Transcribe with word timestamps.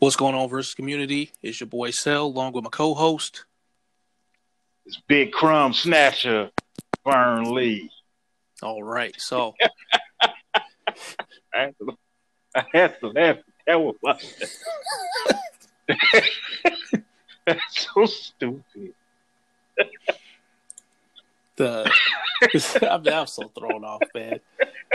What's 0.00 0.14
going 0.14 0.36
on, 0.36 0.48
versus 0.48 0.74
community? 0.74 1.32
It's 1.42 1.58
your 1.58 1.66
boy 1.66 1.90
Cell, 1.90 2.26
along 2.26 2.52
with 2.52 2.62
my 2.62 2.70
co-host. 2.70 3.46
It's 4.86 5.00
Big 5.08 5.32
Crumb 5.32 5.72
Snatcher, 5.72 6.52
Vern 7.04 7.52
Lee. 7.52 7.90
All 8.62 8.80
right, 8.80 9.12
so 9.20 9.54
I 10.22 10.30
had 11.52 11.74
to, 11.80 11.98
I 12.54 12.64
had 12.72 13.00
to 13.00 13.08
laugh. 13.08 13.38
That 13.66 13.80
was 13.80 13.96
That's 17.44 17.60
so 17.92 18.06
stupid. 18.06 18.94
The 21.58 21.90
I'm, 22.90 23.06
I'm 23.06 23.26
so 23.26 23.50
thrown 23.58 23.84
off, 23.84 24.00
man. 24.14 24.40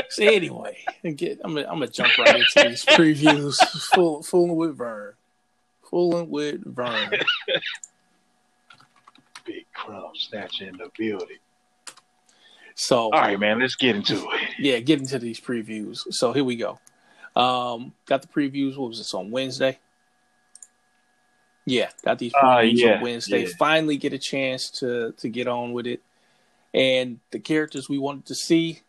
So 0.09 0.23
anyway, 0.23 0.77
get, 1.15 1.39
I'm 1.43 1.53
gonna, 1.53 1.67
I'm 1.67 1.75
gonna 1.79 1.87
jump 1.87 2.17
right 2.17 2.35
into 2.35 2.69
these 2.69 2.83
previews. 2.85 3.55
Fool, 3.93 4.23
fooling 4.23 4.55
with 4.55 4.77
Vern, 4.77 5.13
fooling 5.89 6.29
with 6.29 6.63
Vern. 6.65 7.11
Big 9.45 9.65
Crumb 9.73 10.11
Snatcher 10.15 10.67
in 10.69 10.77
the 10.77 10.89
building. 10.97 11.37
So 12.75 13.03
All 13.03 13.11
right, 13.11 13.39
man, 13.39 13.59
let's 13.59 13.75
get 13.75 13.95
into 13.95 14.15
it. 14.15 14.41
yeah, 14.57 14.79
get 14.79 14.99
into 14.99 15.19
these 15.19 15.39
previews. 15.39 15.99
So 16.11 16.33
here 16.33 16.43
we 16.43 16.55
go. 16.55 16.79
Um, 17.35 17.93
got 18.05 18.21
the 18.21 18.27
previews. 18.27 18.77
What 18.77 18.89
was 18.89 18.97
this 18.99 19.13
on 19.13 19.29
Wednesday? 19.31 19.77
Yeah, 21.65 21.89
got 22.03 22.19
these 22.19 22.33
Uh, 22.33 22.41
previews 22.57 22.77
yeah, 22.77 22.95
on 22.95 23.01
Wednesday. 23.01 23.43
yeah. 23.43 23.49
Finally, 23.59 23.97
get 23.97 24.13
a 24.13 24.17
chance 24.17 24.69
to 24.79 25.13
to 25.17 25.29
get 25.29 25.47
on 25.47 25.71
with 25.73 25.87
it, 25.87 26.01
and 26.73 27.19
the 27.31 27.39
characters 27.39 27.89
we 27.89 27.97
wanted 27.97 28.25
to 28.27 28.35
see, 28.35 28.81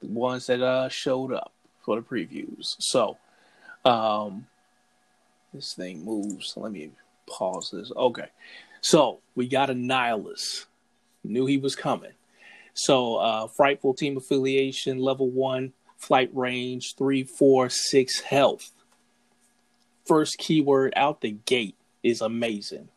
the 0.00 0.08
ones 0.08 0.46
that 0.46 0.62
uh 0.62 0.88
showed 0.88 1.32
up 1.32 1.52
for 1.82 1.96
the 1.96 2.02
previews. 2.02 2.76
So, 2.78 3.18
um, 3.84 4.46
this 5.52 5.74
thing 5.74 6.04
moves. 6.04 6.54
Let 6.56 6.72
me 6.72 6.90
pause 7.26 7.70
this. 7.72 7.92
Okay, 7.96 8.28
so 8.80 9.20
we 9.34 9.48
got 9.48 9.70
Annihilus. 9.70 10.66
Knew 11.22 11.46
he 11.46 11.56
was 11.56 11.74
coming. 11.74 12.12
So, 12.74 13.16
uh, 13.16 13.46
frightful 13.46 13.94
team 13.94 14.16
affiliation, 14.16 14.98
level 14.98 15.30
one, 15.30 15.72
flight 15.96 16.30
range, 16.34 16.94
three, 16.96 17.22
four, 17.22 17.68
six 17.68 18.20
health. 18.20 18.70
First 20.04 20.36
keyword 20.38 20.92
out 20.96 21.20
the 21.20 21.30
gate 21.30 21.76
is 22.02 22.20
amazing. 22.20 22.88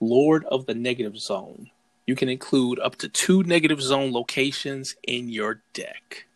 Lord 0.00 0.44
of 0.46 0.66
the 0.66 0.74
negative 0.74 1.18
zone. 1.18 1.70
You 2.06 2.16
can 2.16 2.28
include 2.28 2.78
up 2.80 2.96
to 2.96 3.08
two 3.08 3.42
negative 3.42 3.80
zone 3.80 4.12
locations 4.12 4.96
in 5.02 5.28
your 5.28 5.62
deck. 5.72 6.26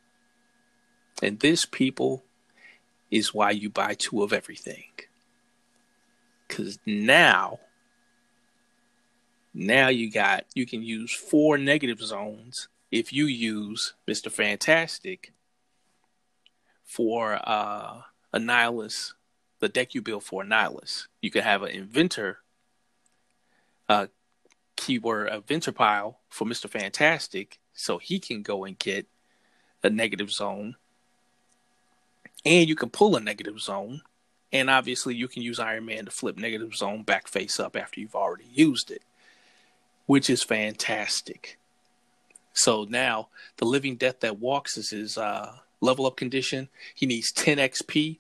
And 1.22 1.41
this, 1.41 1.64
people, 1.64 2.25
is 3.11 3.34
why 3.34 3.50
you 3.50 3.70
buy 3.70 3.94
two 3.94 4.22
of 4.22 4.33
everything. 4.33 4.84
Because 6.47 6.78
now, 6.87 7.61
now 9.55 9.89
you 9.89 10.11
got, 10.11 10.44
you 10.55 10.67
can 10.67 10.83
use 10.83 11.12
four 11.12 11.59
negative 11.59 12.00
zones 12.00 12.69
if 12.91 13.12
you 13.12 13.27
use 13.27 13.94
Mr. 14.06 14.31
Fantastic 14.31 15.33
for 16.84 17.41
uh, 17.42 18.03
Annihilus, 18.33 19.14
the 19.59 19.69
deck 19.69 19.94
you 19.94 20.03
build 20.03 20.22
for 20.22 20.44
Annihilus. 20.44 21.09
You 21.20 21.31
can 21.31 21.42
have 21.42 21.62
an 21.62 21.70
Inventor 21.70 22.39
uh, 23.89 24.06
keyword, 24.77 25.28
Inventor 25.32 25.72
pile 25.72 26.19
for 26.28 26.46
Mr. 26.46 26.69
Fantastic, 26.69 27.58
so 27.74 27.98
he 27.98 28.19
can 28.19 28.42
go 28.42 28.64
and 28.64 28.78
get 28.78 29.06
a 29.82 29.91
negative 29.91 30.30
zone. 30.30 30.77
And 32.44 32.69
you 32.69 32.77
can 32.77 32.91
pull 32.91 33.16
a 33.16 33.20
negative 33.20 33.60
zone. 33.60 34.02
And 34.52 34.70
obviously, 34.70 35.14
you 35.14 35.28
can 35.28 35.42
use 35.42 35.58
Iron 35.58 35.86
Man 35.86 36.04
to 36.04 36.10
flip 36.10 36.36
negative 36.36 36.74
zone 36.74 37.02
back 37.02 37.27
face 37.27 37.58
up 37.58 37.77
after 37.77 38.00
you've 38.00 38.14
already 38.14 38.47
used 38.52 38.91
it, 38.91 39.02
which 40.06 40.30
is 40.30 40.42
fantastic. 40.42 41.58
So 42.53 42.86
now 42.88 43.28
the 43.59 43.66
living 43.66 43.97
death 43.97 44.20
that 44.20 44.38
walks 44.38 44.78
is 44.78 44.91
his 44.91 45.19
uh, 45.19 45.56
level 45.81 46.06
up 46.06 46.16
condition. 46.16 46.69
He 46.94 47.06
needs 47.06 47.32
10 47.32 47.59
XP. 47.59 48.19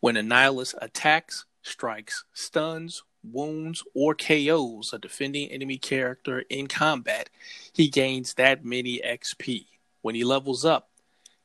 When 0.00 0.16
Annihilus 0.16 0.74
attacks, 0.82 1.46
strikes, 1.62 2.24
stuns, 2.34 3.02
wounds, 3.24 3.82
or 3.94 4.14
KOs 4.14 4.92
a 4.92 4.98
defending 4.98 5.50
enemy 5.50 5.78
character 5.78 6.44
in 6.50 6.66
combat, 6.66 7.30
he 7.72 7.88
gains 7.88 8.34
that 8.34 8.64
many 8.64 9.00
XP. 9.04 9.66
When 10.02 10.14
he 10.14 10.24
levels 10.24 10.64
up, 10.64 10.90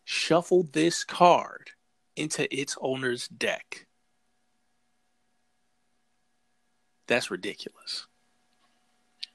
shuffle 0.03 0.63
this 0.63 1.03
card 1.03 1.72
into 2.16 2.53
its 2.53 2.78
owner's 2.81 3.28
deck. 3.28 3.88
That's 7.07 7.31
ridiculous. 7.31 8.06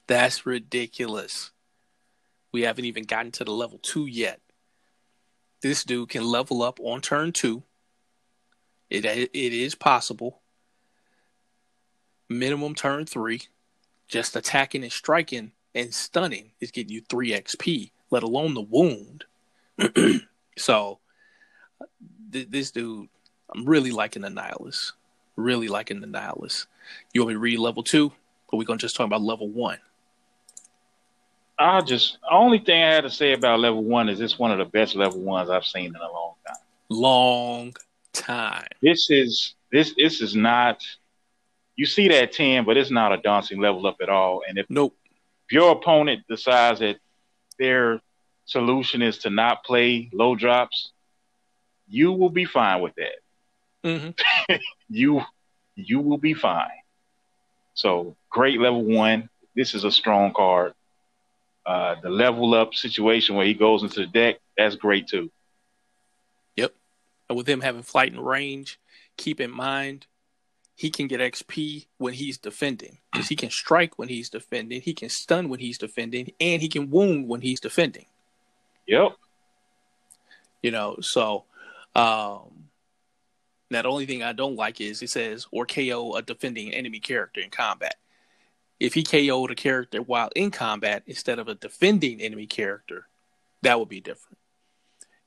That's 0.07 0.45
ridiculous. 0.45 1.51
We 2.51 2.61
haven't 2.61 2.85
even 2.85 3.03
gotten 3.03 3.31
to 3.33 3.43
the 3.43 3.51
level 3.51 3.79
two 3.79 4.05
yet. 4.05 4.39
This 5.61 5.83
dude 5.83 6.09
can 6.09 6.23
level 6.23 6.61
up 6.61 6.79
on 6.79 7.01
turn 7.01 7.31
two. 7.31 7.63
It 8.89 9.03
it 9.03 9.33
is 9.33 9.75
possible. 9.75 10.41
Minimum 12.29 12.75
turn 12.75 13.05
three. 13.05 13.41
Just 14.07 14.35
attacking 14.35 14.83
and 14.83 14.91
striking 14.91 15.51
and 15.73 15.93
stunning 15.93 16.51
is 16.59 16.71
getting 16.71 16.93
you 16.93 17.01
three 17.01 17.31
XP, 17.31 17.91
let 18.11 18.23
alone 18.23 18.53
the 18.53 18.61
wound. 18.61 19.25
so 20.57 20.99
th- 22.31 22.49
this 22.49 22.71
dude, 22.71 23.09
I'm 23.53 23.65
really 23.65 23.91
liking 23.91 24.21
the 24.21 24.29
Annihilus. 24.29 24.93
Really 25.35 25.67
liking 25.67 26.01
the 26.01 26.07
Annihilus. 26.07 26.65
You 27.13 27.21
want 27.21 27.29
me 27.29 27.33
to 27.33 27.39
read 27.39 27.59
level 27.59 27.83
two? 27.83 28.11
Or 28.47 28.59
we 28.59 28.65
gonna 28.65 28.77
just 28.77 28.95
talk 28.95 29.05
about 29.05 29.21
level 29.21 29.49
one? 29.49 29.79
I 31.57 31.81
just 31.81 32.17
only 32.29 32.59
thing 32.59 32.83
I 32.83 32.93
had 32.93 33.01
to 33.01 33.09
say 33.09 33.33
about 33.33 33.59
level 33.59 33.83
one 33.83 34.09
is 34.09 34.19
it's 34.19 34.37
one 34.37 34.51
of 34.51 34.57
the 34.57 34.65
best 34.65 34.95
level 34.95 35.21
ones 35.21 35.49
I've 35.49 35.65
seen 35.65 35.87
in 35.87 35.95
a 35.95 36.11
long 36.11 36.33
time. 36.45 36.55
Long 36.89 37.75
time. 38.13 38.67
This 38.81 39.09
is 39.09 39.55
this 39.71 39.93
this 39.95 40.21
is 40.21 40.35
not 40.35 40.83
you 41.75 41.85
see 41.85 42.07
that 42.07 42.31
10, 42.31 42.65
but 42.65 42.77
it's 42.77 42.91
not 42.91 43.11
a 43.11 43.17
dancing 43.17 43.59
level 43.59 43.85
up 43.85 43.97
at 44.01 44.09
all. 44.09 44.41
And 44.47 44.57
if 44.57 44.65
Nope. 44.69 44.95
If 45.47 45.51
your 45.51 45.73
opponent 45.73 46.23
decides 46.27 46.79
that 46.79 46.97
their 47.59 48.01
solution 48.45 49.01
is 49.01 49.19
to 49.19 49.29
not 49.29 49.63
play 49.63 50.09
low 50.11 50.35
drops, 50.35 50.91
you 51.87 52.11
will 52.11 52.31
be 52.31 52.45
fine 52.45 52.81
with 52.81 52.93
that. 52.95 54.17
hmm 54.47 54.55
You 54.89 55.21
you 55.75 55.99
will 55.99 56.17
be 56.17 56.33
fine. 56.33 56.69
So 57.73 58.15
great 58.29 58.59
level 58.59 58.83
one. 58.83 59.29
This 59.55 59.75
is 59.75 59.83
a 59.83 59.91
strong 59.91 60.33
card. 60.33 60.73
Uh, 61.65 61.95
the 62.01 62.09
level 62.09 62.53
up 62.53 62.73
situation 62.73 63.35
where 63.35 63.45
he 63.45 63.53
goes 63.53 63.83
into 63.83 63.99
the 63.99 64.07
deck, 64.07 64.37
that's 64.57 64.75
great 64.75 65.07
too. 65.07 65.29
Yep. 66.55 66.73
And 67.29 67.37
with 67.37 67.47
him 67.47 67.61
having 67.61 67.83
flight 67.83 68.13
and 68.13 68.25
range, 68.25 68.79
keep 69.17 69.41
in 69.41 69.51
mind 69.51 70.07
he 70.75 70.89
can 70.89 71.07
get 71.07 71.21
XP 71.21 71.87
when 71.97 72.13
he's 72.13 72.37
defending 72.37 72.97
because 73.11 73.29
he 73.29 73.35
can 73.35 73.49
strike 73.49 73.97
when 73.97 74.09
he's 74.09 74.29
defending, 74.29 74.81
he 74.81 74.93
can 74.93 75.09
stun 75.09 75.47
when 75.47 75.59
he's 75.59 75.77
defending, 75.77 76.31
and 76.39 76.61
he 76.61 76.67
can 76.67 76.89
wound 76.89 77.29
when 77.29 77.41
he's 77.41 77.61
defending. 77.61 78.05
Yep. 78.85 79.13
You 80.61 80.71
know, 80.71 80.97
so 80.99 81.45
um, 81.95 82.65
now 83.71 83.83
the 83.83 83.87
only 83.87 84.05
thing 84.05 84.21
I 84.21 84.33
don't 84.33 84.57
like 84.57 84.81
is 84.81 85.01
it 85.01 85.09
says 85.09 85.47
or 85.51 85.65
KO 85.65 86.15
a 86.15 86.21
defending 86.21 86.73
enemy 86.73 86.99
character 86.99 87.39
in 87.39 87.49
combat. 87.49 87.95
If 88.77 88.93
he 88.93 89.03
KO'd 89.03 89.51
a 89.51 89.55
character 89.55 90.01
while 90.01 90.29
in 90.35 90.51
combat 90.51 91.03
instead 91.07 91.39
of 91.39 91.47
a 91.47 91.55
defending 91.55 92.19
enemy 92.19 92.47
character, 92.47 93.07
that 93.61 93.79
would 93.79 93.87
be 93.87 94.01
different. 94.01 94.37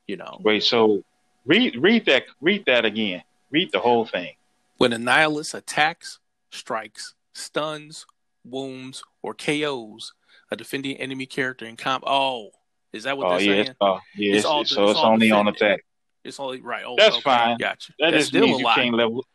You 0.05 0.17
know, 0.17 0.39
Wait, 0.43 0.63
so 0.63 1.03
read 1.45 1.75
read 1.75 2.05
that 2.05 2.23
read 2.41 2.65
that 2.67 2.85
again. 2.85 3.23
Read 3.49 3.71
the 3.71 3.79
whole 3.79 4.05
thing. 4.05 4.33
When 4.79 4.91
Annihilus 4.91 5.53
attacks, 5.53 6.17
strikes, 6.51 7.13
stuns, 7.35 8.05
wounds, 8.43 9.03
or 9.21 9.33
KOs 9.35 10.13
a 10.51 10.55
defending 10.55 10.97
enemy 10.97 11.27
character 11.27 11.65
in 11.65 11.75
comp. 11.77 12.03
Oh, 12.07 12.49
is 12.91 13.03
that 13.03 13.15
what 13.17 13.27
Oh 13.27 13.29
they're 13.31 13.41
yeah, 13.41 13.53
saying? 13.53 13.67
it's, 13.67 13.77
uh, 13.81 13.99
yeah, 14.15 14.29
It's 14.35 14.37
it's, 14.37 14.45
so 14.47 14.59
it's 14.61 14.71
it's, 14.71 14.99
all 14.99 15.11
only 15.13 15.29
on 15.29 15.45
defending. 15.45 15.69
attack. 15.73 15.85
It's 16.23 16.39
only 16.39 16.61
right. 16.61 16.83
Oh, 16.87 16.95
That's 16.97 17.15
okay, 17.17 17.21
fine. 17.21 17.57
Gotcha. 17.57 17.93
That 17.99 18.11
That's 18.11 18.25
still 18.27 18.41
means 18.45 18.55
a 18.55 18.59
you 18.59 18.65
lot. 18.65 18.75
can't 18.77 18.95
level. 18.95 19.25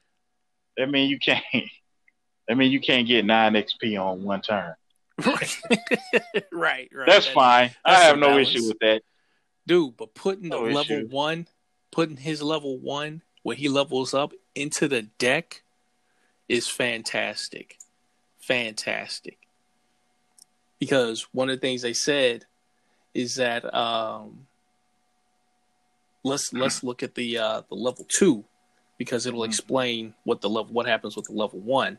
That 0.76 0.90
means 0.90 1.10
you 1.10 1.18
can't. 1.20 1.44
That 2.48 2.56
means 2.58 2.72
you 2.74 2.80
can't 2.80 3.06
get 3.06 3.24
nine 3.24 3.54
XP 3.54 3.98
on 3.98 4.22
one 4.22 4.42
turn. 4.42 4.74
right, 5.24 5.56
right. 6.52 6.88
That's 7.06 7.24
That- 7.26 7.34
fine. 7.34 7.70
I 7.84 7.94
have 8.02 8.18
no 8.18 8.28
balance. 8.28 8.48
issue 8.50 8.68
with 8.68 8.78
that. 8.80 9.00
dude. 9.66 9.96
But 9.96 10.14
putting 10.14 10.50
the 10.50 10.56
No 10.60 10.64
level 10.64 10.96
issue. 10.98 11.08
one, 11.08 11.46
putting 11.90 12.16
his 12.18 12.42
level 12.42 12.78
one 12.78 13.22
when 13.44 13.58
he 13.58 13.68
levels 13.68 14.12
up 14.12 14.32
into 14.56 14.88
the 14.88 15.02
deck 15.02 15.62
is 16.48 16.68
fantastic, 16.68 17.76
fantastic. 18.40 19.38
Because 20.80 21.28
one 21.30 21.48
of 21.48 21.56
the 21.56 21.60
things 21.60 21.82
they 21.82 21.92
said 21.92 22.46
is 23.12 23.36
that 23.36 23.72
um, 23.72 24.46
let's 26.24 26.52
let's 26.52 26.82
look 26.82 27.02
at 27.02 27.14
the 27.14 27.38
uh, 27.38 27.62
the 27.68 27.76
level 27.76 28.06
two 28.08 28.44
because 28.98 29.26
it'll 29.26 29.40
mm-hmm. 29.40 29.50
explain 29.50 30.14
what 30.24 30.40
the 30.40 30.48
level 30.48 30.72
what 30.72 30.86
happens 30.86 31.14
with 31.14 31.26
the 31.26 31.32
level 31.32 31.60
one 31.60 31.98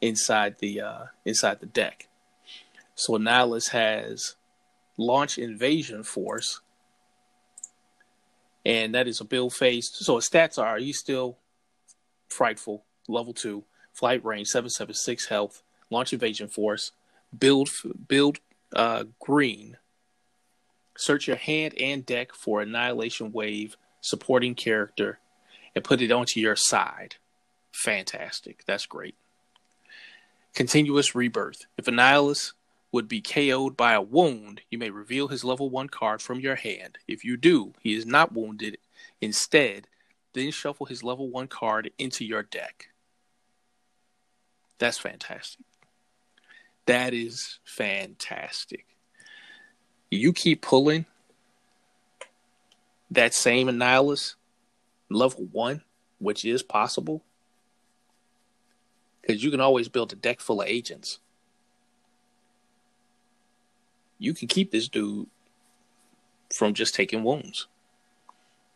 inside 0.00 0.56
the 0.58 0.80
uh, 0.80 1.04
inside 1.24 1.60
the 1.60 1.66
deck. 1.66 2.08
So 2.94 3.12
Annihilus 3.12 3.68
has 3.70 4.34
launch 4.96 5.36
invasion 5.36 6.02
force, 6.02 6.60
and 8.66 8.96
that 8.96 9.06
is 9.06 9.20
a 9.20 9.24
build 9.24 9.54
phase. 9.54 9.88
So 9.92 10.16
his 10.16 10.28
stats 10.28 10.60
are 10.60 10.76
he's 10.76 10.98
still 10.98 11.38
frightful, 12.28 12.84
level 13.08 13.32
two, 13.32 13.64
flight 13.92 14.24
range, 14.24 14.48
seven 14.48 14.68
seven 14.68 14.94
six 14.94 15.26
health, 15.28 15.62
launch 15.88 16.12
invasion 16.12 16.48
force, 16.48 16.90
build 17.36 17.70
build 18.08 18.40
uh, 18.74 19.04
green. 19.20 19.76
Search 20.98 21.28
your 21.28 21.36
hand 21.36 21.74
and 21.80 22.04
deck 22.04 22.34
for 22.34 22.60
annihilation 22.60 23.30
wave 23.30 23.76
supporting 24.00 24.54
character, 24.54 25.20
and 25.74 25.84
put 25.84 26.02
it 26.02 26.10
onto 26.10 26.40
your 26.40 26.56
side. 26.56 27.16
Fantastic. 27.72 28.64
That's 28.66 28.86
great. 28.86 29.14
Continuous 30.54 31.14
rebirth. 31.14 31.66
If 31.78 31.84
Annihilus 31.84 32.52
would 32.96 33.08
be 33.08 33.20
KO'd 33.20 33.76
by 33.76 33.92
a 33.92 34.00
wound, 34.00 34.62
you 34.70 34.78
may 34.78 34.88
reveal 34.88 35.28
his 35.28 35.44
level 35.44 35.68
1 35.68 35.90
card 35.90 36.22
from 36.22 36.40
your 36.40 36.54
hand. 36.54 36.96
If 37.06 37.26
you 37.26 37.36
do, 37.36 37.74
he 37.82 37.94
is 37.94 38.06
not 38.06 38.32
wounded. 38.32 38.78
Instead, 39.20 39.86
then 40.32 40.50
shuffle 40.50 40.86
his 40.86 41.04
level 41.04 41.28
1 41.28 41.46
card 41.48 41.90
into 41.98 42.24
your 42.24 42.42
deck. 42.42 42.86
That's 44.78 44.96
fantastic. 44.96 45.66
That 46.86 47.12
is 47.12 47.58
fantastic. 47.64 48.86
You 50.10 50.32
keep 50.32 50.62
pulling 50.62 51.04
that 53.10 53.34
same 53.34 53.68
Annihilus 53.68 54.36
level 55.10 55.46
1, 55.52 55.82
which 56.18 56.46
is 56.46 56.62
possible, 56.62 57.22
because 59.20 59.44
you 59.44 59.50
can 59.50 59.60
always 59.60 59.90
build 59.90 60.14
a 60.14 60.16
deck 60.16 60.40
full 60.40 60.62
of 60.62 60.68
agents 60.68 61.18
you 64.18 64.34
can 64.34 64.48
keep 64.48 64.70
this 64.70 64.88
dude 64.88 65.26
from 66.54 66.74
just 66.74 66.94
taking 66.94 67.24
wounds 67.24 67.66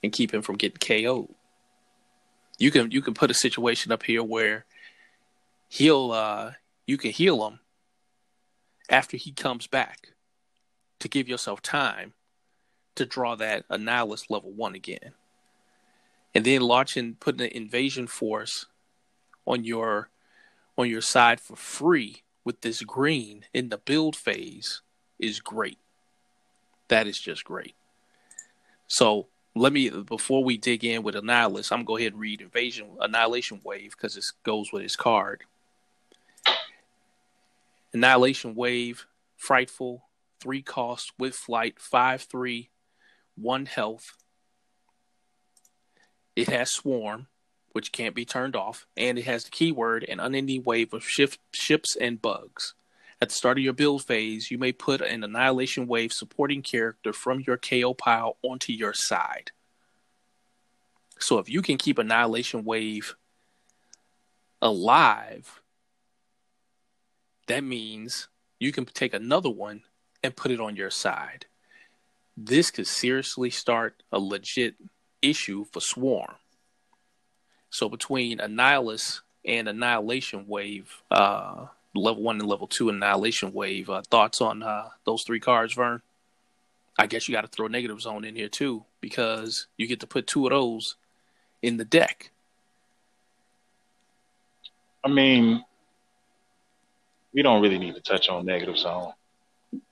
and 0.03 0.13
keep 0.13 0.33
him 0.33 0.43
from 0.43 0.57
getting 0.57 0.79
KO'd. 0.79 1.35
You 2.59 2.71
can 2.71 2.91
you 2.91 3.01
can 3.01 3.15
put 3.15 3.31
a 3.31 3.35
situation 3.35 3.93
up 3.93 4.03
here 4.03 4.23
where 4.23 4.67
he'll 5.69 6.13
uh 6.13 6.53
you 6.87 6.99
can 6.99 7.11
heal 7.11 7.47
him 7.47 7.61
after 8.89 9.17
he 9.17 9.33
comes 9.33 9.67
back 9.67 10.09
to 10.99 11.09
give 11.09 11.29
yourself 11.29 11.63
time 11.63 12.13
to 12.97 13.07
draw 13.07 13.35
that 13.37 13.67
Annihilus 13.69 14.29
level 14.29 14.53
one 14.53 14.75
again. 14.75 15.13
And 16.35 16.45
then 16.45 16.61
launching 16.61 17.15
putting 17.15 17.43
an 17.43 17.53
invasion 17.53 18.07
force 18.07 18.67
on 19.47 19.65
your 19.65 20.11
on 20.77 20.89
your 20.89 21.01
side 21.01 21.41
for 21.41 21.57
free 21.57 22.23
with 22.45 22.61
this 22.61 22.83
green 22.83 23.45
in 23.55 23.69
the 23.69 23.79
build 23.79 24.17
phase 24.17 24.83
is 25.21 25.41
great. 25.41 25.79
That 26.89 27.07
is 27.07 27.19
just 27.19 27.45
great. 27.45 27.75
So 28.89 29.29
let 29.55 29.73
me 29.73 29.91
before 29.91 30.43
we 30.45 30.57
dig 30.57 30.85
in 30.85 31.03
with 31.03 31.15
Annihilus, 31.15 31.71
I'm 31.73 31.79
gonna 31.79 31.87
go 31.87 31.97
ahead 31.97 32.13
and 32.13 32.21
read 32.21 32.41
Invasion 32.41 32.89
Annihilation 33.01 33.61
Wave 33.65 33.93
because 33.93 34.17
it 34.17 34.25
goes 34.45 34.73
with 34.73 34.83
his 34.83 34.97
card. 34.97 35.45
Annihilation 37.93 38.55
Wave, 38.55 39.07
frightful, 39.37 40.05
three 40.41 40.63
cost 40.63 41.13
with 41.19 41.35
flight, 41.35 41.79
five 41.79 42.23
three, 42.23 42.71
one 43.37 43.67
health. 43.67 44.17
It 46.37 46.49
has 46.49 46.73
swarm, 46.73 47.27
which 47.73 47.93
can't 47.93 48.15
be 48.15 48.25
turned 48.25 48.57
off, 48.57 48.87
and 48.97 49.19
it 49.19 49.25
has 49.25 49.45
the 49.45 49.51
keyword 49.51 50.05
an 50.05 50.21
unending 50.21 50.63
wave 50.63 50.95
of 50.95 51.07
shift, 51.07 51.41
ships 51.53 51.97
and 51.97 52.23
bugs. 52.23 52.75
At 53.23 53.29
the 53.29 53.35
start 53.35 53.59
of 53.59 53.65
your 53.65 53.75
build 53.75 54.03
phase, 54.05 54.51
you 54.51 54.57
may 54.57 54.73
put 54.73 55.03
an 55.03 55.23
Annihilation 55.23 55.87
Wave 55.87 56.13
supporting 56.13 56.63
character 56.63 57.13
from 57.13 57.45
your 57.47 57.59
KO 57.59 57.93
pile 57.93 58.39
onto 58.43 58.73
your 58.73 58.95
side. 58.95 59.53
So 61.19 61.39
if 61.39 61.49
you 61.51 61.61
can 61.61 61.77
keep 61.77 61.99
Annihilation 61.99 62.65
Wave 62.65 63.15
alive, 64.63 65.61
that 67.47 67.63
means 67.63 68.29
you 68.59 68.73
can 68.73 68.87
take 68.87 69.13
another 69.13 69.51
one 69.51 69.83
and 70.23 70.35
put 70.35 70.51
it 70.51 70.61
on 70.61 70.77
your 70.77 70.91
side. 70.91 71.45
This 72.39 72.71
could 72.71 72.87
seriously 72.87 73.51
start 73.51 74.03
a 74.11 74.19
legit 74.19 74.77
issue 75.21 75.65
for 75.65 75.81
Swarm. 75.81 76.37
So 77.69 77.91
between 77.91 78.39
Annihilus 78.39 79.21
and 79.45 79.69
Annihilation 79.69 80.47
Wave, 80.47 81.03
uh, 81.11 81.67
level 81.95 82.23
one 82.23 82.41
and 82.41 82.49
level 82.49 82.67
two 82.67 82.89
annihilation 82.89 83.53
wave. 83.53 83.91
Uh, 83.91 84.03
thoughts 84.11 84.41
on 84.41 84.63
uh, 84.63 84.89
those 85.05 85.23
three 85.23 85.41
cards, 85.41 85.75
Vern? 85.75 86.03
I 86.99 87.07
guess 87.07 87.29
you 87.29 87.33
got 87.33 87.43
to 87.43 87.49
throw 87.49 87.67
negative 87.67 88.01
zone 88.01 88.25
in 88.25 88.37
here 88.37 88.49
too 88.49 88.85
because 89.01 89.67
you 89.77 89.87
get 89.87 90.01
to 90.01 90.07
put 90.07 90.27
two 90.27 90.47
of 90.47 90.51
those 90.51 90.97
in 91.63 91.77
the 91.77 91.85
deck. 91.85 92.31
I 95.03 95.09
mean, 95.09 95.65
we 97.33 97.43
don't 97.43 97.63
really 97.63 97.79
need 97.79 97.95
to 97.95 98.01
touch 98.01 98.29
on 98.29 98.45
negative 98.45 98.77
zone. 98.77 99.13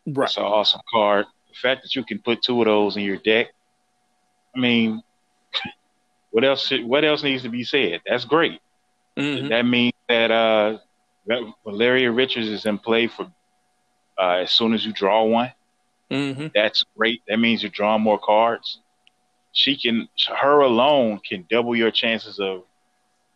Right. 0.07 0.29
It's 0.29 0.37
an 0.37 0.43
awesome 0.43 0.81
card. 0.93 1.27
The 1.49 1.55
fact 1.55 1.83
that 1.83 1.95
you 1.95 2.05
can 2.05 2.19
put 2.19 2.43
two 2.43 2.61
of 2.61 2.67
those 2.67 2.97
in 2.97 3.05
your 3.05 3.17
deck, 3.17 3.49
I 4.55 4.59
mean, 4.59 5.03
what 6.31 6.45
else? 6.45 6.67
Should, 6.67 6.85
what 6.85 7.05
else 7.05 7.23
needs 7.23 7.43
to 7.45 7.49
be 7.49 7.65
said? 7.65 8.01
That's 8.07 8.25
great. 8.25 8.61
Mm-hmm. 9.17 9.49
That 9.49 9.63
means 9.65 9.95
that 10.09 10.31
uh, 10.31 10.79
Valeria 11.65 12.11
Richards 12.11 12.49
is 12.49 12.67
in 12.67 12.79
play 12.79 13.07
for 13.07 13.31
uh, 14.19 14.39
as 14.43 14.51
soon 14.51 14.75
as 14.75 14.85
you 14.85 14.93
draw 14.93 15.25
one. 15.25 15.53
Mm-hmm. 16.11 16.49
That's 16.55 16.85
great. 16.97 17.23
That 17.29 17.39
means 17.39 17.63
you're 17.63 17.71
drawing 17.71 18.03
more 18.03 18.19
cards. 18.19 18.81
She 19.53 19.77
can, 19.77 20.09
her 20.41 20.61
alone 20.61 21.21
can 21.27 21.47
double 21.51 21.77
your 21.77 21.91
chances 21.91 22.39
of 22.39 22.65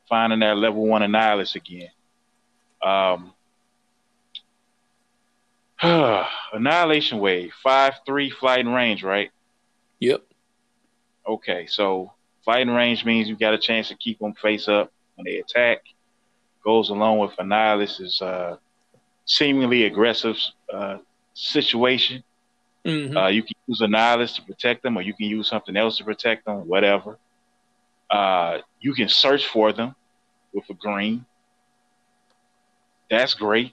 finding 0.09 0.41
that 0.41 0.56
level 0.56 0.87
one 0.87 1.03
Annihilus 1.03 1.55
again. 1.55 1.91
Um, 2.83 3.35
Annihilation 6.53 7.19
Wave, 7.19 7.53
five 7.62 7.94
three 8.06 8.31
flight 8.31 8.61
and 8.61 8.75
range, 8.75 9.03
right? 9.03 9.31
Yep. 10.00 10.23
Okay, 11.27 11.67
so 11.67 12.12
flight 12.44 12.62
and 12.62 12.75
range 12.75 13.05
means 13.05 13.29
you 13.29 13.37
got 13.37 13.55
a 13.55 13.59
chance 13.59 13.89
to 13.89 13.97
keep 13.97 14.19
them 14.19 14.35
face 14.35 14.69
up 14.69 14.93
when 15.15 15.25
they 15.25 15.39
attack 15.39 15.83
goes 16.64 16.91
along 16.91 17.19
with 17.19 17.32
Annihilus's 17.39 18.20
uh, 18.22 18.56
seemingly 19.25 19.84
aggressive 19.84 20.37
uh, 20.72 20.98
situation. 21.34 22.22
Mm-hmm. 22.84 23.17
Uh, 23.17 23.29
you 23.29 23.43
can 23.43 23.55
use 23.67 23.81
a 23.81 23.84
Annihilus 23.84 24.37
to 24.37 24.43
protect 24.43 24.82
them, 24.82 24.96
or 24.96 25.03
you 25.03 25.15
can 25.15 25.27
use 25.27 25.48
something 25.48 25.77
else 25.77 25.98
to 25.98 26.05
protect 26.05 26.44
them, 26.44 26.67
whatever. 26.67 27.19
Uh, 28.10 28.58
you 28.81 28.93
can 28.93 29.08
search 29.08 29.46
for 29.46 29.72
them 29.72 29.94
with 30.53 30.69
a 30.69 30.75
green. 30.75 31.25
That's 33.10 33.34
great. 33.34 33.72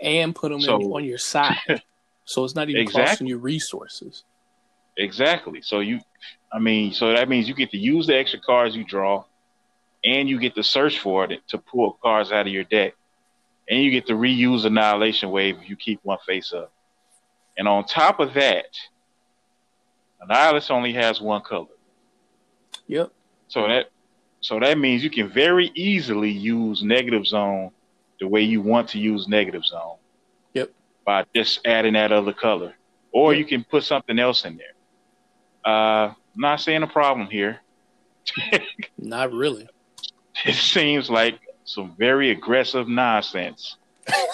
And 0.00 0.34
put 0.34 0.50
them 0.50 0.60
so, 0.60 0.76
in, 0.76 0.86
on 0.92 1.04
your 1.04 1.18
side. 1.18 1.56
so 2.24 2.44
it's 2.44 2.54
not 2.54 2.68
even 2.68 2.82
exactly. 2.82 3.04
costing 3.04 3.26
you 3.26 3.38
resources. 3.38 4.24
Exactly. 4.96 5.62
So 5.62 5.80
you, 5.80 6.00
I 6.52 6.58
mean, 6.58 6.92
so 6.92 7.12
that 7.12 7.28
means 7.28 7.48
you 7.48 7.54
get 7.54 7.70
to 7.70 7.78
use 7.78 8.06
the 8.06 8.16
extra 8.16 8.40
cards 8.40 8.76
you 8.76 8.84
draw 8.84 9.24
and 10.04 10.28
you 10.28 10.38
get 10.38 10.54
to 10.54 10.62
search 10.62 10.98
for 10.98 11.24
it 11.24 11.40
to 11.48 11.58
pull 11.58 11.98
cards 12.02 12.32
out 12.32 12.46
of 12.46 12.52
your 12.52 12.64
deck, 12.64 12.94
and 13.68 13.82
you 13.82 13.90
get 13.90 14.06
to 14.06 14.14
reuse 14.14 14.64
Annihilation 14.64 15.30
Wave 15.30 15.58
if 15.60 15.68
you 15.68 15.76
keep 15.76 16.00
one 16.02 16.18
face 16.26 16.52
up. 16.52 16.72
And 17.56 17.66
on 17.66 17.84
top 17.84 18.20
of 18.20 18.34
that, 18.34 18.66
Annihilus 20.22 20.70
only 20.70 20.92
has 20.92 21.20
one 21.20 21.42
color. 21.42 21.66
Yep. 22.86 23.12
So 23.48 23.66
that 23.66 23.90
so 24.40 24.60
that 24.60 24.78
means 24.78 25.02
you 25.02 25.10
can 25.10 25.28
very 25.28 25.70
easily 25.74 26.30
use 26.30 26.82
negative 26.82 27.26
zone 27.26 27.70
the 28.20 28.28
way 28.28 28.42
you 28.42 28.60
want 28.60 28.88
to 28.90 28.98
use 28.98 29.26
negative 29.26 29.64
zone. 29.64 29.96
Yep. 30.54 30.70
By 31.04 31.24
just 31.34 31.60
adding 31.66 31.94
that 31.94 32.12
other 32.12 32.32
color. 32.32 32.74
Or 33.12 33.32
yep. 33.32 33.38
you 33.40 33.44
can 33.46 33.64
put 33.64 33.84
something 33.84 34.18
else 34.18 34.44
in 34.44 34.56
there. 34.56 34.74
Uh 35.64 36.14
not 36.36 36.60
saying 36.60 36.84
a 36.84 36.86
problem 36.86 37.28
here. 37.28 37.60
not 38.98 39.32
really 39.32 39.68
it 40.44 40.54
seems 40.54 41.10
like 41.10 41.40
some 41.64 41.94
very 41.98 42.30
aggressive 42.30 42.88
nonsense. 42.88 43.76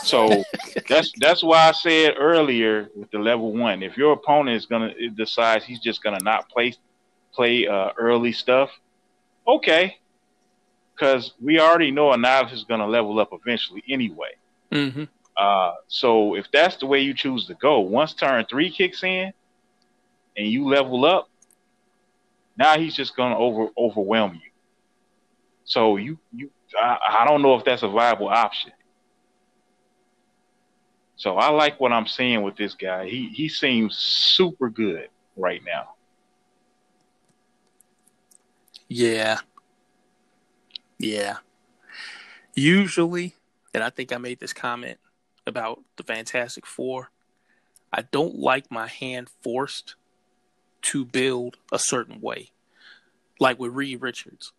So 0.02 0.44
that's 0.88 1.12
that's 1.18 1.42
why 1.42 1.68
I 1.68 1.72
said 1.72 2.14
earlier 2.18 2.88
with 2.94 3.10
the 3.10 3.18
level 3.18 3.52
one, 3.52 3.82
if 3.82 3.96
your 3.96 4.12
opponent 4.12 4.56
is 4.56 4.66
gonna 4.66 4.92
decides 5.14 5.64
he's 5.64 5.80
just 5.80 6.02
gonna 6.02 6.22
not 6.22 6.48
play 6.48 6.74
play 7.32 7.66
uh, 7.66 7.90
early 7.98 8.32
stuff, 8.32 8.70
okay, 9.46 9.96
because 10.94 11.32
we 11.40 11.58
already 11.58 11.90
know 11.90 12.10
Annihilus 12.10 12.52
is 12.52 12.64
gonna 12.64 12.86
level 12.86 13.18
up 13.18 13.30
eventually 13.32 13.82
anyway. 13.88 14.30
Mm-hmm. 14.70 15.04
Uh, 15.36 15.72
so 15.88 16.36
if 16.36 16.46
that's 16.52 16.76
the 16.76 16.86
way 16.86 17.00
you 17.00 17.12
choose 17.12 17.46
to 17.46 17.54
go, 17.54 17.80
once 17.80 18.14
turn 18.14 18.46
three 18.48 18.70
kicks 18.70 19.02
in 19.02 19.32
and 20.36 20.46
you 20.46 20.68
level 20.68 21.04
up, 21.04 21.28
now 22.56 22.78
he's 22.78 22.94
just 22.94 23.16
gonna 23.16 23.36
over 23.36 23.68
overwhelm 23.76 24.34
you. 24.34 24.50
So 25.64 25.96
you 25.96 26.18
you 26.32 26.50
I, 26.80 26.98
I 27.20 27.24
don't 27.26 27.42
know 27.42 27.54
if 27.56 27.64
that's 27.64 27.82
a 27.82 27.88
viable 27.88 28.28
option. 28.28 28.72
So 31.16 31.36
I 31.36 31.50
like 31.50 31.80
what 31.80 31.92
I'm 31.92 32.06
seeing 32.06 32.42
with 32.42 32.56
this 32.56 32.74
guy. 32.74 33.08
He 33.08 33.28
he 33.28 33.48
seems 33.48 33.96
super 33.96 34.68
good 34.68 35.08
right 35.36 35.62
now. 35.64 35.90
Yeah. 38.88 39.38
Yeah. 40.98 41.38
Usually, 42.54 43.34
and 43.72 43.82
I 43.82 43.90
think 43.90 44.12
I 44.12 44.18
made 44.18 44.40
this 44.40 44.52
comment 44.52 44.98
about 45.46 45.82
the 45.96 46.02
Fantastic 46.02 46.66
Four, 46.66 47.10
I 47.92 48.02
don't 48.02 48.36
like 48.36 48.70
my 48.70 48.86
hand 48.86 49.28
forced 49.42 49.96
to 50.82 51.04
build 51.04 51.56
a 51.72 51.78
certain 51.78 52.20
way. 52.20 52.50
Like 53.40 53.58
with 53.58 53.72
Reed 53.72 54.00
Richards. 54.00 54.52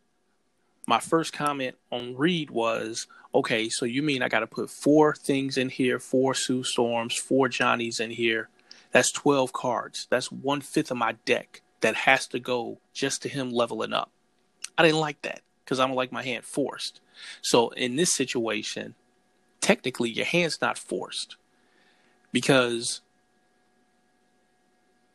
My 0.88 1.00
first 1.00 1.34
comment 1.34 1.76
on 1.92 2.16
Reed 2.16 2.52
was, 2.52 3.08
okay, 3.34 3.70
so 3.70 3.86
you 3.86 4.04
mean 4.04 4.22
I 4.22 4.30
got 4.30 4.42
to 4.42 4.48
put 4.48 4.70
four 4.70 5.16
things 5.16 5.58
in 5.58 5.70
here, 5.70 6.00
four 6.00 6.34
Sue 6.34 6.64
Storms, 6.64 7.16
four 7.16 7.50
Johnnies 7.50 8.00
in 8.00 8.12
here. 8.12 8.50
That's 8.92 9.12
12 9.12 9.52
cards. 9.52 10.08
That's 10.10 10.32
one 10.32 10.62
fifth 10.62 10.92
of 10.92 10.98
my 10.98 11.14
deck 11.26 11.62
that 11.82 11.96
has 11.96 12.28
to 12.28 12.40
go 12.40 12.80
just 12.94 13.22
to 13.24 13.30
him 13.30 13.52
leveling 13.52 13.94
up. 13.94 14.12
I 14.78 14.84
didn't 14.84 15.00
like 15.00 15.22
that 15.24 15.42
because 15.64 15.80
I 15.80 15.88
don't 15.88 15.96
like 15.96 16.12
my 16.12 16.24
hand 16.24 16.46
forced. 16.46 17.02
So 17.42 17.70
in 17.70 17.96
this 17.96 18.14
situation, 18.14 18.96
technically 19.62 20.12
your 20.12 20.26
hand's 20.26 20.62
not 20.62 20.78
forced 20.78 21.38
because 22.32 23.02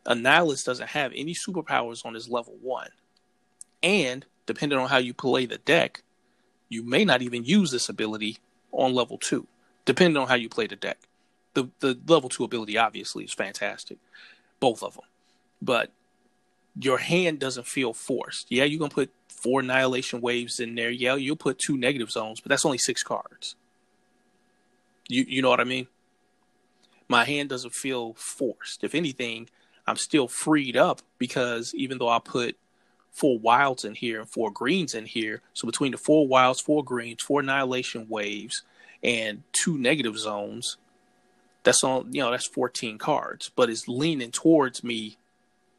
Annihilus 0.07 0.65
doesn't 0.65 0.89
have 0.89 1.13
any 1.15 1.35
superpowers 1.35 2.05
on 2.05 2.15
his 2.15 2.29
level 2.29 2.57
one. 2.61 2.91
And 3.83 4.27
depending 4.47 4.79
on 4.79 4.89
how 4.89 4.99
you 4.99 5.15
play 5.15 5.47
the 5.47 5.59
deck, 5.59 6.03
you 6.69 6.83
may 6.83 7.05
not 7.05 7.23
even 7.23 7.45
use 7.45 7.71
this 7.71 7.89
ability 7.89 8.39
on 8.73 8.95
level 8.95 9.19
two, 9.19 9.47
depending 9.85 10.17
on 10.17 10.29
how 10.29 10.35
you 10.35 10.49
play 10.49 10.67
the 10.67 10.77
deck. 10.77 10.99
The 11.55 11.69
the 11.81 11.99
level 12.07 12.29
two 12.29 12.45
ability 12.45 12.79
obviously 12.79 13.25
is 13.25 13.33
fantastic, 13.33 13.99
both 14.61 14.83
of 14.83 14.95
them. 14.95 15.05
But 15.61 15.91
your 16.79 16.99
hand 16.99 17.41
doesn't 17.41 17.67
feel 17.67 17.93
forced. 17.93 18.51
Yeah, 18.51 18.65
you're 18.65 18.79
gonna 18.79 18.91
put 18.91 19.11
four 19.29 19.61
annihilation 19.61 20.21
waves 20.21 20.61
in 20.61 20.75
there. 20.75 20.91
Yeah, 20.91 21.17
you'll 21.17 21.37
put 21.37 21.59
two 21.59 21.77
negative 21.77 22.11
zones, 22.11 22.41
but 22.41 22.51
that's 22.51 22.65
only 22.65 22.79
six 22.79 23.03
cards. 23.03 23.57
You 25.09 25.25
you 25.29 25.43
know 25.43 25.51
what 25.51 25.61
I 25.61 25.65
mean? 25.65 25.89
My 27.09 27.25
hand 27.25 27.49
doesn't 27.49 27.75
feel 27.75 28.15
forced. 28.15 28.85
If 28.85 28.95
anything, 28.95 29.49
I'm 29.87 29.97
still 29.97 30.29
freed 30.29 30.77
up 30.77 31.03
because 31.19 31.75
even 31.75 31.99
though 31.99 32.09
I 32.09 32.21
put 32.21 32.57
four 33.13 33.39
wilds 33.39 33.85
in 33.85 33.95
here 33.95 34.21
and 34.21 34.29
four 34.29 34.51
greens 34.51 34.95
in 34.95 35.07
here, 35.07 35.43
so 35.53 35.67
between 35.67 35.93
the 35.93 35.99
four 35.99 36.27
wilds, 36.27 36.61
four 36.61 36.85
greens, 36.85 37.23
four 37.23 37.41
annihilation 37.41 38.07
waves, 38.09 38.63
and 39.03 39.43
two 39.53 39.79
negative 39.79 40.19
zones, 40.19 40.77
that's 41.63 41.85
on 41.85 42.13
you 42.13 42.23
know 42.23 42.31
that's 42.31 42.47
14 42.47 42.99
cards, 42.99 43.51
but 43.55 43.69
it's 43.69 43.89
leaning 43.89 44.31
towards 44.31 44.83
me 44.83 45.17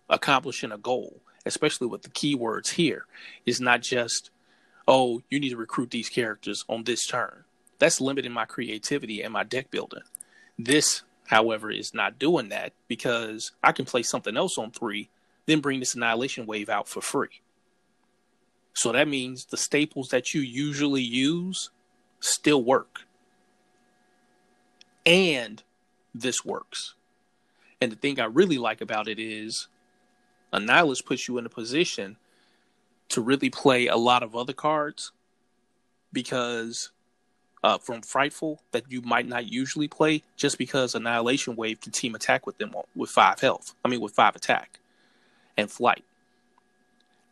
accomplishing 0.10 0.72
a 0.72 0.78
goal 0.78 1.22
especially 1.46 1.88
with 1.88 2.04
the 2.04 2.10
keywords 2.10 2.72
here. 2.72 3.06
It's 3.46 3.60
not 3.60 3.82
just, 3.82 4.30
oh, 4.88 5.22
you 5.30 5.40
need 5.40 5.50
to 5.50 5.58
recruit 5.58 5.92
these 5.92 6.10
characters 6.10 6.64
on 6.68 6.84
this 6.84 7.06
turn. 7.06 7.44
That's 7.80 8.02
limiting 8.02 8.32
my 8.32 8.46
creativity 8.46 9.22
and 9.22 9.34
my 9.34 9.44
deck 9.44 9.72
building. 9.72 10.04
This, 10.58 11.02
however, 11.28 11.72
is 11.72 11.94
not 11.94 12.20
doing 12.20 12.50
that 12.50 12.74
because 12.88 13.52
I 13.64 13.72
can 13.72 13.86
play 13.86 14.04
something 14.04 14.38
else 14.38 14.58
on 14.58 14.72
three, 14.72 15.10
then 15.46 15.60
bring 15.60 15.80
this 15.80 15.96
Annihilation 15.96 16.46
Wave 16.46 16.70
out 16.70 16.88
for 16.88 17.02
free. 17.02 17.42
So 18.74 18.92
that 18.92 19.08
means 19.08 19.46
the 19.46 19.58
staples 19.58 20.10
that 20.10 20.34
you 20.34 20.42
usually 20.42 21.02
use 21.02 21.70
still 22.20 22.64
work. 22.64 23.02
And 25.06 25.62
this 26.14 26.46
works. 26.46 26.96
And 27.82 27.92
the 27.92 27.96
thing 27.96 28.20
I 28.20 28.26
really 28.26 28.58
like 28.58 28.82
about 28.82 29.08
it 29.08 29.20
is 29.20 29.68
Annihilus 30.54 31.04
puts 31.04 31.28
you 31.28 31.38
in 31.38 31.46
a 31.46 31.50
position 31.50 32.18
to 33.10 33.22
really 33.22 33.50
play 33.50 33.88
a 33.88 33.98
lot 33.98 34.24
of 34.24 34.36
other 34.36 34.54
cards 34.54 35.12
because 36.14 36.92
uh, 37.64 37.78
from 37.78 38.02
Frightful 38.02 38.62
that 38.72 38.90
you 38.90 39.02
might 39.02 39.28
not 39.28 39.52
usually 39.52 39.88
play 39.88 40.24
just 40.36 40.58
because 40.58 40.96
Annihilation 40.96 41.56
Wave 41.56 41.82
can 41.82 41.92
team 41.92 42.16
attack 42.16 42.46
with 42.46 42.58
them 42.58 42.74
with 42.96 43.10
five 43.10 43.40
health. 43.40 43.74
I 43.84 43.90
mean, 43.90 44.02
with 44.02 44.14
five 44.14 44.36
attack 44.36 44.80
and 45.58 45.70
flight. 45.70 46.04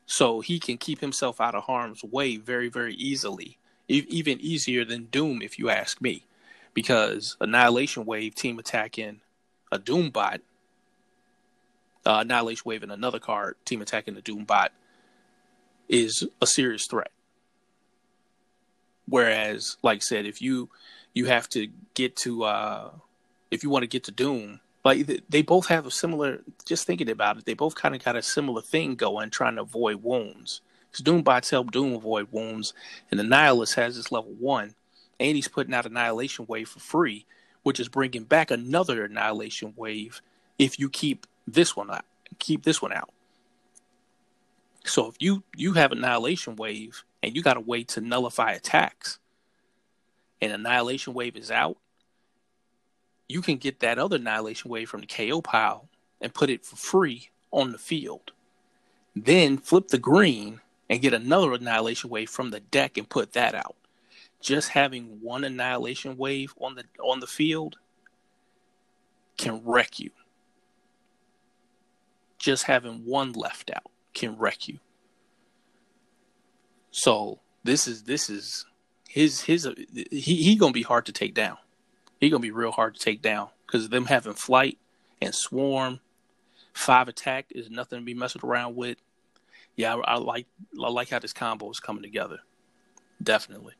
So 0.06 0.40
he 0.42 0.60
can 0.60 0.78
keep 0.78 1.02
himself 1.02 1.40
out 1.40 1.56
of 1.56 1.64
harm's 1.64 2.04
way 2.04 2.38
very, 2.38 2.70
very 2.70 2.96
easily, 2.96 3.58
e- 3.88 4.06
even 4.08 4.40
easier 4.42 4.84
than 4.84 5.06
Doom, 5.06 5.42
if 5.42 5.60
you 5.60 5.70
ask 5.70 6.02
me, 6.02 6.26
because 6.74 7.38
Annihilation 7.40 8.06
Wave 8.06 8.34
team 8.34 8.58
attacking 8.58 9.22
a 9.72 9.78
Doom 9.78 10.10
bot 10.10 10.42
uh, 12.06 12.20
Annihilation 12.22 12.64
Wave 12.66 12.84
and 12.84 12.92
another 12.92 13.20
card, 13.20 13.56
Team 13.66 13.82
Attacking 13.82 14.16
the 14.16 14.22
Doom 14.22 14.46
Bot, 14.46 14.72
is 15.88 16.28
a 16.42 16.48
serious 16.48 16.88
threat. 16.88 17.12
Whereas, 19.08 19.78
like 19.82 19.98
I 19.98 20.00
said, 20.00 20.26
if 20.26 20.42
you 20.42 20.70
you 21.14 21.26
have 21.26 21.50
to 21.50 21.68
get 21.96 22.16
to 22.18 22.44
uh, 22.44 22.92
if 23.52 23.64
you 23.64 23.70
want 23.70 23.84
to 23.84 23.88
get 23.88 24.04
to 24.06 24.12
Doom, 24.12 24.60
like 24.84 25.24
they 25.30 25.42
both 25.42 25.68
have 25.68 25.86
a 25.86 25.92
similar. 25.92 26.42
Just 26.66 26.88
thinking 26.88 27.10
about 27.10 27.38
it, 27.38 27.46
they 27.46 27.54
both 27.54 27.76
kind 27.76 27.96
of 27.96 28.04
got 28.04 28.16
a 28.16 28.22
similar 28.22 28.62
thing 28.62 28.96
going, 28.96 29.30
trying 29.30 29.56
to 29.56 29.62
avoid 29.62 30.04
wounds. 30.04 30.62
Because 30.90 31.04
Doom 31.04 31.22
bots 31.22 31.50
help 31.52 31.72
Doom 31.72 31.94
avoid 31.94 32.30
wounds, 32.32 32.74
and 33.12 33.20
the 33.20 33.24
Annihilus 33.24 33.76
has 33.76 33.96
this 33.96 34.12
level 34.12 34.34
one, 34.40 34.74
and 35.20 35.36
he's 35.36 35.48
putting 35.48 35.74
out 35.74 35.86
Annihilation 35.86 36.46
Wave 36.48 36.70
for 36.70 36.80
free, 36.80 37.26
which 37.62 37.80
is 37.80 37.88
bringing 37.90 38.24
back 38.24 38.50
another 38.50 39.06
Annihilation 39.06 39.74
Wave 39.76 40.22
if 40.58 40.80
you 40.80 40.90
keep 40.90 41.28
this 41.48 41.76
one 41.76 41.92
out. 41.92 42.06
Keep 42.40 42.64
this 42.64 42.82
one 42.82 42.94
out. 42.94 43.12
So 44.86 45.08
if 45.08 45.16
you 45.20 45.44
you 45.56 45.74
have 45.74 45.92
annihilation 45.92 46.56
wave 46.56 47.04
and 47.22 47.36
you 47.36 47.42
got 47.42 47.58
a 47.58 47.62
way 47.62 47.84
to 47.86 48.02
nullify 48.02 48.54
attacks, 48.54 49.20
and 50.42 50.52
annihilation 50.52 51.14
wave 51.14 51.36
is 51.36 51.52
out, 51.52 51.78
you 53.30 53.42
can 53.42 53.58
get 53.58 53.80
that 53.80 53.98
other 53.98 54.18
annihilation 54.18 54.70
wave 54.70 54.90
from 54.90 55.02
the 55.02 55.08
KO 55.08 55.42
pile 55.42 55.88
and 56.20 56.34
put 56.34 56.50
it 56.50 56.66
for 56.66 56.76
free 56.76 57.30
on 57.52 57.72
the 57.72 57.78
field. 57.78 58.32
Then 59.16 59.58
flip 59.58 59.88
the 59.88 59.98
green 59.98 60.60
and 60.90 61.02
get 61.02 61.14
another 61.14 61.54
annihilation 61.54 62.10
wave 62.10 62.30
from 62.30 62.50
the 62.50 62.60
deck 62.60 62.98
and 62.98 63.08
put 63.08 63.34
that 63.34 63.56
out. 63.56 63.76
Just 64.42 64.70
having 64.70 65.20
one 65.22 65.44
annihilation 65.44 66.18
wave 66.18 66.54
on 66.60 66.76
the 66.76 66.84
on 67.02 67.20
the 67.22 67.28
field 67.28 67.78
can 69.38 69.62
wreck 69.64 70.00
you 70.00 70.12
just 72.40 72.64
having 72.64 73.06
one 73.06 73.34
left 73.34 73.70
out 73.70 73.92
can 74.14 74.38
wreck 74.38 74.68
you. 74.68 74.80
So 76.92 77.40
this 77.64 77.88
is 77.88 78.04
this 78.04 78.30
is 78.30 78.66
his 79.08 79.42
his 79.42 79.70
he 79.94 80.42
he 80.44 80.56
gonna 80.56 80.72
be 80.72 80.82
hard 80.82 81.06
to 81.06 81.12
take 81.12 81.36
down. 81.36 81.58
He 82.20 82.30
gonna 82.30 82.42
be 82.42 82.52
real 82.52 82.72
hard 82.72 82.96
to 82.96 83.00
take 83.00 83.22
down 83.22 83.50
because 83.66 83.90
them 83.90 84.06
having 84.06 84.34
flight 84.34 84.78
and 85.22 85.34
swarm, 85.34 86.00
five 86.74 87.08
attack 87.08 87.48
is 87.52 87.70
nothing 87.70 88.00
to 88.00 88.06
be 88.06 88.14
messing 88.14 88.42
around 88.44 88.76
with. 88.76 88.98
Yeah, 89.76 89.96
I, 89.96 90.14
I 90.14 90.18
like 90.18 90.48
I 90.82 90.90
like 90.90 91.10
how 91.10 91.20
this 91.20 91.34
combo 91.34 91.70
is 91.72 91.80
coming 91.80 92.04
together. 92.04 92.40
Definitely. 93.22 93.74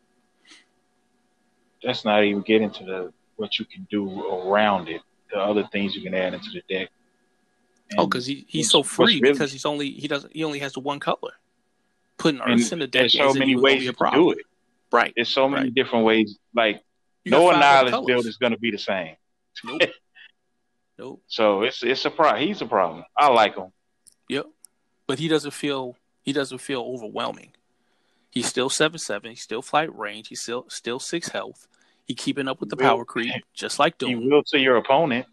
That's 1.84 2.04
not 2.04 2.24
even 2.24 2.42
getting 2.42 2.72
to 2.72 2.84
the 2.84 3.14
what 3.36 3.60
you 3.60 3.66
can 3.66 3.88
do 3.90 4.26
around 4.28 4.90
it. 4.90 5.02
The 5.32 5.40
other 5.40 5.68
things 5.72 5.96
you 5.96 6.02
can 6.02 6.14
add 6.14 6.34
into 6.34 6.50
the 6.52 6.64
deck 6.74 6.90
oh, 7.98 8.08
because 8.08 8.26
he, 8.26 8.46
he's 8.48 8.70
so 8.70 8.84
free 8.84 9.20
really, 9.20 9.34
because 9.34 9.52
he's 9.52 9.66
only 9.66 9.92
he 9.92 10.08
doesn't 10.08 10.36
he 10.36 10.44
only 10.44 10.60
has 10.60 10.74
the 10.74 10.80
one 10.80 11.00
color. 11.00 11.34
Putting 12.18 12.42
Earth 12.42 12.72
in 12.74 12.80
the 12.80 12.88
deck. 12.88 13.04
There's 13.04 13.14
so 13.14 13.34
many 13.34 13.56
ways 13.56 13.86
to 13.86 14.12
do 14.14 14.32
it. 14.32 14.40
Right. 14.92 15.14
There's 15.16 15.30
so 15.30 15.48
many 15.48 15.66
right. 15.66 15.74
different 15.74 16.06
ways. 16.06 16.38
Like 16.54 16.84
you 17.30 17.38
no 17.38 17.52
Annihilus 17.52 18.06
build 18.06 18.26
is 18.26 18.38
going 18.38 18.52
to 18.52 18.60
be 18.60 18.72
the 18.72 18.78
same. 18.78 19.16
Nope. 19.64 19.82
nope. 20.98 21.24
So 21.28 21.64
it's 21.64 21.84
it's 21.84 22.06
a 22.06 22.10
problem. 22.10 22.42
He's 22.42 22.62
a 22.62 22.66
problem. 22.66 23.04
I 23.18 23.28
like 23.30 23.56
him. 23.56 23.72
Yep. 24.30 24.46
But 25.08 25.20
he 25.20 25.28
doesn't 25.28 25.52
feel 25.52 25.96
he 26.24 26.34
doesn't 26.34 26.60
feel 26.60 26.82
overwhelming. 26.82 27.54
He's 28.32 28.46
still 28.46 28.70
seven 28.70 29.00
seven. 29.00 29.32
He's 29.32 29.42
still 29.42 29.62
flight 29.62 29.96
range. 29.98 30.28
He's 30.28 30.42
still 30.42 30.66
still 30.70 31.00
six 31.00 31.30
health. 31.30 31.68
He 32.06 32.16
keeping 32.16 32.48
up 32.48 32.60
with 32.60 32.70
the 32.70 32.78
power 32.78 33.06
creep, 33.06 33.32
just 33.54 33.80
like 33.80 33.98
Doom. 33.98 34.10
He 34.10 34.16
will 34.16 34.44
to 34.46 34.60
your 34.60 34.78
opponent. 34.78 35.28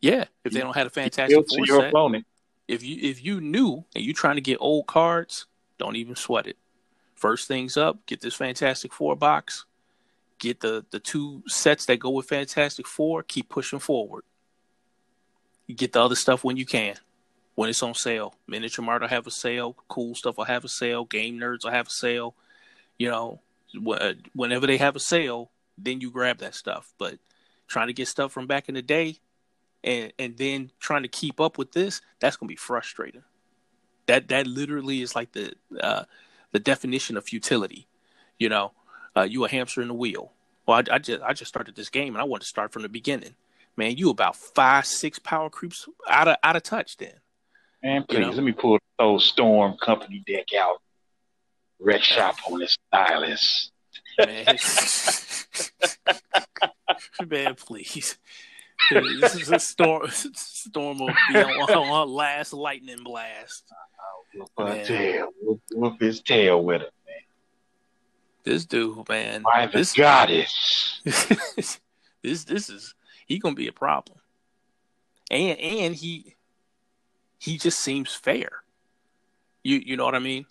Yeah, 0.00 0.24
if 0.44 0.52
they 0.52 0.60
don't 0.60 0.76
have 0.76 0.88
a 0.88 0.90
fantastic 0.90 1.44
four 1.48 1.66
your 1.66 1.80
set, 1.80 1.88
opponent. 1.88 2.26
If 2.68 2.82
you 2.82 2.98
if 3.00 3.24
you 3.24 3.40
knew 3.40 3.84
and 3.94 4.04
you're 4.04 4.14
trying 4.14 4.34
to 4.34 4.40
get 4.40 4.58
old 4.60 4.86
cards, 4.86 5.46
don't 5.78 5.96
even 5.96 6.16
sweat 6.16 6.46
it. 6.46 6.56
First 7.14 7.48
things 7.48 7.76
up, 7.76 8.04
get 8.06 8.20
this 8.20 8.34
Fantastic 8.34 8.92
Four 8.92 9.16
box. 9.16 9.64
Get 10.44 10.60
the 10.60 10.84
the 10.90 11.00
two 11.00 11.42
sets 11.48 11.86
that 11.86 11.98
go 12.00 12.10
with 12.10 12.28
Fantastic 12.28 12.86
Four. 12.86 13.22
Keep 13.24 13.48
pushing 13.48 13.80
forward. 13.80 14.24
You 15.66 15.74
get 15.74 15.92
the 15.94 16.02
other 16.02 16.16
stuff 16.16 16.44
when 16.44 16.58
you 16.58 16.66
can. 16.66 16.96
when 17.54 17.70
it's 17.70 17.82
on 17.82 17.94
sale. 17.94 18.34
Miniature 18.46 18.84
Mart 18.84 19.02
will 19.02 19.08
have 19.08 19.26
a 19.26 19.30
sale. 19.30 19.76
Cool 19.88 20.14
stuff 20.14 20.36
will 20.36 20.44
have 20.44 20.64
a 20.64 20.68
sale. 20.68 21.04
Game 21.04 21.38
nerds 21.38 21.64
will 21.64 21.70
have 21.70 21.88
a 21.88 21.90
sale. 21.90 22.34
You 22.98 23.08
know, 23.10 23.40
whenever 24.34 24.66
they 24.66 24.76
have 24.78 24.96
a 24.96 25.00
sale, 25.00 25.50
then 25.78 26.00
you 26.00 26.10
grab 26.10 26.38
that 26.38 26.54
stuff. 26.54 26.92
But 26.98 27.18
trying 27.68 27.88
to 27.88 27.92
get 27.94 28.08
stuff 28.08 28.32
from 28.32 28.46
back 28.46 28.68
in 28.68 28.74
the 28.74 28.82
day, 28.82 29.18
and 29.82 30.12
and 30.18 30.36
then 30.36 30.70
trying 30.80 31.02
to 31.02 31.08
keep 31.08 31.40
up 31.40 31.58
with 31.58 31.72
this, 31.72 32.00
that's 32.20 32.36
gonna 32.36 32.48
be 32.48 32.56
frustrating. 32.56 33.24
That 34.06 34.28
that 34.28 34.46
literally 34.46 35.02
is 35.02 35.14
like 35.14 35.32
the 35.32 35.54
uh, 35.80 36.04
the 36.52 36.60
definition 36.60 37.16
of 37.16 37.24
futility. 37.24 37.88
You 38.38 38.48
know, 38.48 38.72
uh, 39.16 39.22
you 39.22 39.44
a 39.44 39.48
hamster 39.48 39.82
in 39.82 39.88
the 39.88 39.94
wheel. 39.94 40.32
Well, 40.66 40.78
I, 40.78 40.94
I, 40.94 40.98
just 40.98 41.22
I 41.22 41.32
just 41.32 41.48
started 41.48 41.76
this 41.76 41.90
game 41.90 42.14
and 42.14 42.20
I 42.20 42.24
want 42.24 42.42
to 42.42 42.48
start 42.48 42.72
from 42.72 42.82
the 42.82 42.88
beginning. 42.88 43.34
Man, 43.76 43.96
you 43.96 44.10
about 44.10 44.36
five 44.36 44.86
six 44.86 45.18
power 45.18 45.50
creeps 45.50 45.88
out 46.08 46.28
of 46.28 46.36
out 46.42 46.56
of 46.56 46.62
touch 46.62 46.96
then. 46.96 47.14
Man, 47.82 48.04
please 48.04 48.18
you 48.18 48.24
know? 48.26 48.30
let 48.30 48.44
me 48.44 48.52
pull 48.52 48.78
those 48.98 49.24
Storm 49.26 49.76
Company 49.82 50.22
deck 50.26 50.46
out. 50.58 50.80
Red 51.80 52.02
shop 52.02 52.36
on 52.50 52.60
this 52.60 52.78
stylus. 52.88 53.70
Man. 54.18 54.58
Man, 57.28 57.54
please. 57.56 58.16
This 58.90 59.34
is 59.36 59.50
a 59.50 59.58
storm. 59.58 60.08
Storm 60.10 60.98
will 60.98 61.12
be 61.32 61.38
on, 61.38 61.70
on 61.70 62.08
last 62.08 62.52
lightning 62.52 63.02
blast. 63.02 63.64
Whoop 64.34 64.84
tail. 64.84 65.28
Whoop, 65.40 65.60
whoop 65.72 66.00
his 66.00 66.20
tail 66.20 66.62
with 66.62 66.82
it. 66.82 66.92
This 68.44 68.66
dude, 68.66 69.08
man. 69.08 69.42
By 69.42 69.66
the 69.66 69.78
this, 69.78 69.94
goddess. 69.94 71.00
this 72.22 72.44
this 72.44 72.68
is 72.68 72.94
he 73.26 73.38
gonna 73.38 73.54
be 73.54 73.68
a 73.68 73.72
problem. 73.72 74.18
And 75.30 75.58
and 75.58 75.94
he 75.94 76.36
he 77.38 77.58
just 77.58 77.80
seems 77.80 78.14
fair. 78.14 78.62
You 79.62 79.82
you 79.84 79.96
know 79.96 80.04
what 80.04 80.14
I 80.14 80.20
mean? 80.20 80.44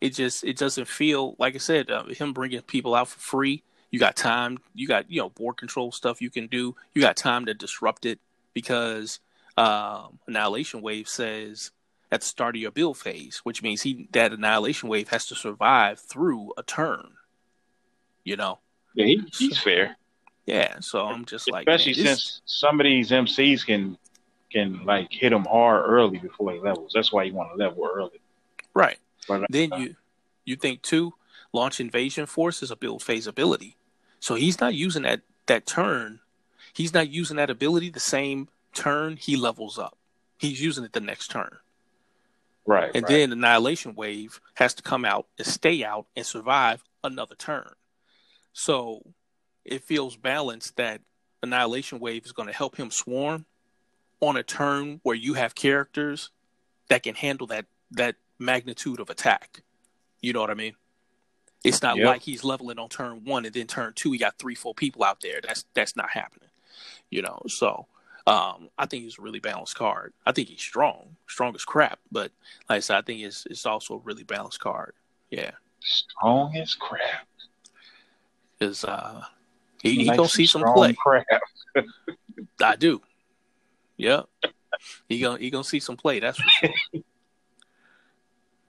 It 0.00 0.10
just 0.10 0.44
it 0.44 0.56
doesn't 0.56 0.86
feel 0.86 1.34
like 1.38 1.56
I 1.56 1.58
said 1.58 1.90
uh, 1.90 2.04
him 2.04 2.32
bringing 2.32 2.62
people 2.62 2.94
out 2.94 3.08
for 3.08 3.18
free. 3.18 3.62
You 3.90 3.98
got 3.98 4.14
time. 4.14 4.58
You 4.74 4.86
got 4.86 5.10
you 5.10 5.20
know 5.20 5.30
board 5.30 5.56
control 5.56 5.90
stuff 5.90 6.22
you 6.22 6.30
can 6.30 6.46
do. 6.46 6.76
You 6.94 7.02
got 7.02 7.16
time 7.16 7.46
to 7.46 7.54
disrupt 7.54 8.06
it 8.06 8.20
because 8.54 9.18
um, 9.56 10.18
Annihilation 10.26 10.80
Wave 10.80 11.08
says 11.08 11.72
at 12.10 12.20
the 12.20 12.26
start 12.26 12.56
of 12.56 12.62
your 12.62 12.70
build 12.70 12.98
phase, 12.98 13.40
which 13.42 13.62
means 13.62 13.82
he 13.82 14.08
that 14.12 14.32
Annihilation 14.32 14.88
Wave 14.88 15.08
has 15.08 15.26
to 15.26 15.34
survive 15.34 15.98
through 15.98 16.52
a 16.56 16.62
turn. 16.62 17.14
You 18.24 18.36
know. 18.36 18.58
Yeah, 18.94 19.06
he, 19.06 19.22
he's 19.36 19.58
so, 19.58 19.64
fair. 19.64 19.96
Yeah, 20.46 20.78
so 20.80 21.04
I'm 21.06 21.24
just 21.24 21.50
like, 21.50 21.66
especially 21.68 21.94
since 21.94 22.40
some 22.44 22.80
of 22.80 22.84
these 22.84 23.10
MCs 23.10 23.66
can 23.66 23.98
can 24.50 24.84
like 24.84 25.08
hit 25.10 25.32
him 25.32 25.44
hard 25.44 25.84
early 25.86 26.18
before 26.18 26.52
he 26.52 26.60
levels. 26.60 26.92
That's 26.94 27.12
why 27.12 27.24
you 27.24 27.34
want 27.34 27.50
to 27.50 27.56
level 27.56 27.88
early. 27.92 28.20
Right. 28.72 28.98
But, 29.26 29.46
then 29.50 29.72
uh, 29.72 29.76
you 29.76 29.96
you 30.44 30.56
think 30.56 30.82
too, 30.82 31.14
launch 31.52 31.80
invasion 31.80 32.26
force 32.26 32.62
is 32.62 32.70
a 32.70 32.76
build 32.76 33.02
phase 33.02 33.26
ability. 33.26 33.76
So 34.20 34.36
he's 34.36 34.60
not 34.60 34.74
using 34.74 35.02
that 35.02 35.22
that 35.46 35.66
turn. 35.66 36.20
He's 36.72 36.94
not 36.94 37.10
using 37.10 37.36
that 37.38 37.50
ability 37.50 37.90
the 37.90 38.00
same 38.00 38.48
turn 38.72 39.16
he 39.16 39.36
levels 39.36 39.78
up. 39.78 39.96
He's 40.38 40.60
using 40.60 40.84
it 40.84 40.92
the 40.92 41.00
next 41.00 41.28
turn. 41.30 41.56
Right. 42.66 42.90
And 42.94 43.04
right. 43.04 43.08
then 43.08 43.32
annihilation 43.32 43.94
wave 43.94 44.40
has 44.54 44.74
to 44.74 44.82
come 44.82 45.04
out 45.04 45.26
and 45.38 45.46
stay 45.46 45.84
out 45.84 46.06
and 46.16 46.26
survive 46.26 46.82
another 47.04 47.36
turn. 47.36 47.70
So 48.52 49.02
it 49.64 49.84
feels 49.84 50.16
balanced 50.16 50.76
that 50.76 51.00
annihilation 51.42 52.00
wave 52.00 52.24
is 52.24 52.32
going 52.32 52.48
to 52.48 52.54
help 52.54 52.76
him 52.76 52.90
swarm 52.90 53.46
on 54.20 54.36
a 54.36 54.42
turn 54.42 55.00
where 55.02 55.14
you 55.14 55.34
have 55.34 55.54
characters 55.54 56.30
that 56.88 57.02
can 57.02 57.14
handle 57.14 57.46
that 57.48 57.66
that 57.92 58.16
magnitude 58.38 59.00
of 59.00 59.10
attack. 59.10 59.62
You 60.20 60.32
know 60.32 60.40
what 60.40 60.50
I 60.50 60.54
mean? 60.54 60.74
It's 61.64 61.82
not 61.82 61.96
yep. 61.96 62.06
like 62.06 62.22
he's 62.22 62.44
leveling 62.44 62.78
on 62.78 62.88
turn 62.88 63.24
one 63.24 63.44
and 63.44 63.54
then 63.54 63.66
turn 63.66 63.92
two 63.94 64.12
he 64.12 64.18
got 64.18 64.38
three, 64.38 64.54
four 64.54 64.74
people 64.74 65.04
out 65.04 65.20
there. 65.20 65.40
That's 65.42 65.64
that's 65.74 65.96
not 65.96 66.10
happening. 66.10 66.48
You 67.10 67.22
know, 67.22 67.42
so 67.48 67.86
um, 68.26 68.70
I 68.76 68.86
think 68.86 69.04
he's 69.04 69.18
a 69.18 69.22
really 69.22 69.38
balanced 69.38 69.76
card. 69.76 70.12
I 70.24 70.32
think 70.32 70.48
he's 70.48 70.60
strong, 70.60 71.16
strong 71.28 71.54
as 71.54 71.64
crap. 71.64 72.00
But 72.10 72.32
like 72.68 72.76
I 72.76 72.80
said, 72.80 72.96
I 72.96 73.02
think 73.02 73.20
it's 73.20 73.46
it's 73.46 73.66
also 73.66 73.94
a 73.94 73.98
really 73.98 74.24
balanced 74.24 74.60
card. 74.60 74.94
Yeah, 75.30 75.52
strong 75.80 76.56
as 76.56 76.74
crap. 76.74 77.28
Is 78.60 78.84
uh, 78.84 79.22
he, 79.82 80.04
he 80.04 80.06
gonna 80.06 80.28
see 80.28 80.46
some 80.46 80.62
play. 80.74 80.94
Crap. 80.94 81.26
I 82.62 82.76
do. 82.76 83.00
Yep. 83.96 84.28
He 85.08 85.20
gonna 85.20 85.38
he 85.38 85.50
gonna 85.50 85.64
see 85.64 85.80
some 85.80 85.96
play. 85.96 86.20
That's 86.20 86.38
for 86.38 86.48
sure. 86.48 86.70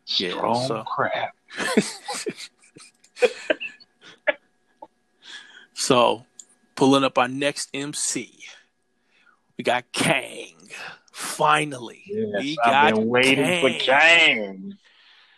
Strong 0.05 0.61
yeah, 0.61 0.67
so. 0.67 0.83
crap. 0.83 1.35
so, 5.73 6.25
pulling 6.75 7.03
up 7.03 7.17
our 7.17 7.27
next 7.27 7.69
MC, 7.73 8.39
we 9.57 9.63
got 9.63 9.91
Kang. 9.91 10.55
Finally, 11.11 12.03
yes, 12.05 12.41
we 12.41 12.57
I've 12.63 12.71
got 12.71 12.95
been 12.95 13.09
waiting 13.09 13.45
Kang. 13.45 13.61
for 13.61 13.79
Kang. 13.79 14.77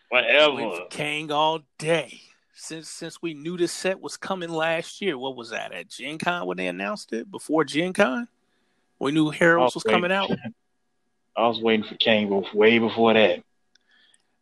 Whatever. 0.10 0.86
Kang 0.90 1.32
all 1.32 1.62
day 1.78 2.22
since 2.54 2.90
since 2.90 3.22
we 3.22 3.34
knew 3.34 3.58
this 3.58 3.72
set 3.72 4.02
was 4.02 4.18
coming 4.18 4.50
last 4.50 5.02
year. 5.02 5.18
What 5.18 5.36
was 5.36 5.52
that 5.52 5.72
at 5.72 5.90
Gen 5.90 6.18
Con 6.18 6.46
when 6.46 6.58
they 6.58 6.68
announced 6.68 7.14
it? 7.14 7.32
Before 7.32 7.64
Gen 7.64 7.94
Con? 7.94 8.28
We 9.00 9.12
knew 9.12 9.30
Heralds 9.30 9.76
was, 9.76 9.86
was 9.86 9.92
coming 9.92 10.12
out. 10.12 10.30
I 11.38 11.48
was 11.48 11.62
waiting 11.62 11.86
for 11.86 11.96
Kang 11.96 12.44
way 12.54 12.80
before 12.80 13.14
that. 13.14 13.42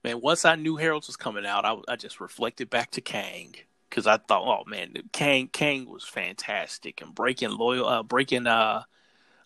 Man, 0.04 0.22
once 0.22 0.46
I 0.46 0.56
knew 0.56 0.78
Heralds 0.78 1.08
was 1.08 1.18
coming 1.18 1.46
out, 1.46 1.66
I, 1.66 1.76
I 1.88 1.96
just 1.96 2.20
reflected 2.20 2.70
back 2.70 2.92
to 2.92 3.02
Kang 3.02 3.56
because 3.90 4.08
I 4.08 4.18
thought, 4.18 4.44
oh 4.48 4.68
man, 4.68 4.94
Kang 5.12 5.48
Kang 5.48 5.88
was 5.88 6.04
fantastic 6.04 7.02
and 7.02 7.14
breaking 7.14 7.52
loyal, 7.52 7.88
uh, 7.88 8.04
breaking 8.04 8.48
uh, 8.48 8.84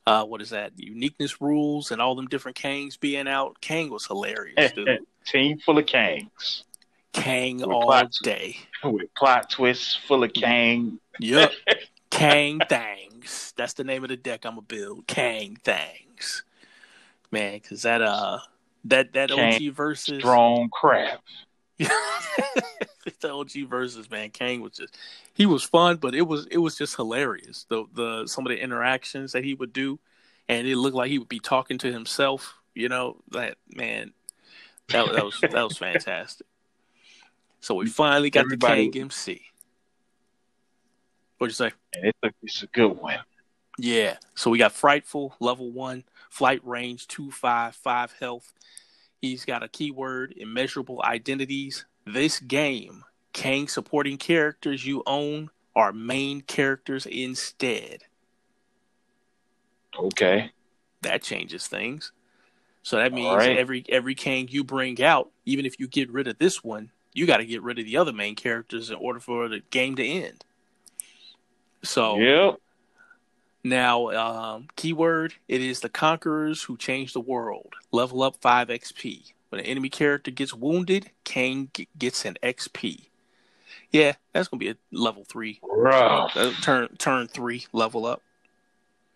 uh, 0.07 0.25
what 0.25 0.41
is 0.41 0.49
that? 0.49 0.71
Uniqueness 0.77 1.41
rules 1.41 1.91
and 1.91 2.01
all 2.01 2.15
them 2.15 2.27
different 2.27 2.57
Kangs 2.57 2.99
being 2.99 3.27
out. 3.27 3.59
Kang 3.61 3.89
was 3.89 4.05
hilarious, 4.05 4.71
dude. 4.71 4.99
Team 5.25 5.59
full 5.59 5.77
of 5.77 5.85
Kangs. 5.85 6.63
Kang 7.13 7.57
with 7.57 7.67
all 7.67 7.83
plot, 7.83 8.11
day. 8.23 8.57
With 8.83 9.13
plot 9.15 9.49
twists 9.49 9.99
full 10.07 10.23
of 10.23 10.33
Kang. 10.33 10.99
Yep. 11.19 11.51
Kang 12.09 12.59
Thangs. 12.67 13.53
That's 13.55 13.73
the 13.73 13.83
name 13.83 14.03
of 14.03 14.09
the 14.09 14.17
deck 14.17 14.45
I'm 14.45 14.53
gonna 14.53 14.61
build. 14.61 15.07
Kang 15.07 15.57
Thangs. 15.63 16.43
Man, 17.31 17.59
cause 17.59 17.83
that 17.83 18.01
uh 18.01 18.39
that 18.85 19.13
that 19.13 19.29
Kang 19.29 19.55
OG 19.55 19.73
versus 19.73 20.19
strong 20.19 20.69
crap. 20.71 21.21
The 23.21 23.31
OG 23.31 23.69
versus 23.69 24.09
man, 24.09 24.29
Kang 24.29 24.61
was 24.61 24.73
just 24.73 24.97
he 25.33 25.45
was 25.45 25.63
fun, 25.63 25.97
but 25.97 26.15
it 26.15 26.23
was 26.23 26.47
it 26.47 26.57
was 26.57 26.77
just 26.77 26.95
hilarious. 26.95 27.65
The 27.69 27.85
the 27.93 28.27
some 28.27 28.45
of 28.45 28.49
the 28.49 28.61
interactions 28.61 29.31
that 29.33 29.43
he 29.43 29.53
would 29.53 29.73
do, 29.73 29.99
and 30.47 30.67
it 30.67 30.77
looked 30.77 30.95
like 30.95 31.09
he 31.09 31.19
would 31.19 31.29
be 31.29 31.39
talking 31.39 31.77
to 31.79 31.91
himself. 31.91 32.55
You 32.73 32.89
know 32.89 33.17
that 33.31 33.57
man, 33.73 34.13
that 34.89 35.11
that 35.13 35.25
was 35.25 35.39
that 35.41 35.53
was 35.53 35.77
fantastic. 35.77 36.47
So 37.59 37.75
we 37.75 37.87
finally 37.87 38.29
got 38.29 38.45
Everybody, 38.45 38.85
the 38.87 38.91
Kang 38.91 39.01
MC. 39.03 39.41
What'd 41.37 41.51
you 41.51 41.69
say? 41.69 41.73
It's 41.93 42.17
a, 42.23 42.31
it's 42.43 42.63
a 42.63 42.67
good 42.67 42.89
one. 42.89 43.19
Yeah. 43.77 44.17
So 44.35 44.49
we 44.51 44.57
got 44.57 44.73
Frightful, 44.73 45.35
level 45.39 45.71
one, 45.71 46.03
flight 46.29 46.61
range, 46.63 47.07
two 47.07 47.31
five, 47.31 47.75
five 47.75 48.13
health. 48.19 48.53
He's 49.21 49.45
got 49.45 49.63
a 49.63 49.67
keyword, 49.67 50.33
immeasurable 50.35 51.01
identities. 51.03 51.85
This 52.05 52.39
game, 52.39 53.03
Kang 53.33 53.67
supporting 53.67 54.17
characters 54.17 54.85
you 54.85 55.03
own 55.05 55.51
are 55.75 55.93
main 55.93 56.41
characters 56.41 57.05
instead. 57.05 58.03
Okay. 59.97 60.51
That 61.01 61.21
changes 61.21 61.67
things. 61.67 62.11
So 62.83 62.97
that 62.97 63.13
means 63.13 63.35
right. 63.35 63.57
every 63.57 63.85
every 63.89 64.15
Kang 64.15 64.47
you 64.49 64.63
bring 64.63 65.01
out, 65.03 65.29
even 65.45 65.65
if 65.65 65.79
you 65.79 65.87
get 65.87 66.11
rid 66.11 66.27
of 66.27 66.39
this 66.39 66.63
one, 66.63 66.91
you 67.13 67.27
got 67.27 67.37
to 67.37 67.45
get 67.45 67.61
rid 67.61 67.77
of 67.77 67.85
the 67.85 67.97
other 67.97 68.13
main 68.13 68.35
characters 68.35 68.89
in 68.89 68.95
order 68.95 69.19
for 69.19 69.47
the 69.47 69.59
game 69.69 69.95
to 69.97 70.05
end. 70.05 70.43
So 71.83 72.17
yep. 72.17 72.55
Now, 73.63 74.09
um, 74.11 74.67
keyword 74.75 75.35
it 75.47 75.61
is 75.61 75.81
the 75.81 75.89
conquerors 75.89 76.63
who 76.63 76.77
change 76.77 77.13
the 77.13 77.19
world. 77.19 77.73
Level 77.91 78.23
up 78.23 78.37
five 78.41 78.69
XP. 78.69 79.33
When 79.49 79.59
an 79.59 79.67
enemy 79.67 79.89
character 79.89 80.31
gets 80.31 80.53
wounded, 80.53 81.11
Kang 81.23 81.69
g- 81.73 81.87
gets 81.97 82.25
an 82.25 82.37
XP. 82.41 83.07
Yeah, 83.91 84.13
that's 84.33 84.47
gonna 84.47 84.59
be 84.59 84.69
a 84.69 84.75
level 84.91 85.25
three. 85.25 85.59
Rough. 85.61 86.35
Uh, 86.35 86.53
turn 86.61 86.95
turn 86.97 87.27
three 87.27 87.65
level 87.73 88.05
up. 88.05 88.21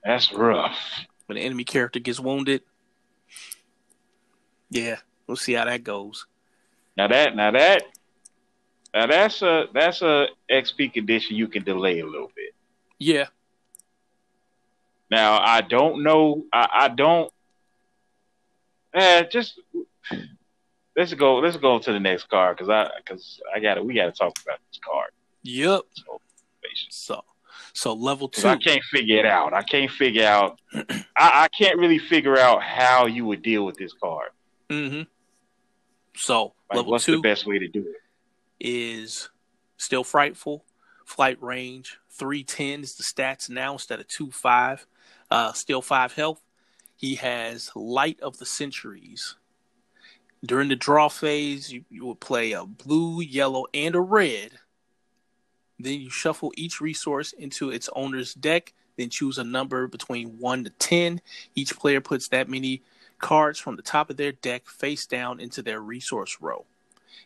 That's 0.04 0.32
rough. 0.34 0.78
When 1.26 1.38
an 1.38 1.44
enemy 1.44 1.64
character 1.64 2.00
gets 2.00 2.20
wounded, 2.20 2.62
yeah, 4.70 4.98
we'll 5.26 5.38
see 5.38 5.54
how 5.54 5.66
that 5.66 5.84
goes. 5.84 6.28
Now 6.98 7.08
that 7.08 7.36
now 7.36 7.52
that 7.52 7.84
now 8.94 9.08
that's 9.08 9.42
a 9.42 9.66
that's 9.74 10.02
a 10.02 10.28
XP 10.52 10.94
condition 10.94 11.36
you 11.36 11.48
can 11.48 11.64
delay 11.64 12.00
a 12.00 12.06
little 12.06 12.32
bit. 12.36 12.54
Yeah. 13.00 13.28
Now 15.10 15.40
I 15.40 15.62
don't 15.62 16.04
know. 16.04 16.46
I, 16.52 16.68
I 16.74 16.88
don't. 16.90 17.32
Eh, 18.94 19.24
just 19.32 19.60
let's 20.96 21.14
go. 21.14 21.38
Let's 21.38 21.58
go 21.58 21.80
to 21.80 21.92
the 21.92 22.00
next 22.00 22.30
card 22.30 22.58
because 22.58 22.70
I 22.70 22.90
because 22.98 23.40
I 23.54 23.60
got 23.60 23.76
to 23.76 23.84
We 23.84 23.94
got 23.94 24.06
to 24.06 24.12
talk 24.12 24.34
about 24.44 24.60
this 24.72 24.80
card. 24.84 25.12
Yep. 25.44 25.82
So, 25.94 26.22
so, 26.90 27.24
so 27.74 27.94
level 27.94 28.28
two. 28.28 28.48
I 28.48 28.58
can't 28.58 28.84
figure 28.84 29.20
it 29.20 29.26
out. 29.26 29.54
I 29.54 29.62
can't 29.62 29.92
figure 29.92 30.26
out. 30.26 30.60
I, 30.74 30.84
I 31.16 31.48
can't 31.50 31.78
really 31.78 32.00
figure 32.00 32.38
out 32.38 32.64
how 32.64 33.06
you 33.06 33.26
would 33.26 33.42
deal 33.42 33.66
with 33.66 33.76
this 33.76 33.94
card. 33.94 34.30
Mm-hmm. 34.70 35.04
So 36.16 36.54
like, 36.70 36.78
level 36.78 36.92
what's 36.94 37.06
two 37.06 37.18
the 37.18 37.22
best 37.22 37.46
way 37.46 37.60
to 37.60 37.68
do 37.68 37.82
it? 37.82 38.66
Is 38.66 39.30
still 39.78 40.04
frightful. 40.04 40.66
Flight 41.06 41.38
range 41.42 42.00
three 42.10 42.44
ten 42.44 42.82
is 42.82 42.96
the 42.96 43.04
stats 43.04 43.50
now 43.50 43.74
instead 43.74 44.00
of 44.00 44.08
two 44.08 44.32
five. 44.32 44.88
Uh, 45.30 45.54
still 45.54 45.82
five 45.82 46.14
health. 46.14 46.42
He 46.96 47.16
has 47.16 47.72
light 47.76 48.20
of 48.22 48.38
the 48.38 48.46
centuries. 48.46 49.36
During 50.46 50.70
the 50.70 50.76
draw 50.76 51.10
phase, 51.10 51.72
you, 51.72 51.86
you 51.90 52.06
will 52.06 52.16
play 52.16 52.52
a 52.52 52.66
blue, 52.66 53.22
yellow, 53.22 53.66
and 53.74 53.96
a 53.96 54.02
red. 54.02 54.52
Then 55.80 56.00
you 56.00 56.10
shuffle 56.10 56.54
each 56.56 56.80
resource 56.80 57.34
into 57.34 57.70
its 57.70 57.90
owner's 57.96 58.34
deck. 58.34 58.74
Then 58.98 59.10
choose 59.10 59.38
a 59.38 59.44
number 59.44 59.88
between 59.88 60.40
1 60.40 60.64
to 60.66 60.70
10. 60.70 61.22
Each 61.54 61.76
player 61.78 62.00
puts 62.00 62.30
that 62.30 62.48
many 62.48 62.82
cards 63.20 63.60
from 63.60 63.76
the 63.76 63.82
top 63.82 64.10
of 64.10 64.18
their 64.18 64.32
deck 64.32 64.68
face 64.68 65.06
down 65.06 65.40
into 65.40 65.62
their 65.62 65.82
resource 65.82 66.38
row. 66.40 66.66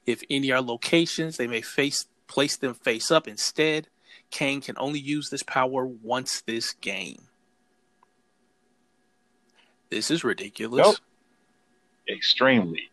If 0.05 0.23
any 0.29 0.51
are 0.51 0.61
locations, 0.61 1.37
they 1.37 1.47
may 1.47 1.61
face 1.61 2.05
place 2.27 2.57
them 2.57 2.73
face 2.73 3.11
up 3.11 3.27
instead. 3.27 3.87
Kang 4.31 4.61
can 4.61 4.75
only 4.77 4.99
use 4.99 5.29
this 5.29 5.43
power 5.43 5.85
once 5.85 6.41
this 6.41 6.73
game. 6.73 7.28
This 9.89 10.11
is 10.11 10.23
ridiculous. 10.23 10.85
Nope. 10.85 10.95
Extremely. 12.07 12.89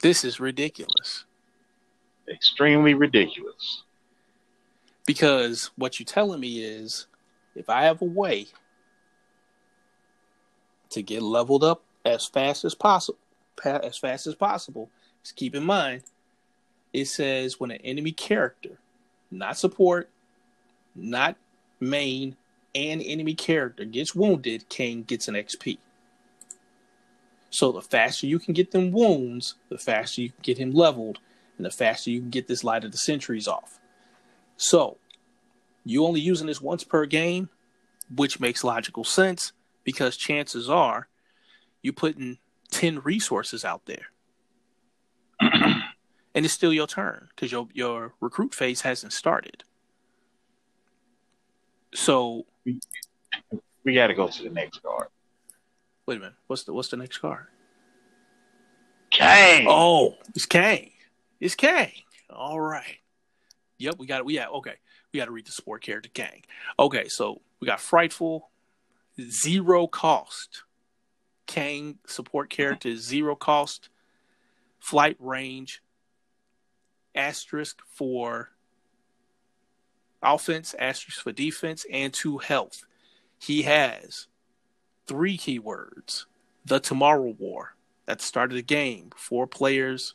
This 0.00 0.24
is 0.24 0.40
ridiculous. 0.40 1.24
Extremely 2.28 2.94
ridiculous. 2.94 3.82
Because 5.06 5.70
what 5.76 5.98
you're 5.98 6.06
telling 6.06 6.40
me 6.40 6.64
is 6.64 7.06
if 7.54 7.68
I 7.68 7.84
have 7.84 8.00
a 8.02 8.06
way 8.06 8.46
to 10.90 11.02
get 11.02 11.22
leveled 11.22 11.64
up 11.64 11.82
as 12.04 12.26
fast 12.26 12.64
as 12.64 12.74
possible, 12.74 13.18
as 13.64 13.98
fast 13.98 14.26
as 14.26 14.34
possible, 14.34 14.90
just 15.22 15.36
keep 15.36 15.54
in 15.54 15.64
mind 15.64 16.02
it 16.94 17.06
says 17.06 17.58
when 17.58 17.72
an 17.72 17.80
enemy 17.82 18.12
character, 18.12 18.78
not 19.30 19.58
support, 19.58 20.08
not 20.94 21.36
main, 21.80 22.36
and 22.74 23.02
enemy 23.02 23.34
character 23.34 23.84
gets 23.84 24.14
wounded, 24.14 24.68
Kang 24.68 25.02
gets 25.02 25.28
an 25.28 25.34
XP. 25.34 25.78
So 27.50 27.70
the 27.70 27.82
faster 27.82 28.26
you 28.26 28.38
can 28.38 28.52
get 28.52 28.72
them 28.72 28.90
wounds, 28.90 29.54
the 29.68 29.78
faster 29.78 30.22
you 30.22 30.30
can 30.30 30.42
get 30.42 30.58
him 30.58 30.72
leveled, 30.72 31.20
and 31.56 31.64
the 31.64 31.70
faster 31.70 32.10
you 32.10 32.20
can 32.20 32.30
get 32.30 32.48
this 32.48 32.64
light 32.64 32.84
of 32.84 32.90
the 32.90 32.98
centuries 32.98 33.46
off. 33.46 33.78
So 34.56 34.98
you 35.84 36.04
only 36.04 36.20
using 36.20 36.48
this 36.48 36.60
once 36.60 36.82
per 36.82 37.06
game, 37.06 37.48
which 38.14 38.40
makes 38.40 38.64
logical 38.64 39.04
sense 39.04 39.52
because 39.84 40.16
chances 40.16 40.68
are 40.68 41.08
you're 41.82 41.92
putting 41.92 42.38
10 42.70 43.00
resources 43.00 43.64
out 43.64 43.82
there. 43.86 44.06
and 45.40 46.44
it's 46.44 46.54
still 46.54 46.72
your 46.72 46.86
turn 46.86 47.28
because 47.30 47.52
your 47.52 47.68
your 47.72 48.14
recruit 48.20 48.54
phase 48.54 48.80
hasn't 48.80 49.12
started. 49.12 49.62
So 51.94 52.46
we, 52.64 52.80
we 53.84 53.94
got 53.94 54.08
to 54.08 54.14
go 54.14 54.28
to 54.28 54.42
the 54.42 54.50
next 54.50 54.82
card. 54.82 55.08
Wait 56.06 56.16
a 56.16 56.20
minute. 56.20 56.34
What's 56.46 56.64
the 56.64 56.72
what's 56.72 56.88
the 56.88 56.96
next 56.96 57.18
card? 57.18 57.46
Kang. 59.10 59.66
Oh, 59.68 60.16
it's 60.34 60.46
Kang. 60.46 60.90
It's 61.40 61.54
Kang. 61.54 61.92
All 62.30 62.60
right. 62.60 62.98
Yep, 63.78 63.96
we 63.98 64.06
got 64.06 64.20
it. 64.20 64.26
We 64.26 64.34
got 64.34 64.52
okay. 64.52 64.74
We 65.12 65.18
got 65.18 65.26
to 65.26 65.30
read 65.30 65.46
the 65.46 65.52
support 65.52 65.82
character 65.82 66.10
Kang. 66.12 66.42
Okay, 66.78 67.08
so 67.08 67.40
we 67.60 67.66
got 67.66 67.80
frightful, 67.80 68.50
zero 69.20 69.86
cost. 69.86 70.64
Kang 71.46 71.98
support 72.06 72.50
character 72.50 72.96
zero 72.96 73.36
cost. 73.36 73.88
Flight 74.80 75.16
range, 75.18 75.82
asterisk 77.14 77.80
for 77.86 78.50
offense, 80.24 80.74
asterisk 80.78 81.22
for 81.22 81.32
defense, 81.32 81.86
and 81.90 82.12
to 82.14 82.38
health. 82.38 82.84
He 83.38 83.62
has 83.62 84.26
three 85.06 85.36
keywords 85.36 86.24
the 86.64 86.80
Tomorrow 86.80 87.34
War. 87.38 87.74
At 88.06 88.18
the 88.18 88.24
start 88.24 88.50
of 88.50 88.56
the 88.56 88.62
game, 88.62 89.10
four 89.16 89.46
players 89.46 90.14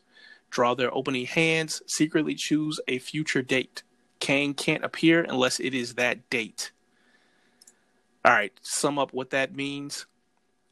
draw 0.50 0.74
their 0.74 0.94
opening 0.94 1.26
hands, 1.26 1.82
secretly 1.88 2.36
choose 2.36 2.80
a 2.88 3.00
future 3.00 3.42
date. 3.42 3.84
Kang 4.20 4.54
can't 4.54 4.84
appear 4.84 5.24
unless 5.24 5.60
it 5.60 5.74
is 5.74 5.96
that 5.96 6.30
date. 6.30 6.72
All 8.26 8.34
right, 8.34 8.54
sum 8.62 9.00
up 9.00 9.14
what 9.14 9.30
that 9.30 9.56
means. 9.56 10.06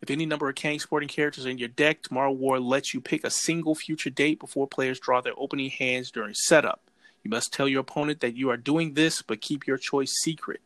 If 0.02 0.12
any 0.12 0.26
number 0.26 0.48
of 0.48 0.56
Kang 0.56 0.80
sporting 0.80 1.10
characters 1.10 1.46
in 1.46 1.58
your 1.58 1.70
deck, 1.70 2.04
Tomorrow 2.04 2.32
War 2.32 2.60
lets 2.60 2.94
you 2.94 3.02
pick 3.02 3.24
a 3.24 3.32
single 3.32 3.74
future 3.74 4.10
date 4.10 4.40
before 4.40 4.68
players 4.68 5.00
draw 5.00 5.22
their 5.22 5.34
opening 5.38 5.72
hands 5.72 6.12
during 6.12 6.34
setup. 6.36 6.87
You 7.28 7.32
must 7.32 7.52
tell 7.52 7.68
your 7.68 7.82
opponent 7.82 8.22
that 8.22 8.38
you 8.38 8.50
are 8.52 8.56
doing 8.56 8.94
this, 8.94 9.22
but 9.22 9.42
keep 9.42 9.68
your 9.68 9.78
choice 9.78 10.14
secret. 10.14 10.62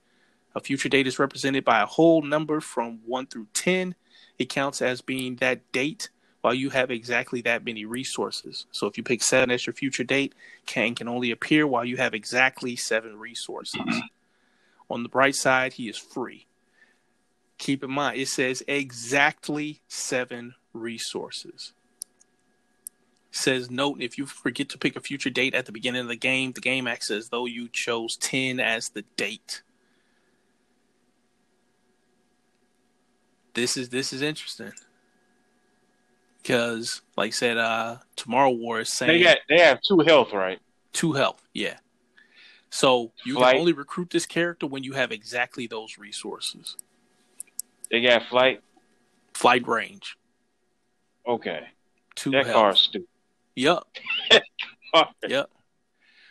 A 0.54 0.60
future 0.60 0.90
date 0.90 1.08
is 1.08 1.18
represented 1.18 1.66
by 1.66 1.82
a 1.82 1.88
whole 1.88 2.22
number 2.22 2.62
from 2.62 3.00
1 3.04 3.26
through 3.26 3.48
10. 3.56 3.96
It 4.38 4.48
counts 4.48 4.80
as 4.80 5.02
being 5.02 5.38
that 5.38 5.72
date 5.72 6.10
while 6.42 6.54
you 6.54 6.70
have 6.70 6.92
exactly 6.92 7.42
that 7.42 7.66
many 7.66 7.86
resources. 7.86 8.68
So 8.72 8.86
if 8.86 8.96
you 8.96 9.02
pick 9.02 9.24
7 9.24 9.50
as 9.50 9.66
your 9.66 9.74
future 9.74 10.04
date, 10.04 10.36
Kang 10.68 10.94
can 10.94 11.08
only 11.08 11.32
appear 11.32 11.66
while 11.66 11.84
you 11.84 11.98
have 11.98 12.14
exactly 12.14 12.76
7 12.76 13.18
resources. 13.18 13.82
On 14.92 15.02
the 15.02 15.10
bright 15.10 15.34
side, 15.34 15.74
he 15.74 15.90
is 15.90 15.98
free. 15.98 16.46
Keep 17.58 17.84
in 17.84 17.90
mind, 17.90 18.20
it 18.20 18.28
says 18.28 18.62
exactly 18.68 19.82
7 19.88 20.54
resources. 20.76 21.74
Says 23.32 23.72
note 23.72 24.02
if 24.02 24.18
you 24.18 24.26
forget 24.26 24.70
to 24.70 24.78
pick 24.78 24.96
a 24.96 25.00
future 25.00 25.30
date 25.30 25.56
at 25.56 25.66
the 25.66 25.72
beginning 25.72 26.02
of 26.02 26.08
the 26.08 26.18
game, 26.18 26.52
the 26.52 26.62
game 26.62 26.86
acts 26.86 27.10
as 27.10 27.30
though 27.30 27.46
you 27.46 27.70
chose 27.70 28.18
10 28.18 28.60
as 28.60 28.90
the 28.90 29.04
date. 29.16 29.64
this 33.54 33.78
is 33.78 33.90
this 33.90 34.14
is 34.14 34.22
interesting 34.22 34.72
because, 36.42 37.02
like 37.18 37.28
I 37.28 37.32
said, 37.32 37.58
uh, 37.58 37.98
Tomorrow 38.16 38.52
War 38.52 38.80
is 38.80 38.92
saying 38.92 39.20
they 39.20 39.24
got 39.24 39.38
they 39.50 39.60
have 39.60 39.80
two 39.82 40.00
health, 40.00 40.34
right? 40.34 40.60
Two 40.94 41.14
health, 41.14 41.48
yeah. 41.54 41.78
So 42.70 43.12
you 43.26 43.36
flight. 43.36 43.54
can 43.54 43.62
only 43.62 43.74
recruit 43.74 44.10
this 44.10 44.26
character 44.26 44.66
when 44.66 44.84
you 44.84 44.94
have 44.94 45.12
exactly 45.12 45.68
those 45.68 45.98
resources. 45.98 46.78
They 47.90 48.02
got 48.02 48.24
flight, 48.30 48.62
flight 49.34 49.68
range. 49.68 50.18
Okay. 51.28 51.68
Two 52.16 52.32
that 52.32 52.46
health. 52.46 52.56
car's 52.56 52.80
stupid. 52.80 53.08
Yep. 53.56 53.84
yep. 55.28 55.50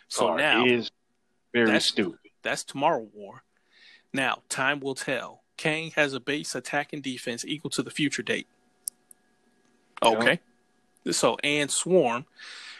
So 0.07 0.27
car 0.27 0.37
now 0.37 0.65
is 0.65 0.91
very 1.53 1.71
that's, 1.71 1.85
stupid. 1.85 2.19
That's 2.41 2.63
Tomorrow 2.63 3.07
War. 3.13 3.43
Now 4.13 4.41
time 4.49 4.79
will 4.79 4.95
tell 4.95 5.41
Kang 5.61 5.91
has 5.91 6.13
a 6.13 6.19
base 6.19 6.55
attack 6.55 6.91
and 6.91 7.03
defense 7.03 7.45
equal 7.45 7.69
to 7.71 7.83
the 7.83 7.91
future 7.91 8.23
date. 8.23 8.47
Okay. 10.01 10.39
Yep. 11.05 11.15
So, 11.15 11.37
and 11.43 11.69
Swarm, 11.69 12.25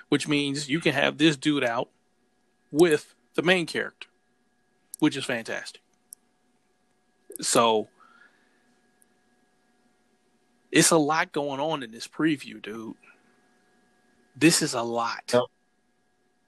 which 0.10 0.28
means 0.28 0.70
you 0.70 0.80
can 0.80 0.94
have 0.94 1.18
this 1.18 1.38
dude 1.38 1.64
out 1.64 1.90
with 2.72 3.14
the 3.36 3.42
main 3.42 3.66
character, 3.66 4.08
which 4.98 5.16
is 5.16 5.26
fantastic. 5.26 5.82
So, 7.40 7.88
it's 10.72 10.92
a 10.92 10.98
lot 10.98 11.32
going 11.32 11.60
on 11.60 11.84
in 11.84 11.92
this 11.92 12.08
preview, 12.08 12.62
dude. 12.62 12.96
This 14.42 14.64
is 14.64 14.74
a 14.74 14.82
lot. 14.82 15.32
Yep. 15.34 15.44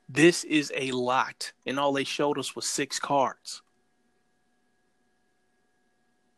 This 0.09 0.43
is 0.43 0.73
a 0.75 0.91
lot. 0.91 1.53
And 1.65 1.79
all 1.79 1.93
they 1.93 2.03
showed 2.03 2.37
us 2.39 2.55
was 2.55 2.67
six 2.67 2.99
cards. 2.99 3.61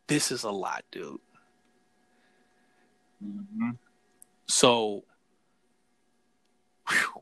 This 0.08 0.32
is 0.32 0.44
a 0.44 0.52
lot, 0.52 0.84
dude. 0.92 1.18
Mm-hmm. 3.26 3.72
So, 4.48 5.06
whew. 6.90 7.22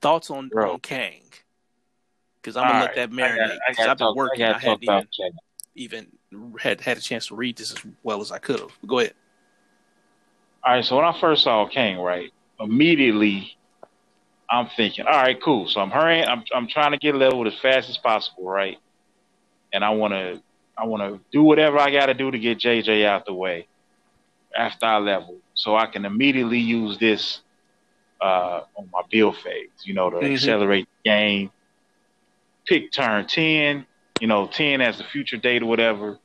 thoughts 0.00 0.30
on, 0.30 0.50
on 0.56 0.78
Kang? 0.80 1.22
Because 2.40 2.56
I'm 2.56 2.68
gonna 2.68 2.84
let 2.84 2.94
that 2.94 3.10
marinate. 3.10 3.58
Because 3.68 3.86
I've 3.86 3.98
been 3.98 4.14
working. 4.14 4.44
I, 4.44 4.54
I 4.54 4.58
hadn't 4.58 4.84
even, 4.84 5.08
even 5.74 6.06
had 6.60 6.80
had 6.82 6.98
a 6.98 7.00
chance 7.00 7.28
to 7.28 7.34
read 7.34 7.56
this 7.56 7.72
as 7.72 7.84
well 8.02 8.20
as 8.20 8.30
I 8.30 8.38
could 8.38 8.60
have. 8.60 8.70
Go 8.86 9.00
ahead. 9.00 9.14
All 10.64 10.74
right. 10.74 10.84
So 10.84 10.96
when 10.96 11.04
I 11.04 11.18
first 11.20 11.44
saw 11.44 11.66
Kang, 11.66 11.98
right, 11.98 12.32
immediately 12.60 13.56
I'm 14.50 14.68
thinking, 14.76 15.06
all 15.06 15.12
right, 15.12 15.40
cool. 15.42 15.68
So 15.68 15.80
I'm 15.80 15.90
hurrying. 15.90 16.26
I'm 16.26 16.44
I'm 16.54 16.68
trying 16.68 16.92
to 16.92 16.98
get 16.98 17.14
leveled 17.14 17.46
as 17.46 17.58
fast 17.58 17.88
as 17.90 17.98
possible, 17.98 18.44
right? 18.44 18.78
and 19.72 19.84
I 19.84 19.90
want 19.90 20.14
to 20.14 20.40
I 20.76 20.86
want 20.86 21.02
to 21.02 21.20
do 21.32 21.42
whatever 21.42 21.78
I 21.78 21.90
got 21.90 22.06
to 22.06 22.14
do 22.14 22.30
to 22.30 22.38
get 22.38 22.58
JJ 22.58 23.04
out 23.04 23.26
the 23.26 23.34
way 23.34 23.66
after 24.56 24.86
I 24.86 24.98
level, 24.98 25.36
so 25.54 25.76
I 25.76 25.86
can 25.86 26.04
immediately 26.04 26.60
use 26.60 26.98
this 26.98 27.40
uh, 28.20 28.62
on 28.76 28.88
my 28.92 29.02
build 29.10 29.36
phase. 29.38 29.70
You 29.82 29.94
know, 29.94 30.10
to 30.10 30.16
mm-hmm. 30.16 30.34
accelerate 30.34 30.88
the 31.04 31.10
game. 31.10 31.50
Pick 32.66 32.92
turn 32.92 33.26
ten. 33.26 33.86
You 34.20 34.26
know, 34.26 34.46
ten 34.46 34.80
as 34.80 34.98
the 34.98 35.04
future 35.04 35.36
date 35.36 35.62
or 35.62 35.66
whatever. 35.66 36.18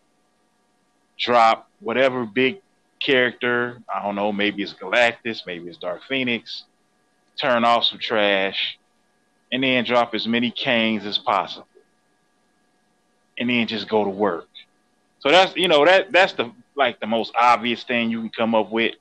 Drop 1.17 1.69
whatever 1.79 2.25
big 2.25 2.61
character. 3.03 3.81
I 3.93 4.01
don't 4.01 4.15
know. 4.15 4.31
Maybe 4.31 4.63
it's 4.63 4.73
Galactus. 4.73 5.45
Maybe 5.45 5.69
it's 5.69 5.77
Dark 5.77 6.01
Phoenix. 6.07 6.63
Turn 7.39 7.65
off 7.65 7.85
some 7.85 7.99
trash, 7.99 8.77
and 9.51 9.63
then 9.63 9.83
drop 9.83 10.13
as 10.13 10.27
many 10.27 10.51
Kangs 10.51 11.05
as 11.05 11.17
possible 11.17 11.67
and 13.37 13.49
then 13.49 13.67
just 13.67 13.87
go 13.87 14.03
to 14.03 14.09
work. 14.09 14.47
So 15.19 15.29
that's 15.29 15.55
you 15.55 15.67
know 15.67 15.85
that 15.85 16.11
that's 16.11 16.33
the 16.33 16.51
like 16.75 16.99
the 16.99 17.07
most 17.07 17.33
obvious 17.39 17.83
thing 17.83 18.09
you 18.09 18.19
can 18.19 18.29
come 18.29 18.55
up 18.55 18.71
with, 18.71 18.95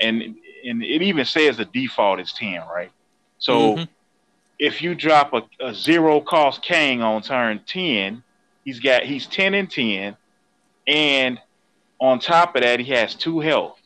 and 0.00 0.22
and 0.66 0.82
it 0.82 1.02
even 1.02 1.24
says 1.24 1.56
the 1.56 1.64
default 1.64 2.20
is 2.20 2.32
ten, 2.32 2.62
right? 2.68 2.90
So 3.38 3.76
mm-hmm. 3.76 3.84
if 4.58 4.82
you 4.82 4.94
drop 4.94 5.32
a, 5.32 5.42
a 5.60 5.74
zero 5.74 6.20
cost 6.20 6.62
Kang 6.62 7.02
on 7.02 7.22
turn 7.22 7.60
ten, 7.66 8.22
he's 8.64 8.80
got 8.80 9.04
he's 9.04 9.26
ten 9.26 9.54
and 9.54 9.70
ten, 9.70 10.16
and 10.86 11.38
on 12.00 12.18
top 12.18 12.56
of 12.56 12.62
that 12.62 12.80
he 12.80 12.92
has 12.92 13.14
two 13.14 13.40
health. 13.40 13.78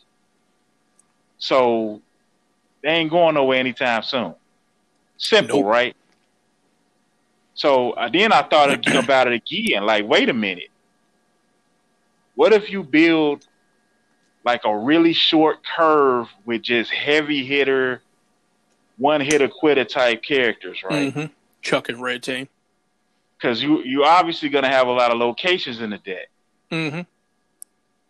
So 1.39 2.01
they 2.83 2.91
ain't 2.91 3.11
going 3.11 3.35
nowhere 3.35 3.59
anytime 3.59 4.03
soon. 4.03 4.35
Simple, 5.17 5.61
nope. 5.61 5.67
right? 5.67 5.97
So 7.55 7.93
uh, 7.93 8.09
then 8.09 8.33
I 8.33 8.43
thought 8.43 8.87
about 8.97 9.27
it 9.27 9.33
again. 9.35 9.85
Like, 9.85 10.07
wait 10.07 10.29
a 10.29 10.33
minute. 10.33 10.71
What 12.35 12.53
if 12.53 12.71
you 12.71 12.85
build 12.85 13.47
like 14.45 14.63
a 14.65 14.77
really 14.77 15.13
short 15.13 15.59
curve 15.77 16.29
with 16.45 16.63
just 16.63 16.91
heavy 16.91 17.45
hitter, 17.45 18.01
one 18.97 19.21
hitter 19.21 19.49
quitter 19.49 19.85
type 19.85 20.23
characters, 20.23 20.83
right? 20.83 21.13
Mm-hmm. 21.13 21.33
Chuck 21.63 21.89
and 21.89 22.01
Red 22.01 22.23
Team. 22.23 22.49
Because 23.37 23.63
you 23.63 23.83
you 23.83 24.05
obviously 24.05 24.49
going 24.49 24.65
to 24.65 24.71
have 24.71 24.87
a 24.87 24.93
lot 24.93 25.11
of 25.11 25.19
locations 25.19 25.81
in 25.81 25.91
the 25.91 25.99
deck. 25.99 26.31
Mm-hmm. 26.71 27.01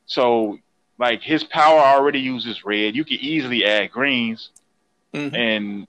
So, 0.09 0.59
like 0.99 1.23
his 1.23 1.45
power 1.45 1.79
already 1.79 2.19
uses 2.19 2.65
red. 2.65 2.97
You 2.97 3.05
can 3.05 3.19
easily 3.21 3.65
add 3.65 3.93
greens, 3.93 4.51
mm-hmm. 5.15 5.35
and 5.35 5.87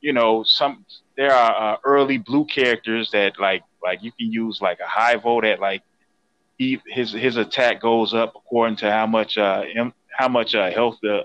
you 0.00 0.12
know 0.12 0.42
some 0.42 0.84
there 1.16 1.32
are 1.32 1.74
uh, 1.74 1.76
early 1.84 2.18
blue 2.18 2.44
characters 2.46 3.10
that 3.12 3.38
like 3.38 3.62
like 3.82 4.02
you 4.02 4.10
can 4.10 4.32
use 4.32 4.60
like 4.60 4.80
a 4.80 4.86
high 4.86 5.16
vote 5.16 5.44
at 5.44 5.60
like 5.60 5.82
he, 6.58 6.80
his 6.86 7.12
his 7.12 7.36
attack 7.36 7.80
goes 7.80 8.14
up 8.14 8.34
according 8.34 8.76
to 8.76 8.90
how 8.90 9.06
much 9.06 9.38
uh 9.38 9.62
how 10.10 10.28
much 10.28 10.54
uh, 10.54 10.70
health 10.70 10.96
the 11.02 11.24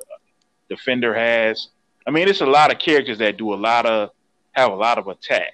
defender 0.69 1.13
has. 1.13 1.69
I 2.05 2.11
mean, 2.11 2.27
it's 2.27 2.41
a 2.41 2.45
lot 2.45 2.71
of 2.71 2.79
characters 2.79 3.19
that 3.19 3.37
do 3.37 3.53
a 3.53 3.55
lot 3.55 3.85
of 3.85 4.09
have 4.51 4.71
a 4.71 4.75
lot 4.75 4.97
of 4.97 5.07
attack. 5.07 5.53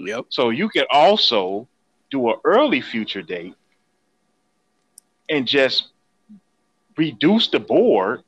Yep. 0.00 0.26
So 0.28 0.50
you 0.50 0.68
can 0.68 0.84
also 0.90 1.66
do 2.10 2.28
an 2.28 2.36
early 2.44 2.80
future 2.80 3.22
date 3.22 3.54
and 5.28 5.46
just 5.46 5.88
reduce 6.96 7.48
the 7.48 7.60
board 7.60 8.22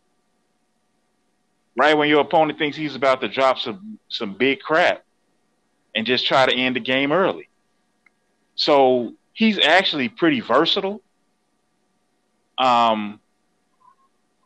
right 1.77 1.97
when 1.97 2.09
your 2.09 2.21
opponent 2.21 2.59
thinks 2.59 2.77
he's 2.77 2.95
about 2.95 3.21
to 3.21 3.29
drop 3.29 3.59
some 3.59 3.99
some 4.09 4.35
big 4.35 4.61
crap 4.61 5.05
and 5.95 6.07
just 6.07 6.27
try 6.27 6.47
to 6.47 6.55
end 6.55 6.77
the 6.77 6.81
game 6.81 7.13
early. 7.13 7.49
So 8.55 9.15
he's 9.33 9.59
actually 9.59 10.09
pretty 10.09 10.41
versatile. 10.41 11.03
Um, 12.59 13.21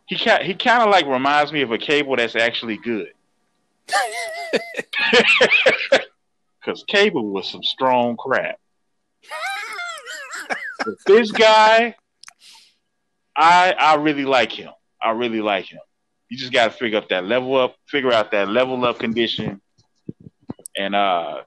he 0.06 0.14
he 0.14 0.54
kind 0.54 0.82
of 0.82 0.90
like 0.90 1.06
reminds 1.06 1.52
me 1.52 1.62
of 1.62 1.72
a 1.72 1.78
cable 1.78 2.16
that's 2.16 2.36
actually 2.36 2.78
good. 2.78 3.12
Because 6.64 6.82
cable 6.84 7.26
was 7.26 7.46
some 7.46 7.62
strong 7.62 8.16
crap. 8.16 8.58
this 11.06 11.30
guy, 11.30 11.94
I 13.36 13.72
I 13.72 13.94
really 13.96 14.24
like 14.24 14.52
him. 14.52 14.70
I 15.00 15.10
really 15.10 15.40
like 15.40 15.66
him. 15.66 15.80
You 16.28 16.38
just 16.38 16.52
got 16.52 16.64
to 16.64 16.70
figure 16.70 16.98
up 16.98 17.08
that 17.10 17.24
level 17.24 17.56
up, 17.56 17.76
figure 17.86 18.12
out 18.12 18.30
that 18.30 18.48
level 18.48 18.84
up 18.84 18.98
condition, 18.98 19.60
and 20.76 20.94
uh, 20.94 21.42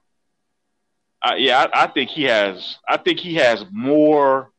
I, 1.22 1.36
yeah, 1.36 1.66
I, 1.72 1.84
I, 1.84 1.86
think 1.88 2.10
he 2.10 2.24
has. 2.24 2.78
I 2.88 2.96
think 2.96 3.18
he 3.18 3.34
has 3.34 3.64
more 3.72 4.50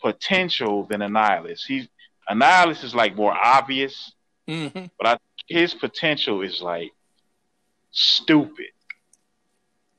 potential 0.00 0.84
than 0.84 1.00
Annihilus. 1.00 1.64
He's 1.66 1.88
Annihilus 2.30 2.84
is 2.84 2.94
like 2.94 3.16
more 3.16 3.32
obvious, 3.32 4.12
mm-hmm. 4.48 4.86
but 4.98 5.06
I, 5.06 5.18
his 5.46 5.74
potential 5.74 6.42
is 6.42 6.60
like 6.60 6.92
stupid. 7.90 8.66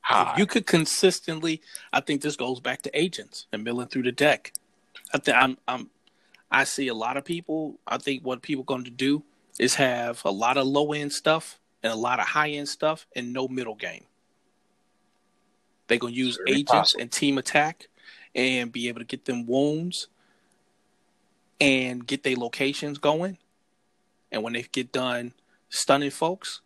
High. 0.01 0.35
You 0.37 0.45
could 0.45 0.65
consistently. 0.65 1.61
I 1.93 2.01
think 2.01 2.21
this 2.21 2.35
goes 2.35 2.59
back 2.59 2.81
to 2.83 2.99
agents 2.99 3.47
and 3.51 3.63
milling 3.63 3.87
through 3.87 4.03
the 4.03 4.11
deck. 4.11 4.53
I 5.13 5.19
think 5.19 5.37
I'm. 5.37 5.57
I'm. 5.67 5.89
I 6.51 6.63
see 6.63 6.87
a 6.87 6.93
lot 6.93 7.17
of 7.17 7.25
people. 7.25 7.79
I 7.87 7.97
think 7.97 8.25
what 8.25 8.41
people 8.41 8.63
going 8.63 8.85
to 8.85 8.91
do 8.91 9.23
is 9.59 9.75
have 9.75 10.21
a 10.25 10.31
lot 10.31 10.57
of 10.57 10.65
low 10.65 10.93
end 10.93 11.13
stuff 11.13 11.59
and 11.83 11.91
a 11.93 11.95
lot 11.95 12.19
of 12.19 12.27
high 12.27 12.49
end 12.49 12.69
stuff 12.69 13.05
and 13.15 13.33
no 13.33 13.47
middle 13.47 13.75
game. 13.75 14.05
They're 15.87 15.97
gonna 15.97 16.13
use 16.13 16.37
Very 16.37 16.59
agents 16.59 16.71
possible. 16.71 17.01
and 17.01 17.11
team 17.11 17.37
attack 17.37 17.87
and 18.35 18.71
be 18.71 18.87
able 18.87 18.99
to 18.99 19.05
get 19.05 19.25
them 19.25 19.45
wounds 19.47 20.07
and 21.59 22.05
get 22.05 22.23
their 22.23 22.35
locations 22.35 22.97
going. 22.99 23.37
And 24.31 24.43
when 24.43 24.53
they 24.53 24.63
get 24.63 24.91
done 24.91 25.33
stunning 25.69 26.11
folks, 26.11 26.61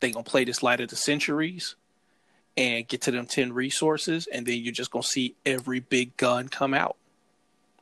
they're 0.00 0.10
gonna 0.10 0.22
play 0.22 0.44
this 0.44 0.62
light 0.62 0.80
of 0.80 0.88
the 0.90 0.96
centuries 0.96 1.76
and 2.56 2.86
get 2.86 3.00
to 3.02 3.10
them 3.10 3.26
ten 3.26 3.52
resources, 3.52 4.26
and 4.26 4.46
then 4.46 4.58
you're 4.60 4.72
just 4.72 4.90
gonna 4.90 5.02
see 5.02 5.34
every 5.46 5.80
big 5.80 6.16
gun 6.16 6.48
come 6.48 6.74
out. 6.74 6.96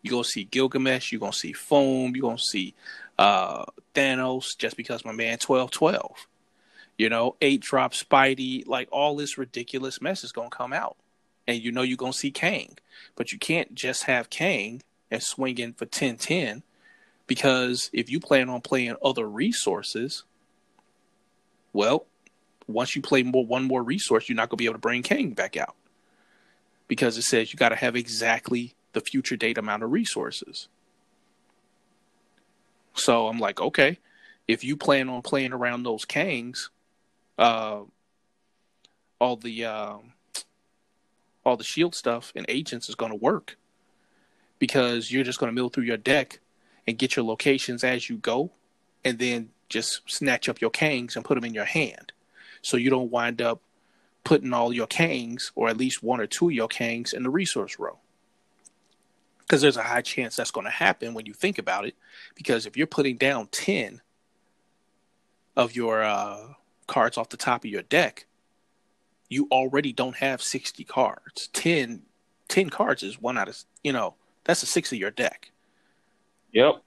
You're 0.07 0.19
gonna 0.19 0.25
see 0.25 0.45
Gilgamesh, 0.45 1.11
you're 1.11 1.21
gonna 1.21 1.33
see 1.33 1.53
Foam, 1.53 2.14
you're 2.14 2.23
gonna 2.23 2.38
see 2.38 2.75
uh, 3.19 3.64
Thanos, 3.95 4.57
just 4.57 4.77
because 4.77 5.05
my 5.05 5.12
man 5.12 5.38
twelve 5.38 5.71
twelve. 5.71 6.27
You 6.97 7.11
know, 7.11 7.37
eight 7.42 7.61
drop 7.61 7.92
Spidey, 7.92 8.66
like 8.66 8.88
all 8.90 9.16
this 9.16 9.37
ridiculous 9.37 10.01
mess 10.01 10.25
is 10.25 10.33
gonna 10.33 10.49
come 10.49 10.73
out, 10.73 10.97
and 11.47 11.61
you 11.61 11.73
know 11.73 11.83
you're 11.83 11.97
gonna 11.97 12.12
see 12.12 12.31
Kang, 12.31 12.79
but 13.16 13.33
you 13.33 13.38
can't 13.38 13.75
just 13.75 14.05
have 14.05 14.31
Kang 14.31 14.83
and 15.11 15.23
swing 15.23 15.59
in 15.59 15.73
for 15.73 15.87
10-10 15.87 16.62
because 17.27 17.90
if 17.92 18.11
you 18.11 18.21
plan 18.21 18.49
on 18.49 18.61
playing 18.61 18.97
other 19.05 19.29
resources, 19.29 20.25
well, 21.73 22.07
once 22.69 22.97
you 22.97 23.03
play 23.03 23.23
more 23.23 23.45
one 23.45 23.64
more 23.64 23.83
resource, 23.83 24.29
you're 24.29 24.37
not 24.37 24.49
gonna 24.49 24.59
be 24.59 24.64
able 24.64 24.75
to 24.75 24.81
bring 24.81 25.03
Kang 25.03 25.31
back 25.31 25.57
out. 25.57 25.75
Because 26.88 27.19
it 27.19 27.23
says 27.23 27.53
you 27.53 27.57
got 27.57 27.71
to 27.71 27.77
have 27.77 27.97
exactly 27.97 28.75
the 28.96 29.00
future 29.02 29.37
date 29.37 29.59
amount 29.59 29.82
of 29.82 29.92
resources. 29.92 30.68
So 32.94 33.28
I'm 33.28 33.38
like, 33.38 33.61
okay, 33.61 33.98
if 34.48 34.64
you 34.64 34.74
plan 34.74 35.11
on 35.11 35.20
playing 35.20 35.52
around 35.52 35.82
those 35.82 36.06
Kangs, 36.06 36.70
uh, 37.37 37.80
all 39.20 39.37
the 39.37 39.66
uh, 39.66 39.98
all 41.44 41.59
the 41.59 41.62
shield 41.62 41.94
stuff 41.94 42.32
and 42.35 42.46
agents 42.48 42.88
is 42.88 42.94
going 42.94 43.12
to 43.12 43.18
work 43.18 43.59
because 44.59 45.12
you're 45.12 45.24
just 45.24 45.38
going 45.38 45.50
to 45.50 45.54
mill 45.54 45.68
through 45.68 45.85
your 45.85 45.98
deck 45.98 46.40
and 46.87 46.96
get 46.96 47.16
your 47.16 47.24
locations 47.26 47.85
as 47.85 48.09
you 48.09 48.16
go, 48.16 48.50
and 49.04 49.18
then 49.18 49.50
just 49.68 50.00
snatch 50.06 50.48
up 50.48 50.62
your 50.62 50.70
kangs 50.70 51.16
and 51.16 51.24
put 51.24 51.35
them 51.35 51.44
in 51.44 51.52
your 51.52 51.66
hand, 51.66 52.12
so 52.62 52.78
you 52.78 52.88
don't 52.88 53.11
wind 53.11 53.42
up 53.42 53.61
putting 54.24 54.54
all 54.54 54.72
your 54.72 54.87
kangs 54.87 55.52
or 55.54 55.68
at 55.68 55.76
least 55.76 56.02
one 56.02 56.18
or 56.18 56.26
two 56.26 56.48
of 56.48 56.54
your 56.54 56.68
kangs 56.68 57.12
in 57.12 57.24
the 57.24 57.30
resource 57.30 57.78
row. 57.78 57.98
Because 59.46 59.61
there's 59.62 59.76
a 59.76 59.82
high 59.82 60.02
chance 60.02 60.35
that's 60.37 60.50
going 60.50 60.64
to 60.64 60.70
happen 60.70 61.14
when 61.14 61.26
you 61.26 61.32
think 61.32 61.59
about 61.59 61.87
it. 61.87 61.94
Because 62.35 62.66
if 62.66 62.76
you're 62.76 62.87
putting 62.87 63.16
down 63.16 63.48
ten 63.52 64.00
of 65.56 65.74
your 65.74 66.02
uh, 66.02 66.54
cards 66.87 67.16
off 67.16 67.28
the 67.28 67.37
top 67.37 67.64
of 67.64 67.70
your 67.70 67.82
deck, 67.82 68.26
you 69.28 69.48
already 69.50 69.92
don't 69.92 70.16
have 70.16 70.42
60 70.42 70.85
cards. 70.85 71.48
10, 71.48 72.02
10 72.48 72.70
cards 72.70 73.02
is 73.02 73.20
one 73.20 73.38
out 73.38 73.48
of, 73.48 73.56
you 73.82 73.92
know, 73.92 74.14
that's 74.44 74.62
a 74.62 74.66
six 74.66 74.92
of 74.92 74.98
your 74.98 75.11
deck. 75.11 75.50
Yep. 76.52 76.82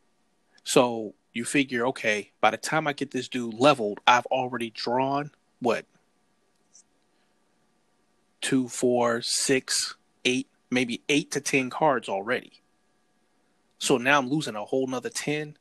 So 0.63 1.13
you 1.33 1.45
figure, 1.45 1.87
okay, 1.87 2.31
by 2.41 2.51
the 2.51 2.57
time 2.57 2.87
I 2.87 2.93
get 2.93 3.11
this 3.11 3.27
dude 3.27 3.53
leveled, 3.53 3.99
I've 4.07 4.25
already 4.27 4.69
drawn 4.69 5.31
what? 5.59 5.85
Two, 8.41 8.69
four, 8.69 9.21
six, 9.21 9.95
eight, 10.23 10.47
maybe 10.71 11.01
eight 11.10 11.32
to 11.32 11.41
10 11.41 11.69
cards 11.69 12.10
already. 12.10 12.62
So 13.77 13.97
now 13.97 14.19
I'm 14.19 14.29
losing 14.29 14.55
a 14.55 14.65
whole 14.65 14.88
nother 14.88 15.10
10. 15.10 15.58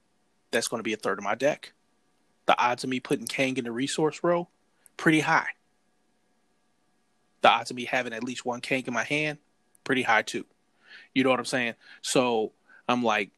That's 0.50 0.68
going 0.68 0.80
to 0.80 0.84
be 0.84 0.92
a 0.92 0.96
third 0.96 1.18
of 1.18 1.24
my 1.24 1.34
deck 1.34 1.72
the 2.48 2.58
odds 2.58 2.82
of 2.82 2.88
me 2.88 2.98
putting 2.98 3.26
Kang 3.26 3.58
in 3.58 3.64
the 3.64 3.70
resource 3.70 4.20
row, 4.22 4.48
pretty 4.96 5.20
high. 5.20 5.48
The 7.42 7.50
odds 7.50 7.70
of 7.70 7.76
me 7.76 7.84
having 7.84 8.14
at 8.14 8.24
least 8.24 8.46
one 8.46 8.62
Kang 8.62 8.84
in 8.86 8.94
my 8.94 9.04
hand, 9.04 9.36
pretty 9.84 10.00
high 10.00 10.22
too. 10.22 10.46
You 11.14 11.24
know 11.24 11.30
what 11.30 11.38
I'm 11.38 11.44
saying? 11.44 11.74
So 12.00 12.52
I'm 12.88 13.02
like, 13.02 13.32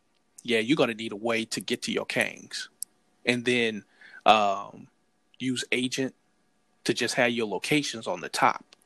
yeah, 0.45 0.61
you're 0.61 0.77
gonna 0.77 0.95
need 0.95 1.11
a 1.11 1.17
way 1.17 1.45
to 1.47 1.61
get 1.61 1.83
to 1.83 1.93
your 1.93 2.07
Kangs, 2.07 2.69
and 3.27 3.45
then 3.45 3.85
um, 4.25 4.87
use 5.41 5.65
agent 5.73 6.15
to 6.85 6.95
just 6.95 7.17
have 7.17 7.33
your 7.33 7.49
locations 7.49 8.07
on 8.07 8.21
the 8.21 8.29
top. 8.29 8.77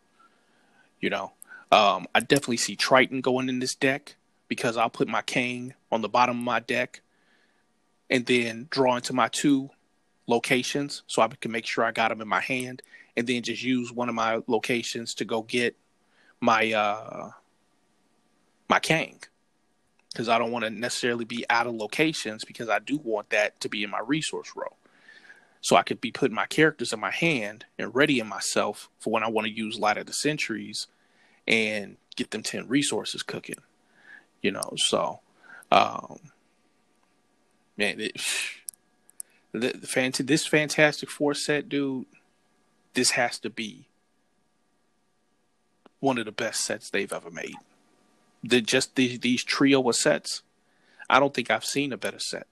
You 1.01 1.11
know, 1.11 1.33
um, 1.72 2.07
I 2.14 2.20
definitely 2.20 2.59
see 2.59 2.77
Triton 2.77 3.20
going 3.20 3.48
in 3.48 3.59
this 3.59 3.74
deck 3.74 4.16
because 4.48 4.77
I'll 4.77 4.90
put 4.90 5.09
my 5.09 5.22
Kang 5.22 5.74
on 5.90 6.03
the 6.03 6.09
bottom 6.09 6.38
of 6.38 6.44
my 6.44 6.61
deck 6.61 7.00
and 8.11 8.27
then 8.27 8.68
draw 8.70 8.96
into 8.96 9.12
my 9.12 9.29
two 9.29 9.70
locations 10.27 11.03
so 11.07 11.22
I 11.22 11.29
can 11.29 11.50
make 11.50 11.66
sure 11.66 11.85
I 11.85 11.92
got 11.92 12.09
them 12.09 12.20
in 12.20 12.29
my 12.29 12.40
hand 12.40 12.83
and 13.16 13.27
then 13.27 13.42
just 13.42 13.62
use 13.62 13.92
one 13.92 14.09
of 14.09 14.14
my 14.14 14.40
locations 14.46 15.14
to 15.14 15.24
go 15.24 15.42
get 15.42 15.77
my 16.40 16.72
uh 16.72 17.31
my 18.68 18.79
Kang 18.79 19.20
because 20.12 20.29
I 20.29 20.38
don't 20.38 20.53
want 20.53 20.64
to 20.64 20.70
necessarily 20.70 21.24
be 21.24 21.44
out 21.50 21.66
of 21.66 21.74
locations 21.74 22.44
because 22.44 22.68
I 22.68 22.79
do 22.79 22.98
want 23.03 23.31
that 23.31 23.61
to 23.61 23.68
be 23.68 23.83
in 23.83 23.90
my 23.90 24.00
resource 24.00 24.53
row. 24.55 24.77
So 25.61 25.77
I 25.77 25.83
could 25.83 26.00
be 26.00 26.12
putting 26.12 26.35
my 26.35 26.46
characters 26.46 26.92
in 26.92 27.00
my 27.00 27.11
hand 27.11 27.64
and 27.79 27.94
readying 27.94 28.29
myself 28.29 28.90
for 28.98 29.11
when 29.12 29.24
I 29.24 29.29
want 29.29 29.46
to 29.46 29.53
use 29.53 29.79
Light 29.79 29.96
of 29.96 30.07
the 30.07 30.12
Centuries 30.12 30.87
and 31.46 31.96
get 32.16 32.30
them 32.30 32.42
10 32.42 32.68
resources 32.68 33.22
cooking. 33.22 33.59
You 34.42 34.52
know, 34.52 34.72
so 34.76 35.20
um 35.70 36.20
man, 37.76 38.00
it, 38.00 38.16
the, 39.52 39.72
the 39.72 39.87
fant- 39.87 40.26
this 40.26 40.46
Fantastic 40.46 41.11
Four 41.11 41.35
set, 41.35 41.68
dude, 41.68 42.07
this 42.94 43.12
has 43.12 43.38
to 43.40 43.50
be 43.50 43.87
one 46.00 46.18
of 46.18 46.26
the 46.26 46.33
best 46.33 46.61
sets 46.61 46.90
they've 46.90 47.12
ever 47.12 47.30
made. 47.30 47.54
The 48.42 48.61
just 48.61 48.94
these 48.94 49.20
these 49.20 49.42
trio 49.42 49.88
of 49.88 49.96
sets, 49.96 50.42
I 51.09 51.18
don't 51.18 51.33
think 51.33 51.50
I've 51.50 51.64
seen 51.64 51.92
a 51.92 51.96
better 51.96 52.18
set. 52.18 52.46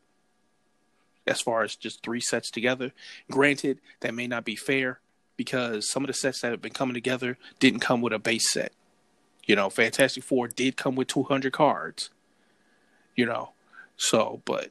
As 1.26 1.40
far 1.40 1.62
as 1.62 1.76
just 1.76 2.02
three 2.02 2.20
sets 2.20 2.50
together, 2.50 2.92
granted 3.30 3.78
that 4.00 4.14
may 4.14 4.26
not 4.26 4.44
be 4.44 4.56
fair 4.56 5.00
because 5.36 5.88
some 5.88 6.02
of 6.02 6.08
the 6.08 6.14
sets 6.14 6.40
that 6.40 6.50
have 6.50 6.62
been 6.62 6.72
coming 6.72 6.94
together 6.94 7.38
didn't 7.60 7.80
come 7.80 8.00
with 8.00 8.12
a 8.12 8.18
base 8.18 8.50
set. 8.50 8.72
You 9.44 9.56
know, 9.56 9.70
Fantastic 9.70 10.22
Four 10.22 10.48
did 10.48 10.76
come 10.76 10.94
with 10.94 11.08
200 11.08 11.52
cards. 11.52 12.10
You 13.16 13.26
know, 13.26 13.50
so 13.96 14.40
but 14.44 14.70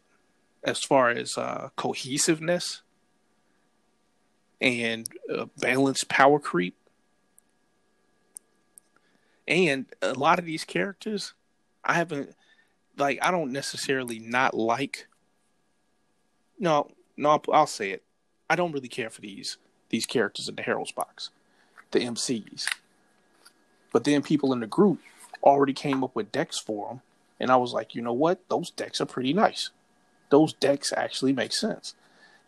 as 0.63 0.83
far 0.83 1.09
as 1.09 1.37
uh, 1.37 1.69
cohesiveness 1.75 2.81
and 4.61 5.07
uh, 5.33 5.45
balanced 5.57 6.07
power 6.07 6.39
creep. 6.39 6.75
And 9.47 9.87
a 10.01 10.13
lot 10.13 10.39
of 10.39 10.45
these 10.45 10.63
characters, 10.63 11.33
I 11.83 11.95
haven't 11.95 12.35
like 12.97 13.19
I 13.21 13.31
don't 13.31 13.51
necessarily 13.51 14.19
not 14.19 14.53
like. 14.53 15.07
No, 16.59 16.91
no, 17.17 17.41
I'll, 17.51 17.65
say 17.65 17.89
it. 17.89 18.03
I 18.47 18.55
don't 18.55 18.71
really 18.71 18.87
care 18.87 19.09
for 19.09 19.21
these 19.21 19.57
these 19.89 20.05
characters 20.05 20.47
in 20.47 20.55
the 20.55 20.61
Heroes 20.61 20.91
box, 20.91 21.31
the 21.89 21.99
MCs. 21.99 22.67
But 23.91 24.03
then 24.03 24.21
people 24.21 24.53
in 24.53 24.59
the 24.59 24.67
group 24.67 24.99
already 25.43 25.73
came 25.73 26.03
up 26.03 26.15
with 26.15 26.31
decks 26.31 26.59
for 26.59 26.89
them, 26.89 27.01
and 27.39 27.51
I 27.51 27.57
was 27.57 27.73
like, 27.73 27.95
you 27.95 28.01
know 28.01 28.13
what? 28.13 28.47
Those 28.49 28.71
decks 28.71 29.01
are 29.01 29.05
pretty 29.05 29.33
nice 29.33 29.71
those 30.31 30.53
decks 30.53 30.91
actually 30.97 31.33
make 31.33 31.53
sense. 31.53 31.93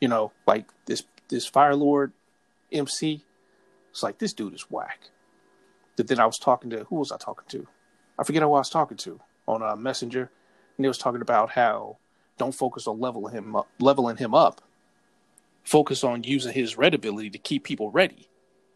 You 0.01 0.07
know, 0.07 0.31
like 0.47 0.65
this 0.87 1.03
this 1.29 1.45
Fire 1.45 1.75
Lord 1.75 2.11
MC. 2.71 3.23
It's 3.91 4.01
like 4.01 4.17
this 4.17 4.33
dude 4.33 4.55
is 4.55 4.71
whack. 4.71 5.11
But 5.95 6.07
then 6.07 6.19
I 6.19 6.25
was 6.25 6.39
talking 6.39 6.71
to 6.71 6.85
who 6.85 6.95
was 6.95 7.11
I 7.11 7.17
talking 7.17 7.45
to? 7.49 7.67
I 8.17 8.23
forget 8.23 8.41
who 8.41 8.53
I 8.53 8.59
was 8.59 8.69
talking 8.69 8.97
to 8.97 9.19
on 9.47 9.61
a 9.61 9.67
uh, 9.67 9.75
Messenger, 9.75 10.31
and 10.77 10.83
he 10.83 10.87
was 10.87 10.97
talking 10.97 11.21
about 11.21 11.51
how 11.51 11.97
don't 12.39 12.55
focus 12.55 12.87
on 12.87 12.99
leveling 12.99 13.35
him 13.35 13.55
up, 13.55 13.67
leveling 13.79 14.17
him 14.17 14.33
up. 14.33 14.61
Focus 15.63 16.03
on 16.03 16.23
using 16.23 16.51
his 16.51 16.77
red 16.77 16.93
ability 16.93 17.29
to 17.29 17.37
keep 17.37 17.63
people 17.63 17.91
ready, 17.91 18.27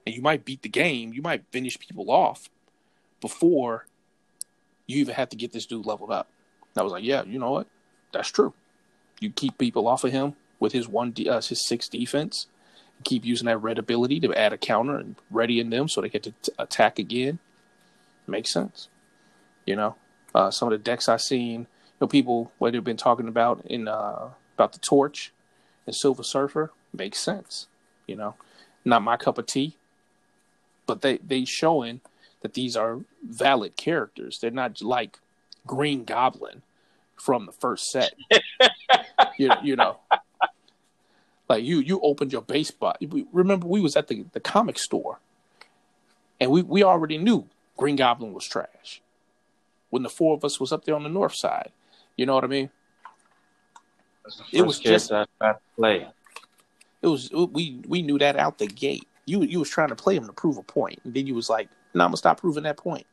and 0.06 0.16
you 0.16 0.22
might 0.22 0.46
beat 0.46 0.62
the 0.62 0.70
game. 0.70 1.12
You 1.14 1.22
might 1.22 1.44
finish 1.52 1.80
people 1.80 2.12
off 2.12 2.50
before 3.22 3.86
you 4.86 5.00
even 5.00 5.16
have 5.16 5.30
to 5.30 5.36
get 5.36 5.52
this 5.52 5.66
dude 5.66 5.86
leveled 5.86 6.12
up. 6.12 6.30
And 6.74 6.82
I 6.82 6.84
was 6.84 6.92
like, 6.92 7.04
yeah, 7.04 7.24
you 7.24 7.40
know 7.40 7.52
what? 7.52 7.68
That's 8.12 8.30
true 8.30 8.54
you 9.20 9.30
keep 9.30 9.58
people 9.58 9.88
off 9.88 10.04
of 10.04 10.12
him 10.12 10.36
with 10.60 10.74
his 10.74 10.88
one 10.88 11.14
uh, 11.30 11.42
his 11.42 11.66
six 11.66 11.88
defense. 11.88 12.48
Keep 13.04 13.26
using 13.26 13.46
that 13.46 13.60
red 13.60 13.78
ability 13.78 14.20
to 14.22 14.34
add 14.34 14.54
a 14.54 14.58
counter 14.58 14.98
and 14.98 15.16
readying 15.30 15.70
them 15.70 15.88
so 15.88 16.02
they 16.02 16.10
get 16.10 16.24
to 16.24 16.32
t- 16.42 16.52
attack 16.58 16.98
again. 16.98 17.38
Makes 18.26 18.52
sense, 18.52 18.90
you 19.66 19.76
know. 19.76 19.96
Uh, 20.34 20.52
some 20.52 20.68
of 20.68 20.72
the 20.72 20.84
decks 20.84 21.08
I've 21.08 21.22
seen, 21.22 21.62
you 21.62 21.68
know, 22.02 22.08
people 22.08 22.52
what 22.58 22.74
they've 22.74 22.84
been 22.84 22.98
talking 22.98 23.28
about 23.28 23.64
in 23.66 23.88
uh, 23.88 24.30
about 24.56 24.74
the 24.74 24.80
torch 24.80 25.32
and 25.86 25.96
Silver 25.96 26.24
Surfer 26.24 26.72
makes 26.92 27.20
sense. 27.20 27.68
You 28.08 28.16
know, 28.16 28.36
not 28.84 29.04
my 29.04 29.16
cup 29.16 29.38
of 29.38 29.46
tea, 29.46 29.78
but 30.86 31.02
they 31.02 31.18
they 31.18 31.46
showing 31.46 32.02
that 32.42 32.54
these 32.54 32.76
are 32.76 33.00
valid 33.24 33.76
characters. 33.76 34.40
They're 34.40 34.52
not 34.52 34.82
like 34.82 35.20
Green 35.66 36.04
Goblin 36.04 36.62
from 37.16 37.46
the 37.46 37.52
first 37.52 37.88
set. 37.88 38.14
you, 39.38 39.52
you 39.64 39.76
know, 39.76 39.98
like 41.50 41.64
you 41.64 41.80
you 41.80 42.00
opened 42.02 42.32
your 42.32 42.42
base 42.42 42.70
spot. 42.70 43.02
Remember, 43.32 43.68
we 43.68 43.82
was 43.82 43.96
at 43.96 44.08
the, 44.08 44.26
the 44.34 44.40
comic 44.40 44.78
store, 44.78 45.20
and 46.40 46.52
we 46.52 46.62
we 46.62 46.84
already 46.84 47.18
knew 47.18 47.48
Green 47.76 47.96
Goblin 47.96 48.34
was 48.34 48.46
trash 48.46 49.02
when 49.90 50.04
the 50.04 50.10
four 50.10 50.36
of 50.36 50.44
us 50.44 50.60
was 50.60 50.72
up 50.72 50.86
there 50.86 50.96
on 50.96 51.04
the 51.04 51.10
north 51.10 51.36
side. 51.36 51.72
You 52.16 52.26
know 52.26 52.36
what 52.36 52.44
I 52.44 52.48
mean? 52.48 52.70
it 54.52 54.62
was 54.62 54.80
just 54.80 55.12
I 55.12 55.26
play. 55.76 56.08
It 57.02 57.08
was 57.08 57.32
we 57.32 57.80
we 57.88 58.02
knew 58.02 58.18
that 58.20 58.36
out 58.36 58.58
the 58.58 58.68
gate. 58.68 59.08
You 59.26 59.44
you 59.44 59.60
was 59.60 59.70
trying 59.70 59.90
to 59.90 59.96
play 59.96 60.16
him 60.16 60.26
to 60.26 60.34
prove 60.34 60.58
a 60.58 60.64
point, 60.64 61.00
and 61.04 61.14
then 61.14 61.28
you 61.28 61.36
was 61.36 61.50
like, 61.50 61.70
"No, 61.98 62.04
nah, 62.04 62.06
I'm 62.06 62.10
gonna 62.12 62.18
stop 62.18 62.40
proving 62.40 62.64
that 62.64 62.78
point." 62.78 63.06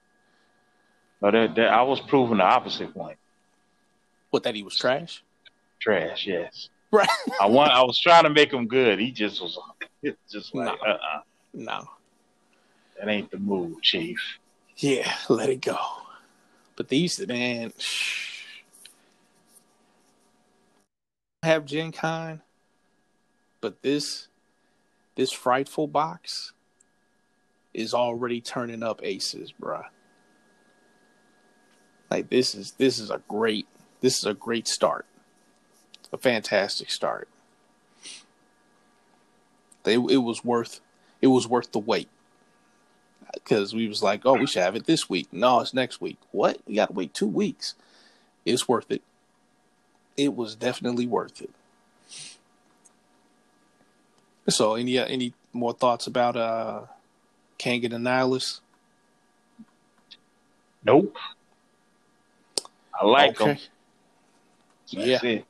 No, 1.23 1.31
that, 1.31 1.55
that 1.55 1.69
I 1.69 1.83
was 1.83 2.01
proving 2.01 2.39
the 2.39 2.45
opposite 2.45 2.93
point. 2.93 3.19
What 4.31 4.43
that 4.43 4.55
he 4.55 4.63
was 4.63 4.77
trash? 4.77 5.23
trash. 5.85 6.27
Yes. 6.27 6.71
Right. 6.91 7.09
I 7.41 7.47
want. 7.47 7.73
I 7.73 7.83
was 7.83 7.99
trying 7.99 8.25
to 8.25 8.31
make 8.31 8.53
him 8.53 8.67
good. 8.67 8.99
He 8.99 9.11
just 9.11 9.41
was 9.41 9.59
just 10.31 10.55
like, 10.55 10.67
no. 10.67 10.93
uh-uh. 10.93 11.21
No. 11.53 11.89
That 12.99 13.09
ain't 13.09 13.31
the 13.31 13.39
move, 13.39 13.83
Chief. 13.83 14.19
Yeah, 14.77 15.13
let 15.29 15.51
it 15.51 15.61
go. 15.61 15.79
But 16.77 16.89
these, 16.89 17.25
man, 17.27 17.73
shh. 17.79 18.45
have 21.43 21.67
Gen 21.67 21.93
Con, 21.93 22.41
but 23.61 23.83
this, 23.83 24.29
this 25.15 25.31
frightful 25.31 25.87
box 25.87 26.54
is 27.75 27.93
already 27.93 28.41
turning 28.41 28.83
up 28.83 29.01
aces, 29.03 29.53
bruh. 29.61 29.87
Like 32.11 32.31
this 32.31 32.55
is 32.55 32.73
this 32.73 32.99
is 32.99 33.11
a 33.11 33.21
great 33.29 33.67
this 34.01 34.19
is 34.19 34.25
a 34.25 34.35
great 34.35 34.69
start 34.69 35.07
a 36.15 36.19
fantastic 36.19 36.91
start. 36.91 37.29
They, 39.83 39.95
it 39.95 40.23
was 40.23 40.43
worth 40.43 40.81
it 41.21 41.27
was 41.27 41.47
worth 41.47 41.73
the 41.73 41.79
wait 41.79 42.09
because 43.35 43.75
we 43.75 43.89
was 43.89 44.03
like, 44.03 44.25
oh, 44.25 44.35
we 44.35 44.47
should 44.47 44.63
have 44.63 44.77
it 44.77 44.87
this 44.87 45.11
week. 45.11 45.29
No, 45.33 45.61
it's 45.61 45.75
next 45.75 46.01
week. 46.01 46.19
What? 46.31 46.59
We 46.67 46.77
got 46.77 46.87
to 46.87 46.93
wait 46.93 47.13
two 47.13 47.27
weeks. 47.27 47.75
It's 48.47 48.69
worth 48.69 48.91
it. 48.91 49.03
It 50.17 50.35
was 50.35 50.55
definitely 50.55 51.07
worth 51.07 51.43
it. 51.43 51.51
So, 54.49 54.75
any 54.75 54.99
uh, 54.99 55.07
any 55.07 55.35
more 55.53 55.73
thoughts 55.73 56.07
about 56.07 56.37
uh, 56.37 56.83
Kang 57.59 57.83
Annihilus. 57.83 58.61
Nope. 60.85 61.17
I 63.01 63.07
like 63.07 63.41
okay. 63.41 63.55
them. 63.55 63.59
yeah. 64.89 65.19
It. 65.23 65.45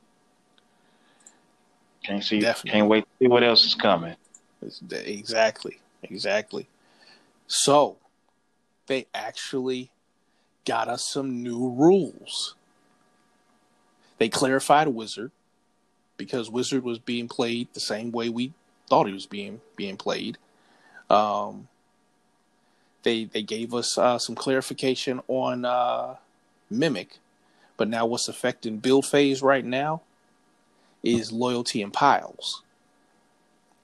Can't 2.03 2.23
see. 2.23 2.39
Definitely. 2.39 2.71
Can't 2.71 2.87
wait 2.89 3.01
to 3.01 3.09
see 3.19 3.27
what 3.27 3.43
else 3.43 3.65
is 3.65 3.75
coming. 3.75 4.15
Exactly. 4.91 5.79
Exactly. 6.03 6.67
So 7.47 7.97
they 8.87 9.07
actually 9.13 9.91
got 10.65 10.87
us 10.87 11.07
some 11.07 11.43
new 11.43 11.69
rules. 11.69 12.55
They 14.17 14.29
clarified 14.29 14.87
Wizard 14.87 15.31
because 16.17 16.49
Wizard 16.49 16.83
was 16.83 16.99
being 16.99 17.27
played 17.27 17.67
the 17.73 17.79
same 17.79 18.11
way 18.11 18.29
we 18.29 18.53
thought 18.87 19.07
he 19.07 19.13
was 19.13 19.25
being 19.25 19.61
being 19.75 19.97
played. 19.97 20.37
Um, 21.09 21.67
they 23.05 23.23
they 23.23 23.41
gave 23.41 23.73
us 23.73 23.97
uh, 23.97 24.19
some 24.19 24.35
clarification 24.35 25.21
on 25.29 25.63
uh, 25.63 26.15
Mimic, 26.69 27.19
but 27.77 27.87
now 27.87 28.05
what's 28.05 28.27
affecting 28.27 28.79
build 28.79 29.05
phase 29.05 29.41
right 29.41 29.63
now 29.63 30.01
is 31.01 31.31
loyalty 31.31 31.81
and 31.81 31.93
piles. 31.93 32.63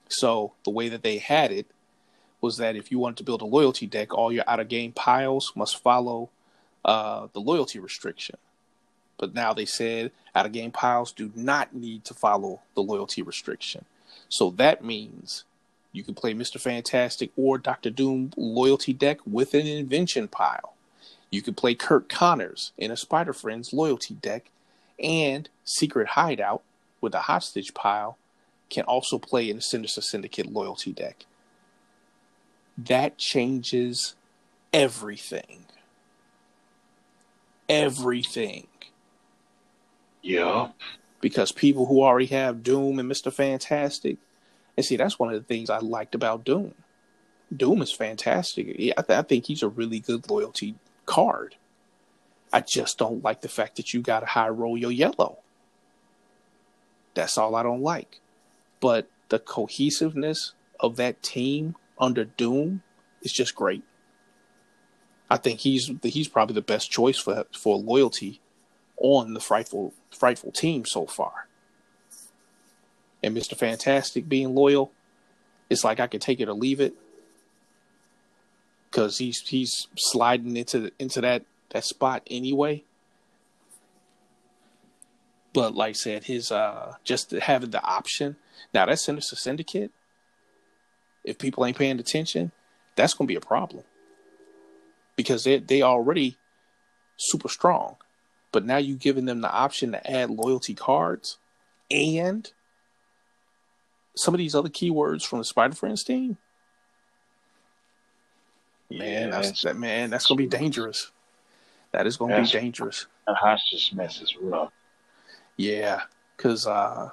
So 0.08 0.52
the 0.64 0.70
way 0.70 0.90
that 0.90 1.02
they 1.02 1.16
had 1.16 1.50
it 1.52 1.66
was 2.42 2.58
that 2.58 2.76
if 2.76 2.90
you 2.90 2.98
wanted 2.98 3.18
to 3.18 3.24
build 3.24 3.40
a 3.40 3.46
loyalty 3.46 3.86
deck, 3.86 4.12
all 4.12 4.32
your 4.32 4.44
out 4.46 4.60
of 4.60 4.68
game 4.68 4.92
piles 4.92 5.52
must 5.54 5.82
follow 5.82 6.28
uh, 6.84 7.28
the 7.32 7.40
loyalty 7.40 7.78
restriction. 7.78 8.36
But 9.16 9.34
now 9.34 9.54
they 9.54 9.64
said 9.64 10.10
out 10.34 10.46
of 10.46 10.52
game 10.52 10.72
piles 10.72 11.12
do 11.12 11.30
not 11.34 11.72
need 11.74 12.04
to 12.06 12.14
follow 12.14 12.60
the 12.74 12.82
loyalty 12.82 13.22
restriction. 13.22 13.84
So 14.28 14.50
that 14.50 14.84
means 14.84 15.44
you 15.92 16.02
can 16.02 16.14
play 16.14 16.34
Mr. 16.34 16.60
Fantastic 16.60 17.30
or 17.36 17.58
Doctor 17.58 17.90
Doom 17.90 18.32
loyalty 18.36 18.92
deck 18.92 19.18
with 19.26 19.54
an 19.54 19.66
invention 19.66 20.28
pile. 20.28 20.74
You 21.30 21.42
can 21.42 21.54
play 21.54 21.74
Curt 21.74 22.08
Connors 22.08 22.72
in 22.76 22.90
a 22.90 22.96
Spider 22.96 23.32
Friends 23.32 23.72
loyalty 23.72 24.14
deck 24.14 24.50
and 25.02 25.48
Secret 25.64 26.08
Hideout 26.08 26.62
with 27.00 27.14
a 27.14 27.22
hostage 27.22 27.74
pile 27.74 28.16
can 28.70 28.84
also 28.84 29.18
play 29.18 29.50
in 29.50 29.58
a 29.58 29.62
Sinister 29.62 30.00
Syndicate 30.00 30.50
loyalty 30.50 30.92
deck. 30.92 31.26
That 32.78 33.18
changes 33.18 34.14
everything. 34.72 35.66
Everything. 37.68 38.66
Yeah. 40.22 40.68
Because 41.20 41.52
people 41.52 41.86
who 41.86 42.02
already 42.02 42.26
have 42.26 42.62
Doom 42.62 42.98
and 42.98 43.10
Mr. 43.10 43.32
Fantastic, 43.32 44.16
and 44.76 44.86
see, 44.86 44.96
that's 44.96 45.18
one 45.18 45.32
of 45.32 45.40
the 45.40 45.46
things 45.46 45.70
I 45.70 45.78
liked 45.78 46.14
about 46.14 46.44
Doom. 46.44 46.74
Doom 47.54 47.82
is 47.82 47.92
fantastic. 47.92 48.68
I, 48.68 49.02
th- 49.02 49.18
I 49.18 49.22
think 49.22 49.46
he's 49.46 49.62
a 49.62 49.68
really 49.68 50.00
good 50.00 50.30
loyalty 50.30 50.74
card. 51.04 51.56
I 52.52 52.60
just 52.60 52.98
don't 52.98 53.22
like 53.22 53.42
the 53.42 53.48
fact 53.48 53.76
that 53.76 53.92
you 53.92 54.00
got 54.00 54.20
to 54.20 54.26
high 54.26 54.48
roll 54.48 54.76
your 54.76 54.92
yellow. 54.92 55.38
That's 57.14 57.36
all 57.36 57.54
I 57.54 57.62
don't 57.62 57.82
like. 57.82 58.20
But 58.80 59.08
the 59.28 59.38
cohesiveness 59.38 60.54
of 60.80 60.96
that 60.96 61.22
team 61.22 61.76
under 61.98 62.24
Doom 62.24 62.82
is 63.22 63.32
just 63.32 63.54
great. 63.54 63.82
I 65.30 65.36
think 65.36 65.60
he's 65.60 65.90
he's 66.02 66.28
probably 66.28 66.54
the 66.54 66.62
best 66.62 66.90
choice 66.90 67.18
for 67.18 67.46
for 67.52 67.76
loyalty 67.76 68.40
on 68.98 69.32
the 69.34 69.40
frightful 69.40 69.94
frightful 70.10 70.52
team 70.52 70.84
so 70.84 71.06
far. 71.06 71.48
And 73.22 73.36
Mr. 73.36 73.56
Fantastic 73.56 74.28
being 74.28 74.54
loyal, 74.54 74.92
it's 75.70 75.84
like 75.84 76.00
I 76.00 76.06
could 76.06 76.20
take 76.20 76.40
it 76.40 76.48
or 76.48 76.54
leave 76.54 76.80
it. 76.80 76.94
Cause 78.90 79.16
he's 79.16 79.40
he's 79.40 79.88
sliding 79.96 80.56
into 80.56 80.90
into 80.98 81.22
that 81.22 81.44
that 81.70 81.84
spot 81.84 82.22
anyway. 82.26 82.84
But 85.54 85.74
like 85.74 85.90
I 85.90 85.92
said, 85.92 86.24
his 86.24 86.52
uh 86.52 86.96
just 87.02 87.30
having 87.30 87.70
the 87.70 87.82
option. 87.82 88.36
Now 88.74 88.86
that's 88.86 89.04
Sinister 89.04 89.36
Syndicate. 89.36 89.90
If 91.24 91.38
people 91.38 91.64
ain't 91.64 91.78
paying 91.78 92.00
attention, 92.00 92.52
that's 92.96 93.14
gonna 93.14 93.28
be 93.28 93.34
a 93.34 93.40
problem. 93.40 93.84
Because 95.16 95.44
they 95.44 95.58
they 95.58 95.80
already 95.80 96.36
super 97.16 97.48
strong. 97.48 97.96
But 98.50 98.66
now 98.66 98.76
you 98.76 98.96
giving 98.96 99.24
them 99.24 99.40
the 99.40 99.50
option 99.50 99.92
to 99.92 100.10
add 100.10 100.28
loyalty 100.28 100.74
cards 100.74 101.38
and 101.90 102.50
some 104.16 104.34
of 104.34 104.38
these 104.38 104.54
other 104.54 104.68
keywords 104.68 105.24
from 105.24 105.38
the 105.38 105.44
Spider 105.44 105.74
Friends 105.74 106.04
team. 106.04 106.36
Man, 108.90 109.00
yeah, 109.00 109.30
that's 109.30 109.62
that 109.62 109.76
man, 109.76 110.10
that's 110.10 110.26
gonna 110.26 110.38
be 110.38 110.46
dangerous. 110.46 111.10
That 111.92 112.06
is 112.06 112.16
gonna 112.16 112.40
be 112.40 112.46
dangerous. 112.46 113.06
The 113.26 113.34
hostage 113.34 113.92
mess 113.94 114.20
is 114.20 114.36
rough. 114.40 114.72
Yeah, 115.56 116.02
because 116.36 116.66
uh, 116.66 117.10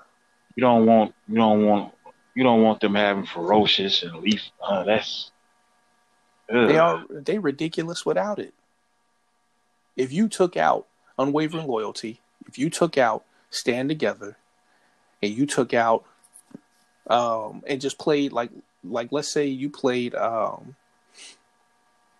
you 0.56 0.62
don't 0.62 0.86
want 0.86 1.14
you 1.28 1.36
don't 1.36 1.66
want 1.66 1.93
you 2.36 2.43
don't 2.43 2.64
want 2.64 2.82
them 2.82 2.95
having 2.95 3.26
ferocious 3.26 4.04
and 4.04 4.16
leaf. 4.18 4.41
Uh, 4.62 4.84
that's 4.84 5.32
ugh. 6.54 6.68
they 6.68 6.78
are 6.78 7.06
they 7.10 7.38
ridiculous 7.38 8.06
without 8.06 8.39
it. 8.39 8.54
If 9.95 10.12
you 10.12 10.28
took 10.28 10.58
out 10.58 10.88
unwavering 11.18 11.68
loyalty, 11.68 12.22
if 12.47 12.58
you 12.58 12.70
took 12.70 12.97
out 12.97 13.24
stand 13.50 13.89
together, 13.89 14.38
and 15.22 15.34
you 15.34 15.45
took 15.45 15.74
out 15.74 16.06
um, 17.10 17.64
and 17.68 17.82
just 17.82 17.97
played 17.97 18.32
like 18.32 18.51
like 18.84 19.12
let's 19.12 19.32
say 19.32 19.47
you 19.47 19.70
played 19.70 20.16
um, 20.16 20.76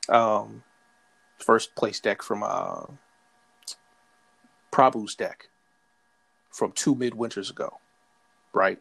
um, 0.10 0.64
first 1.38 1.76
place 1.76 2.00
deck 2.00 2.22
from 2.22 2.44
uh, 2.44 2.86
Prabhu's 4.72 5.16
deck 5.16 5.50
from 6.50 6.72
two 6.72 6.96
midwinters 6.96 7.50
ago, 7.50 7.78
right? 8.54 8.80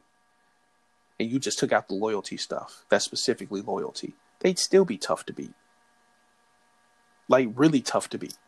And 1.21 1.31
you 1.31 1.39
just 1.39 1.59
took 1.59 1.73
out 1.73 1.89
the 1.89 1.95
loyalty 1.95 2.37
stuff. 2.37 2.85
That's 2.89 3.05
specifically 3.05 3.61
loyalty. 3.61 4.15
They'd 4.41 4.59
still 4.59 4.85
be 4.85 4.97
tough 4.97 5.27
to 5.27 5.33
beat. 5.33 5.53
Like 7.29 7.49
really 7.55 7.81
tough 7.81 8.09
to 8.11 8.19
beat. 8.19 8.39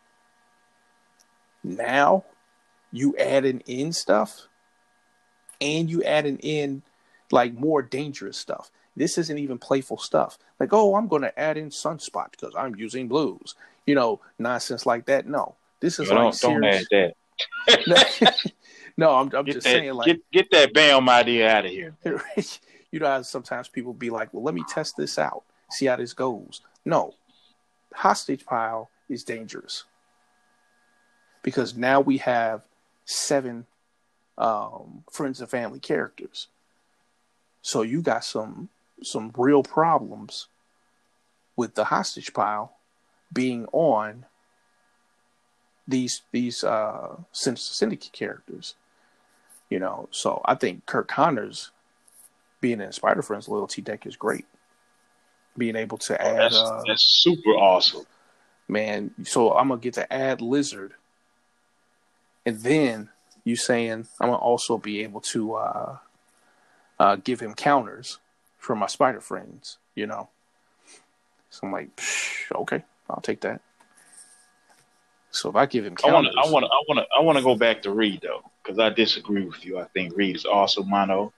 Now 1.62 2.24
you 2.92 3.14
add 3.18 3.44
an 3.44 3.60
in 3.66 3.92
stuff 3.92 4.46
and 5.60 5.90
you 5.90 6.02
add 6.02 6.26
an 6.26 6.38
in 6.38 6.82
like 7.30 7.54
more 7.54 7.82
dangerous 7.82 8.36
stuff. 8.36 8.70
This 8.96 9.18
isn't 9.18 9.38
even 9.38 9.58
playful 9.58 9.98
stuff. 9.98 10.38
Like, 10.58 10.72
oh, 10.72 10.96
I'm 10.96 11.08
going 11.08 11.22
to 11.22 11.38
add 11.38 11.56
in 11.56 11.70
Sunspot 11.70 12.32
because 12.32 12.54
I'm 12.56 12.74
using 12.76 13.08
blues. 13.08 13.54
You 13.86 13.94
know, 13.94 14.20
nonsense 14.38 14.84
like 14.84 15.06
that. 15.06 15.26
No, 15.26 15.54
this 15.80 15.98
is 15.98 16.10
like 16.10 16.18
don't, 16.18 16.34
serious... 16.34 16.86
don't 16.90 17.04
add 17.68 17.84
that. 17.86 18.52
no, 18.96 19.16
I'm, 19.16 19.30
I'm 19.34 19.46
just 19.46 19.58
that, 19.58 19.62
saying 19.62 19.92
like 19.94 20.06
get 20.06 20.30
get 20.32 20.50
that 20.50 20.74
Bam 20.74 21.08
idea 21.08 21.48
out 21.50 21.64
of 21.64 21.70
here. 21.70 21.94
you 22.92 23.00
know, 23.00 23.22
sometimes 23.22 23.68
people 23.68 23.92
be 23.92 24.10
like, 24.10 24.32
well, 24.32 24.42
let 24.42 24.54
me 24.54 24.64
test 24.68 24.96
this 24.96 25.18
out, 25.18 25.42
see 25.70 25.86
how 25.86 25.96
this 25.96 26.12
goes. 26.12 26.60
No, 26.84 27.14
hostage 27.94 28.44
pile 28.44 28.90
is 29.08 29.24
dangerous 29.24 29.84
because 31.42 31.76
now 31.76 32.00
we 32.00 32.18
have 32.18 32.62
seven 33.04 33.66
um, 34.38 35.04
friends 35.10 35.40
and 35.40 35.50
family 35.50 35.80
characters. 35.80 36.48
So 37.62 37.82
you 37.82 38.02
got 38.02 38.24
some 38.24 38.68
some 39.02 39.32
real 39.36 39.62
problems 39.62 40.46
with 41.56 41.74
the 41.74 41.84
hostage 41.84 42.32
pile 42.32 42.72
being 43.32 43.66
on 43.72 44.26
these 45.86 46.22
these 46.32 46.64
uh 46.64 47.16
syndicate 47.32 48.12
characters. 48.12 48.74
You 49.68 49.78
know, 49.78 50.08
so 50.10 50.40
I 50.44 50.56
think 50.56 50.86
Curt 50.86 51.06
Connors 51.06 51.70
being 52.60 52.80
in 52.80 52.92
Spider 52.92 53.22
Friends 53.22 53.48
loyalty 53.48 53.82
deck 53.82 54.06
is 54.06 54.16
great. 54.16 54.46
Being 55.56 55.76
able 55.76 55.98
to 55.98 56.20
oh, 56.20 56.26
add 56.26 56.38
that's, 56.38 56.56
uh, 56.56 56.82
that's 56.86 57.04
super 57.04 57.50
awesome. 57.50 58.04
Man, 58.68 59.12
so 59.24 59.52
I'm 59.52 59.68
gonna 59.68 59.80
get 59.80 59.94
to 59.94 60.12
add 60.12 60.40
Lizard. 60.40 60.94
And 62.46 62.58
then 62.60 63.10
you 63.44 63.56
saying 63.56 64.06
I'm 64.20 64.28
gonna 64.28 64.36
also 64.36 64.78
be 64.78 65.02
able 65.02 65.20
to 65.20 65.54
uh 65.54 65.96
uh, 67.00 67.16
give 67.16 67.40
him 67.40 67.54
counters 67.54 68.18
for 68.58 68.76
my 68.76 68.86
spider 68.86 69.22
friends, 69.22 69.78
you 69.94 70.06
know. 70.06 70.28
So 71.48 71.66
I'm 71.66 71.72
like, 71.72 71.88
okay, 72.54 72.84
I'll 73.08 73.22
take 73.22 73.40
that. 73.40 73.62
So 75.30 75.48
if 75.48 75.56
I 75.56 75.64
give 75.64 75.86
him 75.86 75.96
counters, 75.96 76.34
I 76.36 76.50
want 76.50 76.64
to, 76.64 76.66
I 76.66 76.66
want 76.66 76.66
to, 76.66 76.70
I 76.70 76.82
want 76.88 76.98
to, 76.98 77.18
I 77.18 77.22
want 77.22 77.38
to 77.38 77.44
go 77.44 77.56
back 77.56 77.82
to 77.82 77.90
Reed 77.90 78.20
though, 78.22 78.42
because 78.62 78.78
I 78.78 78.90
disagree 78.90 79.46
with 79.46 79.64
you. 79.64 79.78
I 79.78 79.84
think 79.84 80.14
Reed 80.14 80.36
is 80.36 80.44
also 80.44 80.82
mono. 80.82 81.32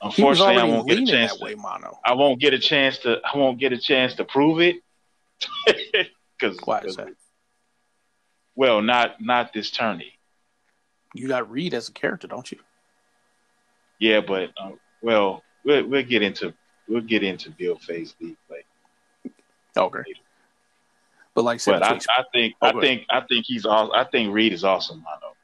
Unfortunately, 0.00 0.56
I 0.56 0.64
won't 0.64 0.88
get 0.88 0.98
a 0.98 1.06
chance. 1.06 1.36
To, 1.36 1.44
way, 1.44 1.54
mono. 1.56 1.98
I 2.04 2.14
won't 2.14 2.40
get 2.40 2.54
a 2.54 2.58
chance 2.58 2.98
to. 2.98 3.20
I 3.24 3.36
won't 3.36 3.58
get 3.58 3.72
a 3.72 3.78
chance 3.78 4.14
to 4.14 4.24
prove 4.24 4.60
it. 4.60 4.76
Because 6.38 6.58
why 6.64 6.80
is 6.80 6.96
that? 6.96 7.06
Well, 8.56 8.82
not 8.82 9.20
not 9.20 9.52
this 9.52 9.70
tourney. 9.70 10.18
You 11.14 11.28
got 11.28 11.48
Reed 11.48 11.72
as 11.72 11.88
a 11.88 11.92
character, 11.92 12.26
don't 12.26 12.50
you? 12.50 12.58
Yeah, 14.02 14.20
but 14.20 14.50
um, 14.60 14.80
well, 15.00 15.44
we'll 15.62 15.86
we'll 15.86 16.02
get 16.02 16.22
into 16.22 16.52
we'll 16.88 17.02
get 17.02 17.22
into 17.22 17.52
Build 17.52 17.82
Phase 17.82 18.16
League 18.20 18.36
play. 18.48 18.64
Okay. 19.76 20.02
But 21.34 21.44
like, 21.44 21.64
but 21.64 21.84
I, 21.84 21.94
I, 21.94 22.24
think 22.32 22.54
oh, 22.60 22.66
I 22.66 22.80
think 22.80 23.04
I 23.08 23.20
think 23.20 23.46
he's 23.46 23.64
all. 23.64 23.92
I 23.94 24.02
think 24.02 24.34
Reed 24.34 24.52
is 24.52 24.64
awesome. 24.64 25.04
I 25.06 25.20
know. 25.20 25.34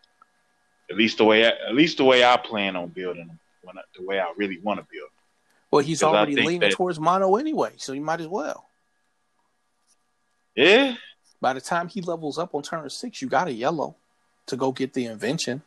At 0.90 0.96
least 0.96 1.18
the 1.18 1.24
way 1.24 1.46
I, 1.46 1.50
at 1.68 1.74
least 1.76 1.98
the 1.98 2.04
way 2.04 2.24
I 2.24 2.36
plan 2.36 2.74
on 2.74 2.88
building 2.88 3.28
him, 3.28 3.38
when 3.62 3.78
I, 3.78 3.82
the 3.96 4.04
way 4.04 4.18
I 4.18 4.32
really 4.36 4.58
want 4.58 4.80
to 4.80 4.86
build. 4.92 5.10
Well, 5.70 5.84
he's 5.84 6.02
already 6.02 6.34
leaning 6.34 6.58
that, 6.60 6.72
towards 6.72 6.98
mono 6.98 7.36
anyway, 7.36 7.74
so 7.76 7.92
you 7.92 8.00
might 8.00 8.20
as 8.20 8.26
well. 8.26 8.68
Yeah. 10.56 10.96
By 11.40 11.52
the 11.52 11.60
time 11.60 11.86
he 11.86 12.00
levels 12.00 12.38
up 12.40 12.56
on 12.56 12.62
turn 12.64 12.90
six, 12.90 13.22
you 13.22 13.28
got 13.28 13.46
a 13.46 13.52
yellow 13.52 13.94
to 14.46 14.56
go 14.56 14.72
get 14.72 14.94
the 14.94 15.04
invention. 15.04 15.62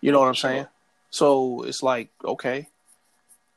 You 0.00 0.12
know 0.12 0.20
what 0.20 0.28
I'm 0.28 0.34
saying? 0.34 0.66
So 1.14 1.62
it's 1.62 1.80
like, 1.80 2.10
okay, 2.24 2.66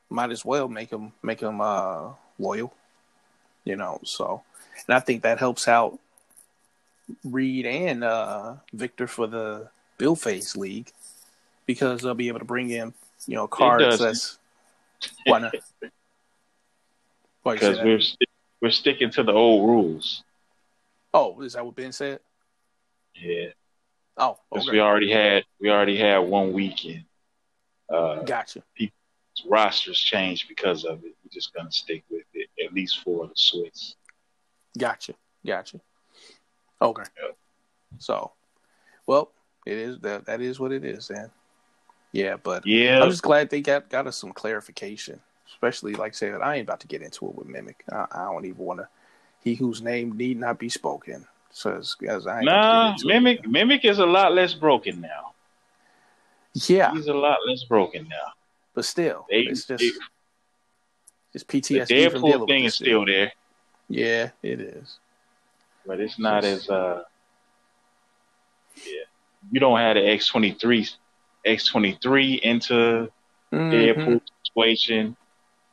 might 0.08 0.30
as 0.30 0.44
well 0.44 0.68
make 0.68 0.90
them 0.90 1.12
make 1.24 1.40
them 1.40 1.60
uh, 1.60 2.12
loyal, 2.38 2.72
you 3.64 3.74
know. 3.74 3.98
So, 4.04 4.44
and 4.86 4.94
I 4.94 5.00
think 5.00 5.24
that 5.24 5.40
helps 5.40 5.66
out 5.66 5.98
Reed 7.24 7.66
and 7.66 8.04
uh, 8.04 8.54
Victor 8.72 9.08
for 9.08 9.26
the 9.26 9.70
Build 9.98 10.20
Phase 10.20 10.56
League 10.56 10.92
because 11.66 12.00
they'll 12.00 12.14
be 12.14 12.28
able 12.28 12.38
to 12.38 12.44
bring 12.44 12.70
in, 12.70 12.94
you 13.26 13.34
know, 13.34 13.48
cards 13.48 13.98
that's 13.98 14.38
why 15.26 15.40
not? 15.40 15.54
Because 17.44 17.78
we're 17.78 17.96
we 17.96 18.26
we're 18.60 18.70
sticking 18.70 19.10
to 19.12 19.24
the 19.24 19.32
old 19.32 19.68
rules. 19.68 20.22
Oh, 21.12 21.40
is 21.40 21.54
that 21.54 21.64
what 21.64 21.74
Ben 21.74 21.90
said? 21.90 22.20
Yeah. 23.16 23.48
Oh, 24.16 24.38
because 24.48 24.68
okay. 24.68 24.76
we 24.76 24.80
already 24.80 25.10
had 25.10 25.44
we 25.60 25.70
already 25.70 25.96
had 25.96 26.18
one 26.18 26.52
weekend. 26.52 27.04
Uh, 27.88 28.22
gotcha. 28.22 28.62
People's 28.74 28.92
rosters 29.48 29.98
changed 29.98 30.48
because 30.48 30.84
of 30.84 31.04
it. 31.04 31.14
We're 31.24 31.32
just 31.32 31.54
gonna 31.54 31.72
stick 31.72 32.04
with 32.10 32.24
it 32.34 32.48
at 32.64 32.72
least 32.72 33.02
for 33.02 33.26
the 33.26 33.32
Swiss. 33.34 33.94
Gotcha. 34.76 35.14
Gotcha. 35.46 35.80
Okay. 36.80 37.02
Yep. 37.22 37.36
So, 37.98 38.32
well, 39.06 39.32
it 39.66 39.78
is 39.78 39.98
that 40.00 40.26
that 40.26 40.40
is 40.40 40.60
what 40.60 40.72
it 40.72 40.84
is, 40.84 41.08
then. 41.08 41.30
Yeah, 42.12 42.36
but 42.42 42.66
yeah, 42.66 43.02
I'm 43.02 43.10
just 43.10 43.22
glad 43.22 43.50
they 43.50 43.60
got 43.60 43.88
got 43.88 44.06
us 44.06 44.16
some 44.16 44.32
clarification. 44.32 45.20
Especially 45.50 45.94
like 45.94 46.12
I 46.12 46.14
said, 46.14 46.40
I 46.40 46.56
ain't 46.56 46.68
about 46.68 46.80
to 46.80 46.86
get 46.86 47.02
into 47.02 47.26
it 47.26 47.34
with 47.34 47.48
Mimic. 47.48 47.82
I, 47.90 48.06
I 48.12 48.24
don't 48.24 48.44
even 48.44 48.64
want 48.64 48.80
to. 48.80 48.88
He 49.40 49.54
whose 49.54 49.82
name 49.82 50.16
need 50.16 50.38
not 50.38 50.58
be 50.58 50.68
spoken. 50.68 51.26
Says 51.50 51.96
as 52.06 52.26
I 52.26 52.42
nah, 52.42 52.94
Mimic 53.04 53.40
it. 53.40 53.50
Mimic 53.50 53.84
is 53.84 53.98
a 53.98 54.06
lot 54.06 54.34
less 54.34 54.54
broken 54.54 55.00
now. 55.00 55.32
Yeah, 56.54 56.92
he's 56.92 57.08
a 57.08 57.14
lot 57.14 57.38
less 57.46 57.64
broken 57.64 58.08
now. 58.08 58.32
But 58.74 58.84
still, 58.84 59.26
they, 59.30 59.40
it's 59.40 59.66
just 59.66 59.82
they, 59.82 59.90
just 61.32 61.48
PTSD. 61.48 61.88
The 61.88 61.94
Deadpool 61.94 62.46
thing 62.46 62.64
is 62.64 62.74
still 62.74 63.04
there. 63.04 63.32
Yeah, 63.88 64.30
it 64.42 64.60
is. 64.60 64.98
But 65.86 66.00
it's 66.00 66.18
not 66.18 66.44
as 66.44 66.68
uh 66.68 67.02
yeah. 68.76 69.04
You 69.50 69.60
don't 69.60 69.78
have 69.78 69.94
the 69.94 70.06
X 70.06 70.28
twenty 70.28 70.52
three 70.52 70.86
X 71.44 71.68
twenty 71.68 71.98
three 72.02 72.34
into 72.34 73.10
mm-hmm. 73.52 73.56
Deadpool 73.56 74.20
situation. 74.44 75.16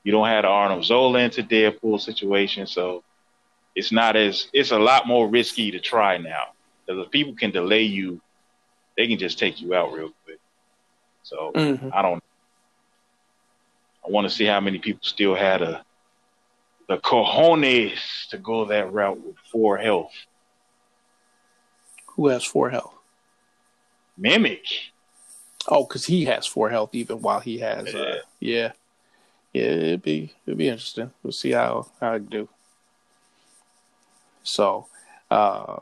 You 0.03 0.11
don't 0.11 0.27
have 0.27 0.43
the 0.43 0.49
Arnim 0.49 0.83
Zola 0.83 1.19
into 1.19 1.43
Deadpool 1.43 1.99
situation, 1.99 2.67
so 2.67 3.03
it's 3.75 3.91
not 3.91 4.15
as 4.15 4.47
it's 4.53 4.71
a 4.71 4.79
lot 4.79 5.07
more 5.07 5.27
risky 5.27 5.71
to 5.71 5.79
try 5.79 6.17
now. 6.17 6.53
Because 6.85 7.05
if 7.05 7.11
people 7.11 7.35
can 7.35 7.51
delay 7.51 7.83
you, 7.83 8.21
they 8.95 9.07
can 9.07 9.17
just 9.17 9.39
take 9.39 9.61
you 9.61 9.73
out 9.73 9.91
real 9.91 10.11
quick. 10.23 10.24
So 11.25 11.51
mm-hmm. 11.55 11.89
I 11.91 12.03
don't 12.03 12.23
I 14.05 14.11
want 14.11 14.29
to 14.29 14.33
see 14.33 14.45
how 14.45 14.59
many 14.59 14.77
people 14.77 15.01
still 15.01 15.33
had 15.33 15.63
a 15.63 15.83
the 16.87 16.97
cojones 16.97 18.29
to 18.29 18.37
go 18.37 18.65
that 18.65 18.93
route 18.93 19.19
with 19.19 19.35
four 19.51 19.77
health. 19.77 20.13
Who 22.09 22.27
has 22.27 22.43
four 22.43 22.69
health? 22.69 22.93
Mimic. 24.15 24.65
Oh, 25.67 25.83
because 25.83 26.05
he 26.05 26.25
has 26.25 26.45
four 26.45 26.69
health 26.69 26.93
even 26.93 27.21
while 27.21 27.39
he 27.39 27.57
has. 27.57 27.91
Yeah. 27.91 27.99
Uh, 27.99 28.15
yeah. 28.39 28.71
Yeah, 29.51 29.63
it'd 29.63 30.03
be 30.03 30.31
it'd 30.45 30.59
be 30.59 30.69
interesting. 30.69 31.11
We'll 31.23 31.31
see 31.31 31.51
how 31.51 31.87
how 31.99 32.13
I 32.13 32.17
do. 32.19 32.47
So, 34.43 34.85
uh, 35.31 35.77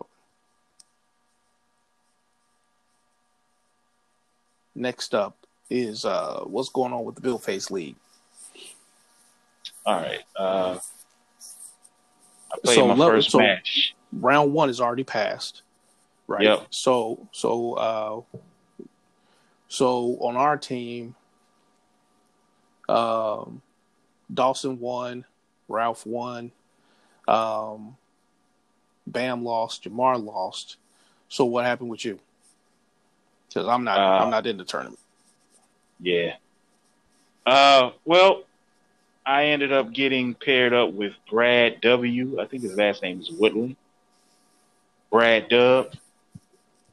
next 4.75 5.13
up 5.13 5.37
is 5.69 6.05
uh, 6.05 6.41
what's 6.45 6.69
going 6.69 6.93
on 6.93 7.03
with 7.05 7.15
the 7.15 7.21
Build 7.21 7.43
Phase 7.43 7.71
League. 7.71 7.95
All 9.85 9.95
right. 9.95 10.21
Uh, 10.35 10.77
I 12.51 12.57
played 12.63 12.75
so, 12.75 12.87
my 12.87 12.93
level, 12.93 13.17
first 13.17 13.31
so 13.31 13.39
match. 13.39 13.95
Round 14.11 14.53
one 14.53 14.69
is 14.69 14.79
already 14.79 15.03
passed, 15.03 15.63
right? 16.27 16.43
Yep. 16.43 16.67
So, 16.69 17.27
so, 17.31 17.73
uh, 17.73 18.21
so 19.67 20.17
on 20.21 20.35
our 20.35 20.57
team, 20.57 21.15
um, 22.87 23.61
Dawson 24.31 24.79
won, 24.79 25.25
Ralph 25.67 26.05
won, 26.05 26.51
um, 27.27 27.97
Bam 29.07 29.43
lost, 29.43 29.83
Jamar 29.83 30.23
lost. 30.23 30.77
So 31.27 31.45
what 31.45 31.65
happened 31.65 31.89
with 31.89 32.05
you? 32.05 32.19
Because 33.53 33.67
I'm 33.67 33.83
not, 33.83 33.99
uh, 33.99 34.23
I'm 34.23 34.31
not 34.31 34.47
in 34.47 34.57
the 34.57 34.65
tournament. 34.65 34.99
Yeah. 35.99 36.35
Uh, 37.45 37.91
well, 38.03 38.43
I 39.25 39.45
ended 39.45 39.71
up 39.71 39.93
getting 39.93 40.33
paired 40.33 40.73
up 40.73 40.93
with 40.93 41.13
Brad 41.29 41.81
W. 41.81 42.39
I 42.41 42.45
think 42.47 42.63
his 42.63 42.75
last 42.75 43.03
name 43.03 43.19
is 43.21 43.31
Woodley. 43.31 43.77
Brad 45.11 45.49
Dub. 45.49 45.93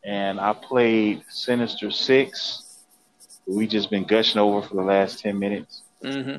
And 0.04 0.40
I 0.40 0.52
played 0.52 1.24
Sinister 1.28 1.90
Six. 1.90 2.62
We 3.46 3.66
just 3.66 3.90
been 3.90 4.04
gushing 4.04 4.40
over 4.40 4.66
for 4.66 4.74
the 4.74 4.82
last 4.82 5.20
ten 5.20 5.38
minutes. 5.38 5.82
Mm-hmm. 6.02 6.36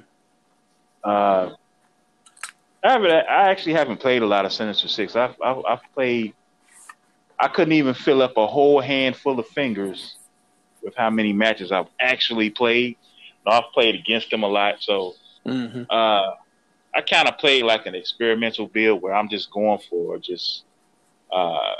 Uh, 1.03 1.51
I 2.83 2.91
haven't. 2.91 3.11
I 3.11 3.49
actually 3.49 3.73
haven't 3.73 3.97
played 3.97 4.21
a 4.21 4.25
lot 4.25 4.45
of 4.45 4.53
Sinister 4.53 4.87
Six. 4.87 5.15
I've, 5.15 5.35
I've, 5.43 5.63
I've 5.67 5.93
played. 5.93 6.33
I 7.41 7.47
couldn't 7.47 7.73
even 7.73 7.93
fill 7.93 8.21
up 8.21 8.37
a 8.37 8.47
whole 8.47 8.79
handful 8.79 9.39
of 9.39 9.47
fingers 9.47 10.15
with 10.83 10.95
how 10.95 11.09
many 11.09 11.33
matches 11.33 11.71
I've 11.71 11.89
actually 11.99 12.49
played. 12.51 12.97
I've 13.45 13.71
played 13.73 13.95
against 13.95 14.29
them 14.29 14.43
a 14.43 14.47
lot, 14.47 14.75
so 14.79 15.15
Mm-hmm. 15.45 15.83
Uh, 15.89 16.35
I 16.93 17.01
kind 17.01 17.27
of 17.27 17.37
played 17.37 17.63
like 17.63 17.85
an 17.85 17.95
experimental 17.95 18.67
build 18.67 19.01
where 19.01 19.13
I'm 19.13 19.29
just 19.29 19.49
going 19.51 19.79
for 19.89 20.17
just, 20.17 20.63
uh, 21.31 21.75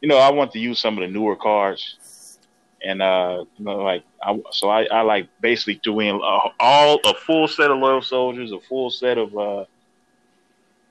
you 0.00 0.08
know, 0.08 0.18
I 0.18 0.30
want 0.30 0.52
to 0.52 0.58
use 0.58 0.78
some 0.78 0.98
of 0.98 1.00
the 1.00 1.08
newer 1.08 1.36
cards, 1.36 2.38
and 2.84 3.00
uh, 3.00 3.44
you 3.56 3.64
know, 3.64 3.78
like 3.78 4.04
I, 4.22 4.38
so 4.52 4.68
I, 4.68 4.84
I 4.84 5.00
like 5.00 5.28
basically 5.40 5.80
threw 5.82 6.00
in 6.00 6.16
uh, 6.16 6.50
all 6.60 7.00
a 7.04 7.14
full 7.14 7.48
set 7.48 7.70
of 7.70 7.78
loyal 7.78 8.02
soldiers, 8.02 8.52
a 8.52 8.60
full 8.60 8.90
set 8.90 9.18
of. 9.18 9.66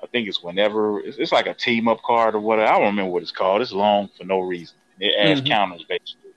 I 0.05 0.07
think 0.11 0.27
it's 0.27 0.43
whenever 0.43 0.99
it's, 0.99 1.17
it's, 1.17 1.31
like 1.31 1.47
a 1.47 1.53
team 1.53 1.87
up 1.87 2.01
card 2.03 2.35
or 2.35 2.39
whatever. 2.39 2.69
I 2.69 2.77
don't 2.77 2.85
remember 2.85 3.11
what 3.11 3.23
it's 3.23 3.31
called. 3.31 3.61
It's 3.61 3.71
long 3.71 4.09
for 4.15 4.23
no 4.23 4.39
reason. 4.39 4.75
It 4.99 5.13
adds 5.17 5.41
mm-hmm. 5.41 5.49
counters 5.49 5.83
basically. 5.83 6.31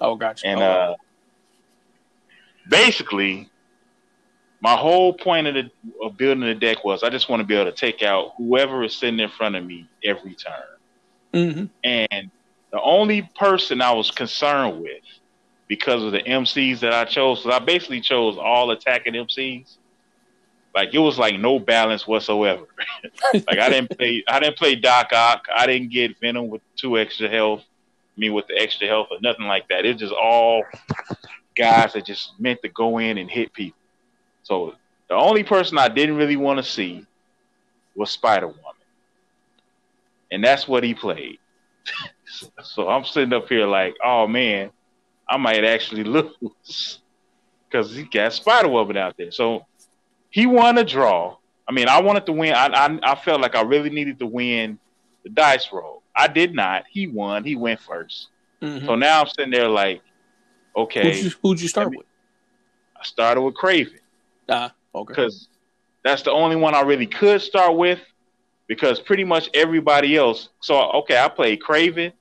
Oh, 0.00 0.16
gotcha. 0.16 0.46
And 0.46 0.60
oh. 0.60 0.64
uh, 0.64 0.94
basically, 2.68 3.50
my 4.62 4.74
whole 4.74 5.12
point 5.12 5.46
of, 5.46 5.54
the, 5.54 5.70
of 6.02 6.16
building 6.16 6.40
the 6.44 6.54
deck 6.54 6.82
was 6.82 7.02
I 7.02 7.10
just 7.10 7.28
want 7.28 7.40
to 7.40 7.46
be 7.46 7.54
able 7.54 7.70
to 7.70 7.76
take 7.76 8.02
out 8.02 8.32
whoever 8.38 8.82
is 8.82 8.96
sitting 8.96 9.20
in 9.20 9.28
front 9.28 9.54
of 9.54 9.66
me 9.66 9.86
every 10.02 10.34
turn. 10.34 10.52
Mm-hmm. 11.34 11.64
And 11.84 12.30
the 12.72 12.80
only 12.80 13.28
person 13.38 13.82
I 13.82 13.92
was 13.92 14.10
concerned 14.10 14.80
with 14.80 15.02
because 15.68 16.02
of 16.02 16.12
the 16.12 16.22
MCs 16.22 16.80
that 16.80 16.94
I 16.94 17.04
chose, 17.04 17.42
so 17.42 17.50
I 17.50 17.58
basically 17.58 18.00
chose 18.00 18.38
all 18.38 18.70
attacking 18.70 19.12
MCs. 19.12 19.76
Like 20.74 20.92
it 20.92 20.98
was 20.98 21.18
like 21.18 21.38
no 21.38 21.58
balance 21.58 22.06
whatsoever. 22.06 22.66
like 23.34 23.58
I 23.58 23.68
didn't 23.68 23.96
play, 23.96 24.24
I 24.26 24.40
didn't 24.40 24.56
play 24.56 24.74
Doc 24.74 25.12
Ock. 25.12 25.46
I 25.54 25.66
didn't 25.66 25.90
get 25.90 26.18
Venom 26.20 26.48
with 26.48 26.62
two 26.76 26.98
extra 26.98 27.28
health. 27.28 27.60
I 28.16 28.20
mean, 28.20 28.34
with 28.34 28.46
the 28.48 28.58
extra 28.58 28.88
health 28.88 29.08
or 29.10 29.18
nothing 29.20 29.46
like 29.46 29.68
that. 29.68 29.84
It's 29.84 30.00
just 30.00 30.12
all 30.12 30.64
guys 31.56 31.92
that 31.92 32.04
just 32.04 32.38
meant 32.40 32.60
to 32.62 32.68
go 32.68 32.98
in 32.98 33.18
and 33.18 33.30
hit 33.30 33.52
people. 33.52 33.78
So 34.42 34.74
the 35.08 35.14
only 35.14 35.44
person 35.44 35.78
I 35.78 35.88
didn't 35.88 36.16
really 36.16 36.36
want 36.36 36.58
to 36.58 36.64
see 36.64 37.06
was 37.94 38.10
Spider 38.10 38.48
Woman, 38.48 38.62
and 40.32 40.42
that's 40.42 40.66
what 40.66 40.82
he 40.82 40.94
played. 40.94 41.38
so 42.62 42.88
I'm 42.88 43.04
sitting 43.04 43.32
up 43.32 43.48
here 43.48 43.66
like, 43.66 43.94
oh 44.04 44.26
man, 44.26 44.70
I 45.28 45.36
might 45.36 45.64
actually 45.64 46.04
lose 46.42 46.98
because 47.68 47.94
he 47.94 48.04
got 48.04 48.32
Spider 48.32 48.68
Woman 48.68 48.96
out 48.96 49.16
there. 49.16 49.30
So 49.30 49.66
he 50.34 50.46
won 50.46 50.76
a 50.78 50.84
draw. 50.84 51.36
I 51.68 51.70
mean, 51.70 51.86
I 51.86 52.02
wanted 52.02 52.26
to 52.26 52.32
win. 52.32 52.54
I, 52.54 52.66
I, 52.66 52.98
I 53.12 53.14
felt 53.14 53.40
like 53.40 53.54
I 53.54 53.62
really 53.62 53.88
needed 53.88 54.18
to 54.18 54.26
win 54.26 54.80
the 55.22 55.30
dice 55.30 55.68
roll. 55.72 56.02
I 56.16 56.26
did 56.26 56.56
not. 56.56 56.86
He 56.90 57.06
won. 57.06 57.44
He 57.44 57.54
went 57.54 57.78
1st 57.78 58.26
mm-hmm. 58.60 58.84
So 58.84 58.96
now 58.96 59.20
I'm 59.20 59.28
sitting 59.28 59.52
there 59.52 59.68
like, 59.68 60.02
okay. 60.74 61.04
Who'd 61.04 61.24
you, 61.24 61.30
who'd 61.40 61.60
you 61.60 61.68
start 61.68 61.90
with? 61.90 62.04
I 63.00 63.04
started 63.04 63.42
with 63.42 63.54
Kraven. 63.54 64.00
Ah, 64.48 64.74
okay. 64.92 65.12
Because 65.12 65.46
that's 66.02 66.22
the 66.22 66.32
only 66.32 66.56
one 66.56 66.74
I 66.74 66.80
really 66.80 67.06
could 67.06 67.40
start 67.40 67.76
with. 67.76 68.00
Because 68.66 68.98
pretty 68.98 69.24
much 69.24 69.50
everybody 69.54 70.16
else. 70.16 70.48
So 70.58 70.90
okay, 70.94 71.16
I 71.16 71.28
played 71.28 71.60
Kraven. 71.60 72.12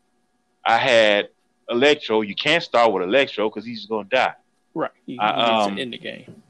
I 0.64 0.78
had 0.78 1.30
Electro. 1.68 2.22
You 2.22 2.36
can't 2.36 2.64
start 2.64 2.94
with 2.94 3.02
Electro 3.02 3.50
because 3.50 3.66
he's 3.66 3.88
gonna 3.88 4.08
die. 4.08 4.36
Right. 4.76 4.92
He, 5.08 5.18
I, 5.18 5.64
um, 5.64 5.80
in 5.80 5.90
the 5.90 5.98
game. 5.98 6.43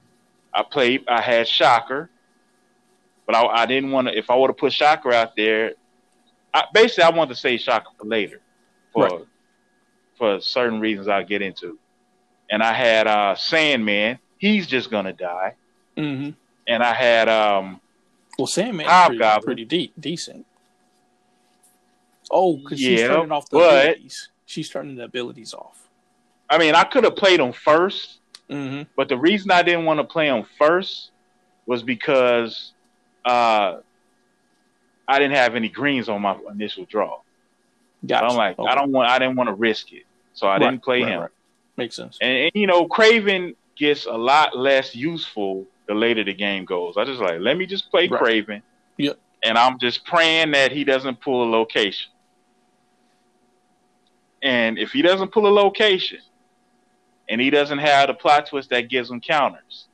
I 0.54 0.64
played. 0.64 1.08
I 1.08 1.22
had 1.22 1.48
Shocker, 1.48 2.10
but 3.26 3.36
I, 3.36 3.46
I 3.46 3.66
didn't 3.66 3.92
want 3.92 4.08
to. 4.08 4.18
If 4.18 4.30
I 4.30 4.36
would 4.36 4.50
have 4.50 4.58
put 4.58 4.74
Shocker 4.74 5.12
out 5.12 5.36
there, 5.36 5.74
I, 6.54 6.66
basically 6.74 7.04
I 7.06 7.10
wanted 7.10 7.34
to 7.34 7.40
say 7.40 7.58
Shocker 7.58 7.92
for 7.98 8.06
later, 8.06 8.42
for 8.92 9.08
right. 9.08 9.26
for 10.18 10.40
certain 10.42 10.80
reasons 10.80 11.08
I'll 11.08 11.26
get 11.26 11.42
into. 11.42 11.78
And 12.50 12.62
I 12.62 12.74
had 12.74 13.08
uh, 13.08 13.36
Sandman. 13.36 14.20
He's 14.38 14.68
just 14.68 14.92
gonna 14.92 15.14
die. 15.14 15.56
Mm-hmm. 15.98 16.32
And 16.68 16.84
I 16.84 16.94
had 16.94 17.30
um, 17.30 17.82
well, 18.38 18.48
Sandman 18.48 18.86
pretty, 19.08 19.42
pretty 19.44 19.66
deep, 19.66 19.94
decent. 20.00 20.46
Oh, 22.32 22.58
because 22.58 22.82
yeah, 22.82 22.90
she's 22.90 23.08
turning 23.08 23.32
off 23.32 23.50
the 23.50 23.58
but, 23.58 23.88
abilities. 23.88 24.30
She's 24.46 24.70
turning 24.70 24.96
the 24.96 25.04
abilities 25.04 25.54
off. 25.54 25.88
I 26.50 26.58
mean, 26.58 26.76
I 26.76 26.84
could 26.84 27.04
have 27.04 27.16
played 27.16 27.40
them 27.40 27.54
1st 27.54 28.18
mm-hmm. 28.54 28.82
but 28.96 29.10
the 29.10 29.18
reason 29.18 29.52
I 29.52 29.64
didn't 29.64 29.86
want 29.86 30.00
to 30.00 30.04
play 30.04 30.28
him 30.28 30.46
first 30.58 31.12
was 31.66 31.84
because 31.84 32.74
uh, 33.26 33.78
I 35.08 35.20
didn't 35.20 35.36
have 35.36 35.56
any 35.56 35.70
greens 35.70 36.10
on 36.10 36.22
my 36.22 36.38
initial 36.52 36.86
draw. 36.86 37.20
Gotcha. 38.06 38.26
I'm 38.26 38.36
like, 38.36 38.60
okay. 38.60 38.70
I 38.70 38.76
don't 38.76 38.92
want, 38.92 39.10
I 39.10 39.20
didn't 39.20 39.36
want 39.36 39.48
to 39.48 39.54
risk 39.54 39.94
it, 39.94 40.04
so 40.34 40.48
I 40.48 40.52
right, 40.52 40.60
didn't 40.60 40.84
play 40.84 41.02
right, 41.04 41.12
him. 41.12 41.22
Right. 41.22 41.32
Makes 41.78 41.96
sense. 41.96 42.18
And, 42.22 42.38
and, 42.38 42.52
you 42.54 42.68
know, 42.68 42.88
Kraven 42.88 43.56
gets 43.76 44.06
a 44.06 44.12
lot 44.12 44.58
less 44.58 44.96
useful 44.96 45.66
the 45.88 45.94
later 45.94 46.24
the 46.24 46.34
game 46.34 46.66
goes. 46.66 46.96
I 46.98 47.06
just 47.06 47.20
like, 47.20 47.40
let 47.40 47.58
me 47.58 47.66
just 47.66 47.90
play 47.90 48.08
Kraven. 48.08 48.62
Yep. 48.98 49.20
And 49.44 49.58
I'm 49.58 49.80
just 49.80 50.06
praying 50.06 50.52
that 50.52 50.72
he 50.72 50.84
doesn't 50.84 51.20
pull 51.20 51.44
a 51.44 51.50
location. 51.50 52.12
And 54.42 54.78
if 54.78 54.92
he 54.92 55.02
doesn't 55.02 55.32
pull 55.32 55.48
a 55.48 55.52
location, 55.52 56.20
and 57.34 57.42
he 57.42 57.50
doesn't 57.50 57.80
have 57.80 58.08
the 58.08 58.14
plot 58.14 58.48
twist 58.48 58.70
that 58.70 58.90
gives 58.90 59.10
him 59.10 59.20
counters, 59.20 59.88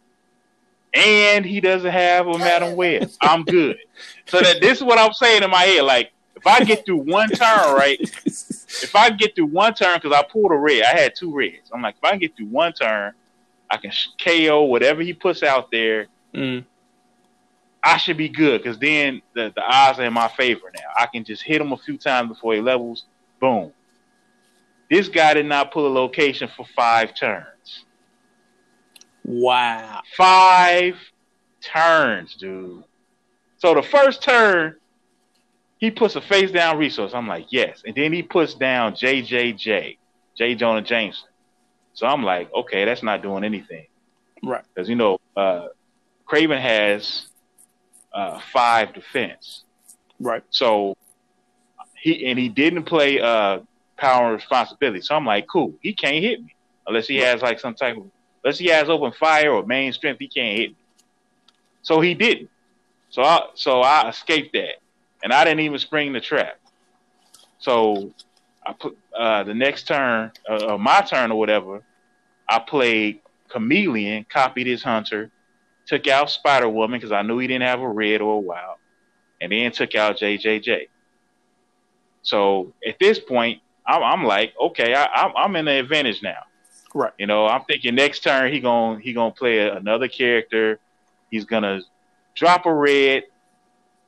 and 0.93 1.45
he 1.45 1.61
doesn't 1.61 1.89
have 1.89 2.27
a 2.27 2.37
Madam 2.37 2.75
Web, 2.75 3.09
I'm 3.21 3.45
good. 3.45 3.77
So 4.25 4.41
that 4.41 4.59
this 4.59 4.79
is 4.79 4.83
what 4.83 4.99
I'm 4.99 5.13
saying 5.13 5.43
in 5.43 5.49
my 5.49 5.61
head. 5.61 5.83
Like, 5.83 6.11
if 6.35 6.45
I 6.45 6.63
get 6.65 6.85
through 6.85 6.97
one 6.97 7.29
turn, 7.29 7.75
right? 7.75 7.97
if 8.01 8.93
I 8.93 9.09
get 9.09 9.35
through 9.35 9.47
one 9.47 9.73
turn, 9.73 9.97
because 10.01 10.11
I 10.11 10.21
pulled 10.21 10.51
a 10.51 10.55
red, 10.55 10.83
I 10.83 10.99
had 10.99 11.15
two 11.15 11.33
reds. 11.33 11.71
I'm 11.73 11.81
like, 11.81 11.95
if 11.95 12.03
I 12.03 12.11
can 12.11 12.19
get 12.19 12.35
through 12.35 12.47
one 12.47 12.73
turn, 12.73 13.13
I 13.69 13.77
can 13.77 13.91
KO 14.21 14.63
whatever 14.63 15.01
he 15.01 15.13
puts 15.13 15.41
out 15.41 15.71
there. 15.71 16.07
Mm. 16.33 16.65
I 17.81 17.95
should 17.95 18.17
be 18.17 18.27
good 18.27 18.61
because 18.61 18.77
then 18.77 19.21
the, 19.33 19.53
the 19.55 19.63
odds 19.63 19.99
are 19.99 20.05
in 20.05 20.13
my 20.13 20.27
favor 20.27 20.71
now. 20.75 20.89
I 20.99 21.05
can 21.05 21.23
just 21.23 21.43
hit 21.43 21.61
him 21.61 21.71
a 21.71 21.77
few 21.77 21.97
times 21.97 22.29
before 22.29 22.53
he 22.53 22.59
levels. 22.59 23.05
Boom. 23.39 23.71
This 24.89 25.07
guy 25.07 25.35
did 25.35 25.45
not 25.45 25.71
pull 25.71 25.87
a 25.87 25.93
location 25.93 26.49
for 26.55 26.65
five 26.75 27.15
turns. 27.15 27.85
Wow. 29.23 30.01
Five 30.17 30.95
turns, 31.61 32.35
dude. 32.35 32.83
So 33.57 33.75
the 33.75 33.83
first 33.83 34.23
turn, 34.23 34.75
he 35.77 35.91
puts 35.91 36.15
a 36.15 36.21
face 36.21 36.51
down 36.51 36.77
resource. 36.77 37.13
I'm 37.13 37.27
like, 37.27 37.47
yes. 37.49 37.83
And 37.85 37.95
then 37.95 38.11
he 38.11 38.23
puts 38.23 38.55
down 38.55 38.93
JJJ, 38.93 39.97
J. 40.37 40.55
Jonah 40.55 40.81
Jameson. 40.81 41.29
So 41.93 42.07
I'm 42.07 42.23
like, 42.23 42.51
okay, 42.53 42.85
that's 42.85 43.03
not 43.03 43.21
doing 43.21 43.43
anything. 43.43 43.85
Right. 44.41 44.63
Because, 44.73 44.89
you 44.89 44.95
know, 44.95 45.19
uh, 45.35 45.67
Kraven 46.27 46.59
has 46.59 47.27
uh, 48.13 48.39
five 48.51 48.93
defense. 48.93 49.65
Right. 50.19 50.43
So 50.49 50.95
he 51.95 52.27
and 52.27 52.39
he 52.39 52.49
didn't 52.49 52.83
play 52.83 53.19
uh, 53.19 53.59
power 54.00 54.28
and 54.28 54.36
responsibility. 54.36 55.02
So 55.02 55.16
I'm 55.16 55.26
like, 55.26 55.47
cool, 55.47 55.74
he 55.82 55.93
can't 55.93 56.24
hit 56.24 56.41
me 56.41 56.56
unless 56.89 57.08
he 57.08 57.18
has 57.18 57.41
like 57.41 57.60
some 57.60 57.76
type 57.76 57.95
of 57.95 58.04
unless 58.43 58.58
he 58.58 58.68
has 58.68 58.89
open 58.89 59.12
fire 59.14 59.52
or 59.52 59.66
main 59.66 59.93
strength, 59.93 60.20
he 60.20 60.28
can't 60.28 60.58
hit 60.58 60.70
me. 60.72 60.76
So 61.82 62.02
he 62.02 62.14
didn't. 62.14 62.50
So 63.10 63.24
I 63.24 63.47
so 63.54 63.82
I 63.82 64.10
escaped 64.10 64.54
that, 64.54 64.76
and 65.24 65.32
I 65.32 65.45
didn't 65.45 65.62
even 65.62 65.80
spring 65.80 66.12
the 66.12 66.20
trap. 66.20 66.60
So 67.60 68.12
I 68.66 68.74
put 68.74 68.97
uh, 69.18 69.43
the 69.43 69.54
next 69.54 69.88
turn, 69.88 70.32
uh, 70.47 70.78
my 70.78 71.02
turn 71.02 71.32
or 71.32 71.39
whatever. 71.39 71.84
I 72.47 72.60
played 72.60 73.22
chameleon, 73.47 74.26
copied 74.28 74.68
his 74.68 74.84
hunter, 74.84 75.30
took 75.86 76.08
out 76.08 76.30
Spider 76.30 76.70
Woman 76.70 77.00
because 77.00 77.12
I 77.12 77.22
knew 77.22 77.38
he 77.38 77.47
didn't 77.47 77.68
have 77.68 77.82
a 77.82 77.88
red 77.88 78.22
or 78.22 78.36
a 78.36 78.39
wild, 78.39 78.78
and 79.41 79.52
then 79.52 79.72
took 79.72 79.95
out 79.95 80.18
JJJ. 80.18 80.88
So 82.22 82.74
at 82.86 82.97
this 83.00 83.20
point, 83.20 83.62
I'm, 83.89 84.03
I'm 84.03 84.23
like, 84.25 84.53
okay, 84.61 84.93
I, 84.93 85.31
I'm 85.35 85.55
in 85.55 85.65
the 85.65 85.79
advantage 85.79 86.21
now. 86.21 86.43
Right. 86.93 87.13
You 87.17 87.27
know, 87.27 87.47
I'm 87.47 87.63
thinking 87.65 87.95
next 87.95 88.23
turn 88.23 88.51
he 88.51 88.59
going 88.59 88.99
he 88.99 89.13
gonna 89.13 89.31
play 89.31 89.69
another 89.69 90.07
character. 90.07 90.79
He's 91.29 91.45
gonna 91.45 91.81
drop 92.35 92.65
a 92.65 92.73
red, 92.73 93.23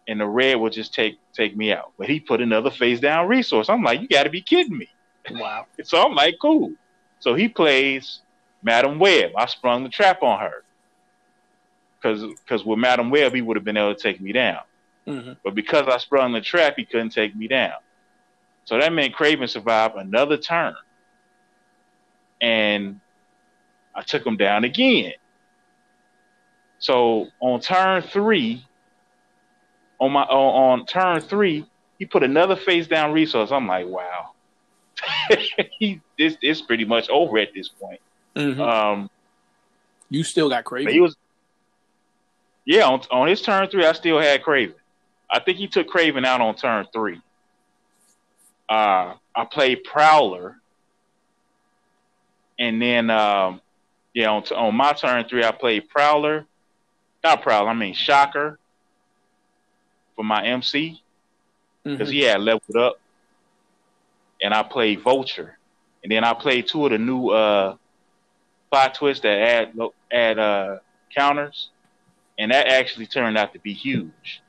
and 0.08 0.20
the 0.20 0.26
red 0.26 0.56
will 0.56 0.70
just 0.70 0.94
take 0.94 1.20
take 1.34 1.56
me 1.56 1.72
out. 1.74 1.92
But 1.98 2.10
he 2.10 2.20
put 2.20 2.42
another 2.42 2.72
face 2.72 3.00
down 3.00 3.28
resource. 3.28 3.70
I'm 3.70 3.84
like, 3.84 4.02
you 4.02 4.08
got 4.08 4.24
to 4.24 4.30
be 4.30 4.42
kidding 4.42 4.78
me. 4.78 4.90
Wow. 5.32 5.68
so 5.84 6.02
I'm 6.02 6.16
like, 6.16 6.36
cool. 6.42 6.74
So 7.20 7.36
he 7.36 7.48
plays 7.48 8.22
Madam 8.64 9.00
Web. 9.00 9.32
I 9.38 9.46
sprung 9.46 9.84
the 9.84 9.90
trap 9.90 10.24
on 10.24 10.40
her 10.40 10.64
because 12.02 12.24
because 12.24 12.66
with 12.66 12.80
Madam 12.80 13.10
Web 13.10 13.34
he 13.34 13.42
would 13.42 13.58
have 13.58 13.64
been 13.64 13.78
able 13.78 13.94
to 13.94 14.02
take 14.02 14.20
me 14.20 14.32
down. 14.32 14.62
Mm-hmm. 15.08 15.34
But 15.44 15.56
because 15.56 15.88
I 15.88 15.98
sprung 15.98 16.34
the 16.34 16.42
trap, 16.42 16.76
he 16.78 16.86
couldn't 16.86 17.10
take 17.10 17.36
me 17.36 17.48
down. 17.48 17.74
So 18.72 18.78
that 18.78 18.94
meant 18.94 19.14
Kraven 19.14 19.50
survived 19.50 19.98
another 19.98 20.38
turn. 20.38 20.74
And 22.40 23.02
I 23.94 24.02
took 24.02 24.26
him 24.26 24.38
down 24.38 24.64
again. 24.64 25.12
So 26.80 27.28
on 27.42 27.60
turn 27.60 28.02
three, 28.02 28.66
on 30.00 30.14
my 30.14 30.22
on, 30.22 30.80
on 30.80 30.86
turn 30.86 31.20
three, 31.20 31.66
he 32.00 32.06
put 32.06 32.24
another 32.24 32.56
face 32.56 32.88
down 32.88 33.12
resource. 33.12 33.52
I'm 33.52 33.68
like, 33.68 33.88
wow. 33.88 34.32
he 35.78 36.00
this 36.18 36.38
is 36.42 36.62
pretty 36.62 36.86
much 36.86 37.10
over 37.10 37.40
at 37.40 37.54
this 37.54 37.68
point. 37.68 38.00
Mm-hmm. 38.38 38.62
Um, 38.62 39.10
you 40.10 40.24
still 40.24 40.48
got 40.48 40.64
Kraven. 40.64 40.92
He 40.92 41.02
was, 41.02 41.18
yeah. 42.64 42.86
On, 42.86 43.02
on 43.12 43.28
his 43.28 43.42
turn 43.42 43.68
three, 43.68 43.84
I 43.84 43.92
still 43.92 44.18
had 44.18 44.42
Kraven. 44.42 44.76
I 45.30 45.40
think 45.40 45.58
he 45.58 45.68
took 45.68 45.90
Kraven 45.90 46.26
out 46.26 46.40
on 46.40 46.56
turn 46.56 46.88
three. 46.94 47.20
Uh, 48.72 49.16
I 49.36 49.44
played 49.44 49.84
Prowler, 49.84 50.56
and 52.58 52.82
then 52.82 53.10
um, 53.10 53.60
yeah, 54.14 54.30
on, 54.32 54.44
on 54.56 54.74
my 54.74 54.94
turn 54.94 55.28
three, 55.28 55.44
I 55.44 55.52
played 55.52 55.90
Prowler, 55.90 56.46
not 57.22 57.42
Prowler, 57.42 57.68
I 57.68 57.74
mean 57.74 57.94
Shocker 57.94 58.58
for 60.16 60.24
my 60.24 60.46
MC 60.46 61.02
because 61.84 62.08
mm-hmm. 62.08 62.14
he 62.14 62.22
had 62.22 62.40
leveled 62.40 62.78
up, 62.78 63.02
and 64.42 64.54
I 64.54 64.64
played 64.64 65.02
Vulture, 65.02 65.58
and 66.02 66.10
then 66.10 66.24
I 66.24 66.34
played 66.34 66.66
two 66.66 66.86
of 66.86 66.94
the 66.94 66.98
new 66.98 67.28
uh, 67.28 67.76
plot 68.72 68.96
twists 68.96 69.24
that 69.24 69.38
add 69.38 69.78
add 70.10 70.40
uh, 70.40 70.78
counters, 71.14 71.72
and 72.40 72.52
that 72.52 72.68
actually 72.68 73.08
turned 73.08 73.38
out 73.38 73.52
to 73.52 73.60
be 73.60 73.74
huge. 73.74 74.42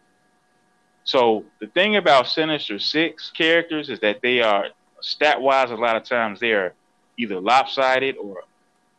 So 1.04 1.44
the 1.60 1.66
thing 1.66 1.96
about 1.96 2.28
Sinister 2.28 2.78
Six 2.78 3.30
characters 3.30 3.88
is 3.88 4.00
that 4.00 4.20
they 4.22 4.40
are 4.40 4.66
stat 5.00 5.40
wise. 5.40 5.70
A 5.70 5.74
lot 5.74 5.96
of 5.96 6.04
times 6.04 6.40
they 6.40 6.52
are 6.52 6.74
either 7.18 7.40
lopsided 7.40 8.16
or 8.16 8.44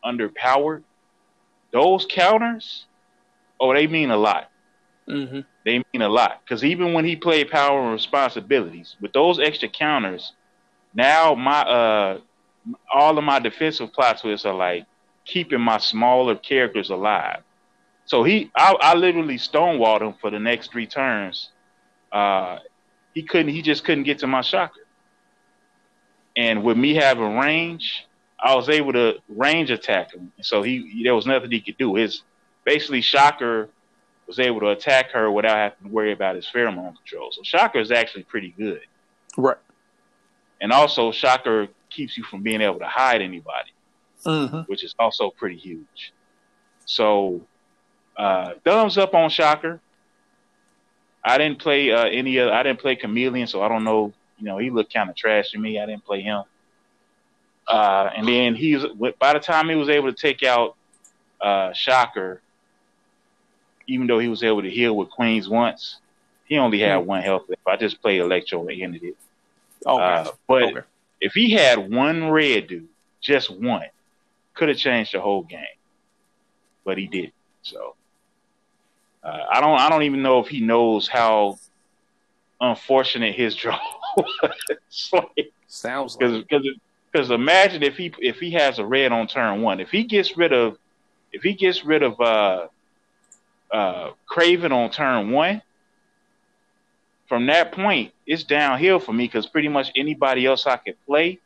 underpowered. 0.04 0.84
Those 1.72 2.06
counters, 2.10 2.86
oh, 3.60 3.74
they 3.74 3.88
mean 3.88 4.12
a 4.12 4.18
lot. 4.18 4.50
Mm-hmm. 5.08 5.40
They 5.66 5.84
mean 5.94 6.02
a 6.02 6.10
lot 6.10 6.42
because 6.44 6.64
even 6.64 6.94
when 6.94 7.06
he 7.06 7.16
played 7.16 7.50
power 7.50 7.82
and 7.82 7.92
responsibilities 7.92 8.96
with 9.02 9.14
those 9.14 9.40
extra 9.40 9.70
counters, 9.70 10.34
now 10.94 11.36
my 11.36 11.62
uh 11.62 12.20
all 12.94 13.18
of 13.18 13.24
my 13.24 13.40
defensive 13.40 13.92
plot 13.92 14.20
twists 14.22 14.46
are 14.46 14.54
like 14.54 14.86
keeping 15.26 15.60
my 15.62 15.78
smaller 15.78 16.36
characters 16.36 16.90
alive. 16.90 17.42
So 18.06 18.24
he, 18.24 18.52
I, 18.56 18.76
I 18.80 18.94
literally 18.96 19.38
stonewalled 19.38 20.02
him 20.02 20.14
for 20.20 20.30
the 20.30 20.40
next 20.40 20.72
three 20.72 20.86
turns 20.86 21.50
uh, 22.14 22.60
he 23.14 23.24
couldn't. 23.24 23.50
He 23.50 23.62
just 23.62 23.84
couldn't 23.84 24.04
get 24.04 24.20
to 24.20 24.28
my 24.28 24.42
shocker. 24.42 24.80
And 26.38 26.64
with 26.64 26.78
me 26.78 26.96
having 26.96 27.38
range, 27.38 28.08
I 28.40 28.56
was 28.56 28.70
able 28.70 28.94
to 28.94 29.16
range 29.28 29.72
attack 29.72 30.14
him. 30.14 30.32
So 30.42 30.62
he 30.62 31.04
there 31.04 31.16
was 31.16 31.26
nothing 31.26 31.52
he 31.52 31.60
could 31.60 31.78
do. 31.78 31.96
His 31.96 32.22
basically 32.64 33.02
shocker 33.02 33.70
was 34.28 34.40
able 34.40 34.62
to 34.62 34.70
attack 34.70 35.12
her 35.12 35.30
without 35.30 35.58
having 35.58 35.90
to 35.90 35.94
worry 35.94 36.14
about 36.14 36.36
his 36.36 36.46
pheromone 36.46 36.96
control. 36.96 37.32
So 37.32 37.44
shocker 37.44 37.80
is 37.80 37.92
actually 37.92 38.24
pretty 38.24 38.54
good. 38.58 38.82
Right. 39.38 39.58
And 40.62 40.72
also 40.72 41.12
shocker 41.12 41.68
keeps 41.90 42.18
you 42.18 42.24
from 42.24 42.42
being 42.42 42.62
able 42.62 42.80
to 42.80 42.88
hide 42.88 43.22
anybody, 43.22 43.72
mm-hmm. 44.26 44.60
which 44.62 44.84
is 44.84 44.96
also 44.98 45.30
pretty 45.30 45.58
huge. 45.58 46.14
So 46.86 47.42
uh, 48.18 48.54
thumbs 48.64 48.98
up 48.98 49.14
on 49.14 49.30
shocker. 49.30 49.80
I 51.24 51.38
didn't 51.38 51.60
play 51.60 51.92
uh, 51.92 52.06
any 52.06 52.40
other. 52.40 52.52
I 52.52 52.64
didn't 52.64 52.80
play 52.80 52.96
Chameleon, 52.96 53.48
so 53.48 53.62
I 53.62 53.70
don't 53.70 53.84
know. 53.84 54.14
You 54.38 54.46
know, 54.46 54.58
he 54.58 54.70
looked 54.70 54.94
kind 54.94 55.10
of 55.10 55.16
trash 55.16 55.52
to 55.52 55.58
me. 55.58 55.80
I 55.80 55.86
didn't 55.86 56.06
play 56.06 56.22
him. 56.22 56.44
Uh, 57.68 58.10
and 58.16 58.28
then 58.28 58.56
he 58.56 58.76
was 58.76 58.86
by 59.20 59.34
the 59.34 59.40
time 59.40 59.70
he 59.70 59.76
was 59.76 59.90
able 59.90 60.12
to 60.12 60.18
take 60.18 60.44
out 60.44 60.76
uh, 61.40 61.72
Shocker, 61.72 62.42
even 63.88 64.08
though 64.08 64.20
he 64.20 64.28
was 64.28 64.44
able 64.44 64.62
to 64.62 64.70
heal 64.70 64.96
with 64.96 65.10
Queens 65.10 65.48
once, 65.48 66.00
he 66.46 66.58
only 66.58 66.80
had 66.80 67.00
mm-hmm. 67.00 67.08
one 67.08 67.22
health 67.22 67.44
left. 67.48 67.62
I 67.66 67.78
just 67.78 68.02
played 68.02 68.20
Electro 68.20 68.68
and 68.68 68.82
ended 68.82 69.04
it. 69.04 69.18
Oh, 69.86 70.34
but 70.48 70.64
okay. 70.64 70.82
if 71.22 71.34
he 71.34 71.52
had 71.52 71.92
one 71.92 72.30
red 72.30 72.68
dude, 72.68 72.88
just 73.22 73.50
one, 73.50 73.88
could 74.54 74.70
have 74.70 74.78
changed 74.78 75.14
the 75.14 75.22
whole 75.22 75.44
game. 75.44 75.66
But 76.84 76.98
he 76.98 77.08
didn't. 77.08 77.34
So 77.62 77.96
uh, 79.24 79.46
I 79.52 79.62
don't. 79.62 79.80
I 79.80 79.90
don't 79.90 80.04
even 80.04 80.22
know 80.22 80.40
if 80.40 80.48
he 80.48 80.60
knows 80.60 81.08
how 81.08 81.58
unfortunate 82.60 83.36
his 83.36 83.56
draw 83.56 83.80
was. 84.18 85.10
like, 85.14 85.52
Sounds 85.68 86.16
because 86.16 86.44
because 86.44 86.68
because 87.12 87.32
imagine 87.32 87.82
if 87.84 87.98
he 87.98 88.14
if 88.20 88.40
he 88.40 88.52
has 88.52 88.80
a 88.80 88.86
red 88.86 89.12
on 89.12 89.28
turn 89.28 89.62
one, 89.62 89.80
if 89.80 89.90
he 89.90 90.04
gets 90.04 90.38
rid 90.38 90.54
of 90.54 90.78
if 91.32 91.42
he 91.42 91.54
gets 91.54 91.84
rid 91.84 92.04
of 92.04 92.20
uh 92.22 92.68
uh 93.72 94.12
Kraven 94.30 94.72
on 94.72 94.92
turn 94.92 95.32
one 95.32 95.62
from 97.28 97.48
that 97.48 97.72
point, 97.72 98.14
it's 98.28 98.44
downhill 98.44 99.00
for 99.00 99.14
me 99.14 99.26
because 99.26 99.48
pretty 99.48 99.68
much 99.68 99.92
anybody 99.96 100.46
else 100.46 100.68
I 100.68 100.78
could 100.78 101.04
play, 101.08 101.40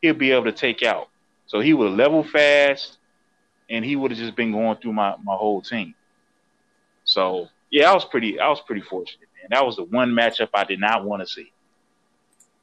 he'll 0.00 0.14
be 0.14 0.30
able 0.32 0.44
to 0.44 0.52
take 0.52 0.82
out. 0.82 1.08
So 1.46 1.60
he 1.60 1.74
would 1.74 1.92
level 1.92 2.22
fast, 2.22 2.96
and 3.68 3.84
he 3.84 3.96
would 3.96 4.10
have 4.10 4.18
just 4.18 4.36
been 4.36 4.52
going 4.52 4.78
through 4.78 4.94
my 4.94 5.14
my 5.22 5.34
whole 5.34 5.60
team. 5.60 5.94
So 7.08 7.48
yeah, 7.70 7.90
I 7.90 7.94
was 7.94 8.04
pretty 8.04 8.38
I 8.38 8.48
was 8.48 8.60
pretty 8.60 8.82
fortunate, 8.82 9.28
man. 9.34 9.48
That 9.50 9.64
was 9.64 9.76
the 9.76 9.84
one 9.84 10.10
matchup 10.10 10.50
I 10.52 10.64
did 10.64 10.78
not 10.78 11.04
want 11.04 11.22
to 11.22 11.26
see. 11.26 11.50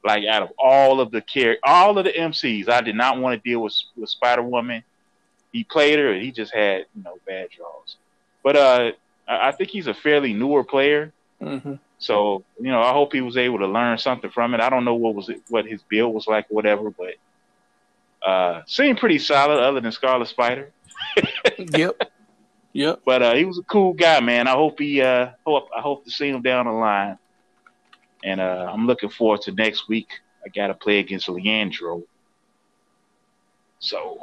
Like 0.04 0.24
out 0.26 0.44
of 0.44 0.52
all 0.60 1.02
of 1.02 1.10
the 1.10 1.22
care, 1.22 1.58
all 1.64 1.98
of 1.98 2.06
the 2.06 2.12
MCs, 2.12 2.70
I 2.70 2.82
did 2.82 2.96
not 2.96 3.18
want 3.18 3.42
to 3.42 3.50
deal 3.50 3.60
with 3.60 3.76
with 3.98 4.08
Spider 4.08 4.44
Woman. 4.44 4.84
He 5.52 5.64
played 5.64 5.98
her, 5.98 6.12
and 6.12 6.22
he 6.22 6.32
just 6.32 6.54
had 6.54 6.86
you 6.96 7.04
know 7.04 7.18
bad 7.26 7.50
draws. 7.50 7.98
But 8.44 8.56
uh, 8.56 8.92
I 9.28 9.52
think 9.52 9.72
he's 9.72 9.88
a 9.88 9.96
fairly 9.96 10.32
newer 10.32 10.64
player. 10.64 11.12
Mm-hmm. 11.42 11.74
So 11.98 12.44
you 12.60 12.72
know, 12.72 12.82
I 12.82 12.94
hope 12.94 13.14
he 13.14 13.22
was 13.22 13.38
able 13.38 13.58
to 13.58 13.68
learn 13.68 13.98
something 13.98 14.30
from 14.30 14.54
it. 14.54 14.62
I 14.62 14.70
don't 14.70 14.86
know 14.86 14.94
what 14.94 15.16
was 15.16 15.30
it, 15.30 15.42
what 15.50 15.66
his 15.66 15.82
build 15.82 16.14
was 16.14 16.28
like, 16.28 16.46
whatever, 16.52 16.92
but 16.92 17.16
uh, 18.24 18.62
seemed 18.68 19.00
pretty 19.00 19.18
solid, 19.18 19.60
other 19.60 19.82
than 19.82 19.92
Scarlet 19.92 20.28
Spider. 20.28 20.70
yep. 21.58 22.12
Yep. 22.76 23.04
But 23.06 23.24
uh, 23.24 23.36
he 23.36 23.46
was 23.46 23.58
a 23.58 23.64
cool 23.64 23.94
guy, 23.94 24.20
man. 24.20 24.50
I 24.50 24.52
hope 24.52 24.80
he 24.80 25.02
uh, 25.02 25.30
hope 25.46 25.70
I 25.76 25.80
hope 25.80 26.04
to 26.04 26.12
see 26.12 26.28
him 26.28 26.42
down 26.42 26.66
the 26.66 26.74
line. 26.74 27.18
And 28.22 28.42
uh, 28.42 28.70
I'm 28.70 28.86
looking 28.86 29.10
forward 29.10 29.44
to 29.44 29.54
next 29.54 29.88
week. 29.88 30.10
I 30.46 30.50
got 30.50 30.68
to 30.68 30.74
play 30.74 31.00
against 31.00 31.30
Leandro. 31.30 32.04
So, 33.80 34.20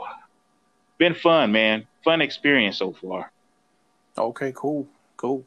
been 0.99 1.15
fun, 1.15 1.51
man. 1.51 1.87
Fun 2.05 2.21
experience 2.21 2.77
so 2.77 2.93
far. 2.93 3.33
Okay, 4.19 4.53
cool, 4.55 4.87
cool. 5.17 5.47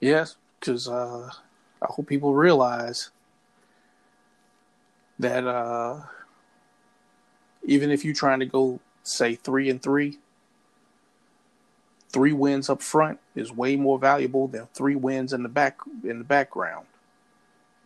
Yes, 0.00 0.36
because 0.58 0.88
uh, 0.88 1.28
I 1.82 1.86
hope 1.86 2.06
people 2.06 2.32
realize 2.32 3.10
that 5.18 5.46
uh, 5.46 6.00
even 7.64 7.90
if 7.90 8.06
you're 8.06 8.14
trying 8.14 8.40
to 8.40 8.46
go 8.46 8.80
say 9.02 9.34
three 9.34 9.68
and 9.68 9.82
three, 9.82 10.18
three 12.18 12.32
wins 12.32 12.68
up 12.68 12.82
front 12.82 13.16
is 13.36 13.52
way 13.52 13.76
more 13.76 13.96
valuable 13.96 14.48
than 14.48 14.66
three 14.74 14.96
wins 14.96 15.32
in 15.32 15.44
the 15.44 15.48
back 15.48 15.78
in 16.02 16.18
the 16.18 16.24
background. 16.24 16.84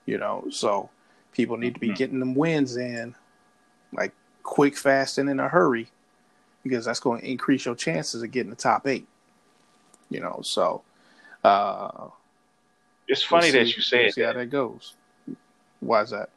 You 0.06 0.16
know, 0.16 0.46
so 0.50 0.88
people 1.32 1.58
need 1.58 1.74
to 1.74 1.80
be 1.80 1.88
mm-hmm. 1.88 1.96
getting 1.96 2.18
them 2.18 2.34
wins 2.34 2.78
in 2.78 3.14
like 3.92 4.14
quick, 4.42 4.74
fast, 4.78 5.18
and 5.18 5.28
in 5.28 5.38
a 5.38 5.48
hurry 5.48 5.90
because 6.62 6.86
that's 6.86 6.98
going 6.98 7.20
to 7.20 7.30
increase 7.30 7.66
your 7.66 7.74
chances 7.74 8.22
of 8.22 8.30
getting 8.30 8.48
the 8.48 8.56
top 8.56 8.86
eight. 8.86 9.06
You 10.08 10.20
know, 10.20 10.40
so 10.42 10.80
uh, 11.44 12.06
it's 13.06 13.22
funny 13.22 13.52
we'll 13.52 13.64
that 13.64 13.76
you 13.76 13.82
say 13.82 14.04
we'll. 14.04 14.12
See 14.12 14.22
how 14.22 14.32
that 14.32 14.48
goes. 14.48 14.94
Why 15.80 16.00
is 16.00 16.10
that? 16.10 16.30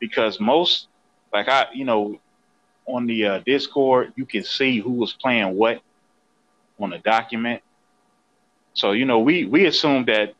Because 0.00 0.38
most, 0.38 0.88
like 1.32 1.48
I, 1.48 1.68
you 1.72 1.86
know, 1.86 2.20
on 2.84 3.06
the 3.06 3.24
uh, 3.24 3.38
Discord, 3.38 4.12
you 4.16 4.26
can 4.26 4.44
see 4.44 4.80
who 4.80 4.92
was 4.92 5.14
playing 5.14 5.56
what 5.56 5.80
on 6.82 6.90
the 6.90 6.98
document. 6.98 7.62
So 8.74 8.92
you 8.92 9.04
know, 9.04 9.20
we 9.20 9.44
we 9.44 9.66
assumed 9.66 10.06
that 10.06 10.34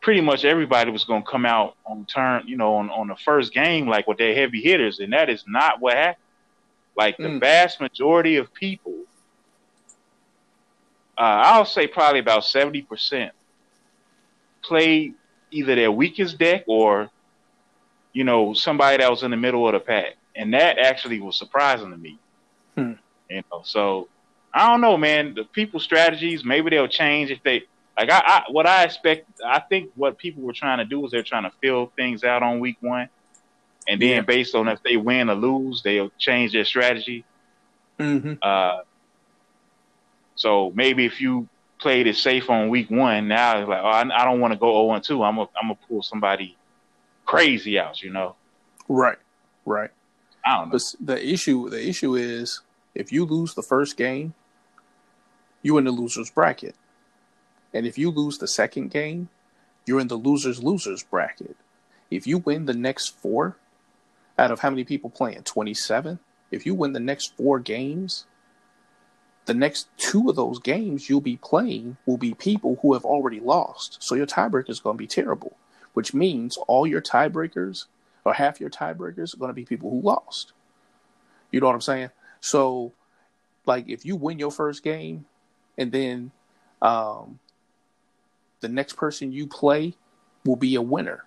pretty 0.00 0.20
much 0.20 0.44
everybody 0.44 0.90
was 0.90 1.04
going 1.04 1.22
to 1.22 1.30
come 1.30 1.46
out 1.46 1.76
on 1.86 2.04
turn, 2.04 2.42
you 2.46 2.56
know, 2.56 2.74
on 2.76 2.90
on 2.90 3.08
the 3.08 3.16
first 3.16 3.52
game 3.52 3.88
like 3.88 4.06
with 4.06 4.18
their 4.18 4.34
heavy 4.34 4.60
hitters, 4.60 5.00
and 5.00 5.12
that 5.12 5.30
is 5.30 5.44
not 5.46 5.80
what 5.80 5.94
happened. 5.94 6.16
Like 6.96 7.16
the 7.16 7.24
mm. 7.24 7.40
vast 7.40 7.80
majority 7.80 8.36
of 8.36 8.52
people, 8.54 8.94
uh, 11.18 11.20
I'll 11.20 11.64
say 11.64 11.86
probably 11.86 12.20
about 12.20 12.44
seventy 12.44 12.82
percent 12.82 13.32
played 14.62 15.14
either 15.50 15.74
their 15.74 15.92
weakest 15.92 16.38
deck 16.38 16.64
or, 16.66 17.10
you 18.12 18.24
know, 18.24 18.54
somebody 18.54 18.96
that 18.98 19.10
was 19.10 19.22
in 19.22 19.30
the 19.30 19.36
middle 19.36 19.66
of 19.66 19.72
the 19.74 19.80
pack, 19.80 20.16
and 20.34 20.54
that 20.54 20.78
actually 20.78 21.20
was 21.20 21.36
surprising 21.36 21.90
to 21.90 21.96
me. 21.96 22.18
Hmm. 22.76 22.92
You 23.28 23.42
know, 23.50 23.62
so 23.64 24.08
I 24.54 24.70
don't 24.70 24.80
know, 24.80 24.96
man. 24.96 25.34
The 25.34 25.44
people 25.44 25.80
strategies 25.80 26.44
maybe 26.44 26.70
they'll 26.70 26.86
change 26.86 27.30
if 27.30 27.42
they 27.42 27.64
like. 27.96 28.10
I, 28.10 28.22
I 28.24 28.42
what 28.50 28.66
I 28.66 28.84
expect. 28.84 29.28
I 29.44 29.58
think 29.58 29.90
what 29.96 30.16
people 30.16 30.42
were 30.42 30.52
trying 30.52 30.78
to 30.78 30.84
do 30.84 31.04
is 31.04 31.10
they're 31.10 31.22
trying 31.22 31.42
to 31.42 31.52
fill 31.60 31.92
things 31.96 32.22
out 32.22 32.42
on 32.42 32.60
week 32.60 32.76
one, 32.80 33.08
and 33.88 34.00
then 34.00 34.08
yeah. 34.08 34.20
based 34.20 34.54
on 34.54 34.68
if 34.68 34.82
they 34.82 34.96
win 34.96 35.28
or 35.28 35.34
lose, 35.34 35.82
they'll 35.82 36.12
change 36.18 36.52
their 36.52 36.64
strategy. 36.64 37.24
Mm-hmm. 37.98 38.34
Uh, 38.40 38.82
so 40.36 40.72
maybe 40.74 41.04
if 41.04 41.20
you 41.20 41.48
played 41.84 42.06
it 42.06 42.16
safe 42.16 42.48
on 42.48 42.70
week 42.70 42.90
one. 42.90 43.28
Now 43.28 43.58
it's 43.58 43.68
like, 43.68 43.82
oh, 43.82 43.86
I, 43.86 44.22
I 44.22 44.24
don't 44.24 44.40
want 44.40 44.52
to 44.52 44.58
go 44.58 44.88
0 44.88 45.00
2. 45.00 45.22
I'm 45.22 45.36
gonna 45.36 45.48
I'm 45.60 45.68
gonna 45.68 45.78
pull 45.86 46.02
somebody 46.02 46.56
crazy 47.26 47.78
out, 47.78 48.02
you 48.02 48.10
know. 48.10 48.36
Right, 48.88 49.18
right. 49.66 49.90
I 50.46 50.56
don't 50.56 50.68
know. 50.68 50.72
But 50.72 50.82
the 50.98 51.28
issue 51.28 51.68
the 51.68 51.86
issue 51.86 52.14
is 52.14 52.62
if 52.94 53.12
you 53.12 53.26
lose 53.26 53.54
the 53.54 53.62
first 53.62 53.98
game, 53.98 54.32
you're 55.64 55.80
in 55.80 55.84
the 55.84 55.90
losers 55.90 56.30
bracket, 56.30 56.76
and 57.72 57.86
if 57.86 57.98
you 57.98 58.12
lose 58.12 58.38
the 58.38 58.46
second 58.46 58.92
game, 58.92 59.28
you're 59.86 60.00
in 60.00 60.08
the 60.08 60.14
losers 60.14 60.62
losers 60.62 61.02
bracket. 61.02 61.56
If 62.10 62.26
you 62.26 62.38
win 62.38 62.66
the 62.66 62.74
next 62.74 63.08
four, 63.08 63.56
out 64.38 64.52
of 64.52 64.60
how 64.60 64.70
many 64.70 64.84
people 64.84 65.10
playing? 65.10 65.42
Twenty 65.42 65.74
seven. 65.74 66.20
If 66.52 66.64
you 66.64 66.74
win 66.74 66.92
the 66.92 67.00
next 67.00 67.36
four 67.36 67.58
games, 67.58 68.26
the 69.46 69.54
next 69.54 69.88
two 69.96 70.28
of 70.28 70.36
those 70.36 70.58
games 70.58 71.08
you'll 71.08 71.20
be 71.20 71.36
playing 71.36 71.96
will 72.06 72.16
be 72.16 72.34
people 72.34 72.78
who 72.80 72.92
have 72.94 73.04
already 73.04 73.40
lost. 73.40 73.98
So 74.00 74.14
your 74.14 74.26
tiebreaker 74.26 74.70
is 74.70 74.80
going 74.80 74.96
to 74.96 75.02
be 75.02 75.06
terrible, 75.06 75.56
which 75.94 76.14
means 76.14 76.56
all 76.68 76.86
your 76.86 77.02
tiebreakers 77.02 77.86
or 78.24 78.34
half 78.34 78.60
your 78.60 78.70
tiebreakers 78.70 79.34
are 79.34 79.38
going 79.38 79.50
to 79.50 79.54
be 79.54 79.64
people 79.64 79.90
who 79.90 80.00
lost. 80.00 80.52
You 81.50 81.60
know 81.60 81.66
what 81.66 81.74
I'm 81.74 81.80
saying? 81.80 82.10
So, 82.40 82.92
like, 83.66 83.88
if 83.88 84.04
you 84.04 84.16
win 84.16 84.38
your 84.38 84.50
first 84.50 84.82
game 84.82 85.26
and 85.76 85.92
then 85.92 86.30
um, 86.82 87.38
the 88.60 88.68
next 88.68 88.96
person 88.96 89.32
you 89.32 89.46
play 89.46 89.94
will 90.44 90.56
be 90.56 90.74
a 90.74 90.82
winner. 90.82 91.24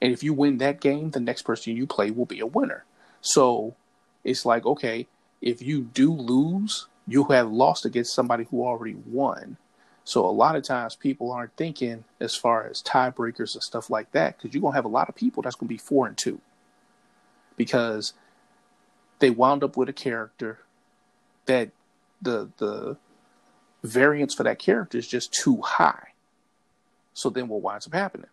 And 0.00 0.12
if 0.12 0.22
you 0.22 0.34
win 0.34 0.58
that 0.58 0.80
game, 0.80 1.10
the 1.10 1.20
next 1.20 1.42
person 1.42 1.76
you 1.76 1.86
play 1.86 2.10
will 2.10 2.26
be 2.26 2.40
a 2.40 2.46
winner. 2.46 2.84
So 3.20 3.76
it's 4.24 4.44
like, 4.44 4.66
okay, 4.66 5.06
if 5.40 5.62
you 5.62 5.82
do 5.82 6.12
lose, 6.12 6.86
you 7.06 7.24
have 7.24 7.50
lost 7.50 7.84
against 7.84 8.14
somebody 8.14 8.44
who 8.50 8.64
already 8.64 8.94
won. 9.06 9.56
So 10.04 10.26
a 10.26 10.30
lot 10.30 10.56
of 10.56 10.64
times 10.64 10.96
people 10.96 11.30
aren't 11.30 11.56
thinking 11.56 12.04
as 12.18 12.34
far 12.34 12.66
as 12.66 12.82
tiebreakers 12.82 13.54
and 13.54 13.62
stuff 13.62 13.90
like 13.90 14.10
that 14.12 14.36
because 14.36 14.52
you're 14.52 14.62
gonna 14.62 14.74
have 14.74 14.84
a 14.84 14.88
lot 14.88 15.08
of 15.08 15.14
people 15.14 15.42
that's 15.42 15.54
gonna 15.54 15.68
be 15.68 15.78
four 15.78 16.08
and 16.08 16.18
two 16.18 16.40
because 17.56 18.12
they 19.20 19.30
wound 19.30 19.62
up 19.62 19.76
with 19.76 19.88
a 19.88 19.92
character 19.92 20.58
that 21.46 21.70
the 22.22 22.48
the 22.58 22.96
variance 23.82 24.34
for 24.34 24.44
that 24.44 24.58
character 24.58 24.96
is 24.96 25.08
just 25.08 25.32
too 25.32 25.60
high. 25.60 26.08
So 27.14 27.30
then 27.30 27.48
what 27.48 27.62
winds 27.62 27.86
up 27.86 27.94
happening? 27.94 28.28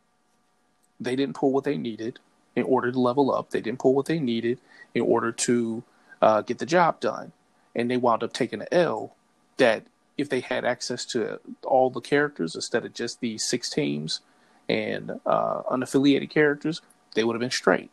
They 0.99 1.15
didn't 1.15 1.35
pull 1.35 1.51
what 1.51 1.63
they 1.63 1.77
needed 1.77 2.19
in 2.55 2.63
order 2.63 2.91
to 2.91 2.99
level 2.99 3.33
up. 3.33 3.49
They 3.49 3.61
didn't 3.61 3.79
pull 3.79 3.93
what 3.93 4.05
they 4.05 4.19
needed 4.19 4.59
in 4.93 5.01
order 5.01 5.31
to 5.31 5.83
uh, 6.21 6.41
get 6.41 6.59
the 6.59 6.65
job 6.65 6.99
done. 6.99 7.31
And 7.75 7.89
they 7.89 7.97
wound 7.97 8.23
up 8.23 8.33
taking 8.33 8.61
an 8.61 8.67
L 8.71 9.15
that 9.57 9.83
if 10.17 10.29
they 10.29 10.41
had 10.41 10.65
access 10.65 11.05
to 11.05 11.39
all 11.63 11.89
the 11.89 12.01
characters 12.01 12.55
instead 12.55 12.85
of 12.85 12.93
just 12.93 13.21
the 13.21 13.37
six 13.37 13.69
teams 13.69 14.21
and 14.67 15.19
uh, 15.25 15.61
unaffiliated 15.63 16.29
characters, 16.29 16.81
they 17.15 17.23
would 17.23 17.33
have 17.33 17.41
been 17.41 17.49
straight. 17.49 17.89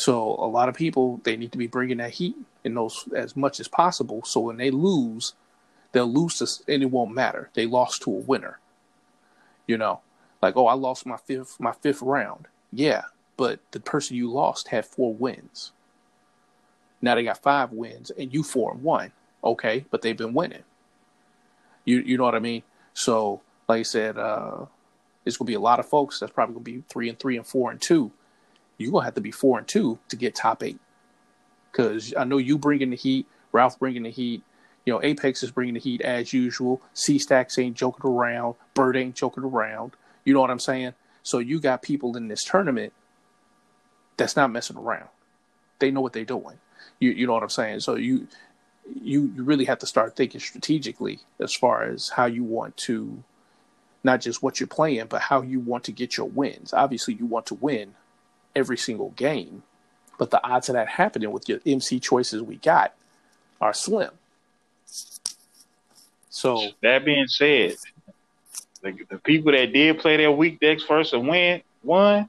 So 0.00 0.34
a 0.38 0.48
lot 0.48 0.70
of 0.70 0.74
people 0.74 1.20
they 1.24 1.36
need 1.36 1.52
to 1.52 1.58
be 1.58 1.66
bringing 1.66 1.98
that 1.98 2.12
heat 2.12 2.34
in 2.64 2.72
those 2.72 3.06
as 3.14 3.36
much 3.36 3.60
as 3.60 3.68
possible. 3.68 4.22
So 4.24 4.40
when 4.40 4.56
they 4.56 4.70
lose, 4.70 5.34
they'll 5.92 6.10
lose 6.10 6.38
to, 6.38 6.72
and 6.72 6.82
it 6.82 6.90
won't 6.90 7.14
matter. 7.14 7.50
They 7.52 7.66
lost 7.66 8.00
to 8.02 8.10
a 8.10 8.14
winner. 8.14 8.60
You 9.66 9.76
know, 9.76 10.00
like 10.40 10.56
oh, 10.56 10.68
I 10.68 10.72
lost 10.72 11.04
my 11.04 11.18
fifth 11.18 11.60
my 11.60 11.72
fifth 11.72 12.00
round. 12.00 12.48
Yeah, 12.72 13.02
but 13.36 13.60
the 13.72 13.80
person 13.80 14.16
you 14.16 14.30
lost 14.30 14.68
had 14.68 14.86
four 14.86 15.12
wins. 15.12 15.72
Now 17.02 17.14
they 17.14 17.22
got 17.22 17.42
five 17.42 17.70
wins 17.70 18.10
and 18.10 18.32
you 18.32 18.42
four 18.42 18.72
and 18.72 18.82
one. 18.82 19.12
Okay, 19.44 19.84
but 19.90 20.00
they've 20.00 20.16
been 20.16 20.32
winning. 20.32 20.64
You 21.84 21.98
you 21.98 22.16
know 22.16 22.24
what 22.24 22.34
I 22.34 22.38
mean? 22.38 22.62
So 22.94 23.42
like 23.68 23.80
I 23.80 23.82
said, 23.82 24.16
uh, 24.16 24.64
it's 25.26 25.36
gonna 25.36 25.46
be 25.46 25.52
a 25.52 25.60
lot 25.60 25.78
of 25.78 25.86
folks 25.86 26.20
that's 26.20 26.32
probably 26.32 26.54
gonna 26.54 26.64
be 26.64 26.84
three 26.88 27.10
and 27.10 27.18
three 27.18 27.36
and 27.36 27.46
four 27.46 27.70
and 27.70 27.82
two. 27.82 28.12
You're 28.80 28.92
gonna 28.92 29.04
have 29.04 29.14
to 29.14 29.20
be 29.20 29.30
four 29.30 29.58
and 29.58 29.68
two 29.68 29.98
to 30.08 30.16
get 30.16 30.34
top 30.34 30.62
eight. 30.62 30.78
Cause 31.72 32.14
I 32.16 32.24
know 32.24 32.38
you 32.38 32.58
bringing 32.58 32.90
the 32.90 32.96
heat, 32.96 33.26
Ralph 33.52 33.78
bringing 33.78 34.04
the 34.04 34.10
heat. 34.10 34.42
You 34.86 34.94
know, 34.94 35.02
Apex 35.02 35.42
is 35.42 35.50
bringing 35.50 35.74
the 35.74 35.80
heat 35.80 36.00
as 36.00 36.32
usual. 36.32 36.80
C 36.94 37.18
Stacks 37.18 37.58
ain't 37.58 37.76
joking 37.76 38.10
around. 38.10 38.54
Bird 38.74 38.96
ain't 38.96 39.14
joking 39.14 39.44
around. 39.44 39.92
You 40.24 40.32
know 40.32 40.40
what 40.40 40.50
I'm 40.50 40.58
saying? 40.58 40.94
So 41.22 41.38
you 41.38 41.60
got 41.60 41.82
people 41.82 42.16
in 42.16 42.28
this 42.28 42.42
tournament 42.42 42.92
that's 44.16 44.36
not 44.36 44.50
messing 44.50 44.78
around. 44.78 45.08
They 45.78 45.90
know 45.90 46.00
what 46.00 46.12
they're 46.12 46.24
doing. 46.24 46.58
You 46.98 47.10
you 47.10 47.26
know 47.26 47.34
what 47.34 47.42
I'm 47.42 47.50
saying? 47.50 47.80
So 47.80 47.96
you 47.96 48.26
you 49.02 49.30
you 49.36 49.44
really 49.44 49.66
have 49.66 49.78
to 49.80 49.86
start 49.86 50.16
thinking 50.16 50.40
strategically 50.40 51.20
as 51.38 51.54
far 51.54 51.84
as 51.84 52.08
how 52.08 52.24
you 52.24 52.44
want 52.44 52.76
to 52.78 53.22
not 54.02 54.22
just 54.22 54.42
what 54.42 54.58
you're 54.58 54.66
playing, 54.66 55.06
but 55.06 55.20
how 55.20 55.42
you 55.42 55.60
want 55.60 55.84
to 55.84 55.92
get 55.92 56.16
your 56.16 56.28
wins. 56.28 56.72
Obviously, 56.72 57.14
you 57.14 57.26
want 57.26 57.46
to 57.46 57.54
win 57.54 57.94
every 58.54 58.76
single 58.76 59.10
game, 59.10 59.62
but 60.18 60.30
the 60.30 60.44
odds 60.46 60.68
of 60.68 60.74
that 60.74 60.88
happening 60.88 61.30
with 61.30 61.48
your 61.48 61.60
MC 61.64 62.00
choices 62.00 62.42
we 62.42 62.56
got 62.56 62.94
are 63.60 63.72
slim. 63.72 64.10
So 66.30 66.68
that 66.82 67.04
being 67.04 67.26
said, 67.26 67.76
the, 68.82 68.96
the 69.08 69.18
people 69.18 69.52
that 69.52 69.72
did 69.72 69.98
play 69.98 70.16
their 70.16 70.30
weak 70.30 70.60
decks 70.60 70.82
first 70.82 71.12
and 71.12 71.28
win 71.28 71.62
won, 71.82 72.28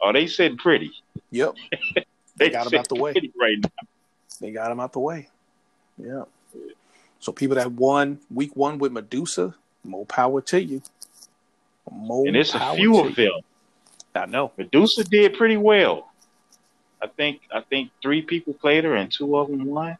oh, 0.00 0.12
they 0.12 0.26
sitting 0.26 0.58
pretty. 0.58 0.92
Yep, 1.30 1.54
they, 1.94 2.04
they 2.36 2.50
got 2.50 2.70
them 2.70 2.78
out 2.78 2.88
the 2.88 2.94
way 2.94 3.14
right 3.38 3.58
now. 3.62 3.88
They 4.40 4.52
got 4.52 4.68
them 4.68 4.80
out 4.80 4.92
the 4.92 5.00
way. 5.00 5.28
Yeah. 5.98 6.24
So 7.20 7.32
people 7.32 7.56
that 7.56 7.72
won 7.72 8.20
week 8.32 8.54
one 8.54 8.78
with 8.78 8.92
Medusa, 8.92 9.54
more 9.84 10.06
power 10.06 10.40
to 10.42 10.62
you. 10.62 10.82
More 11.90 12.26
and 12.26 12.36
it's 12.36 12.54
a 12.54 12.74
few 12.74 12.98
of 13.00 13.14
them. 13.16 13.40
I 14.22 14.26
know. 14.26 14.52
Medusa 14.56 15.04
did 15.04 15.34
pretty 15.34 15.56
well. 15.56 16.10
I 17.00 17.06
think 17.06 17.42
I 17.52 17.60
think 17.60 17.90
three 18.02 18.22
people 18.22 18.54
played 18.54 18.84
her 18.84 18.94
and 18.94 19.10
two 19.10 19.36
of 19.36 19.48
them 19.48 19.64
won. 19.64 19.96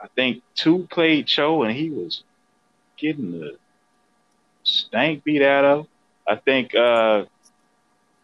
I 0.00 0.06
think 0.14 0.42
two 0.54 0.86
played 0.90 1.26
Cho 1.26 1.62
and 1.62 1.76
he 1.76 1.90
was 1.90 2.22
getting 2.96 3.32
the 3.32 3.56
stank 4.62 5.24
beat 5.24 5.42
out 5.42 5.64
of. 5.64 5.86
I 6.26 6.36
think 6.36 6.74
uh, 6.74 7.24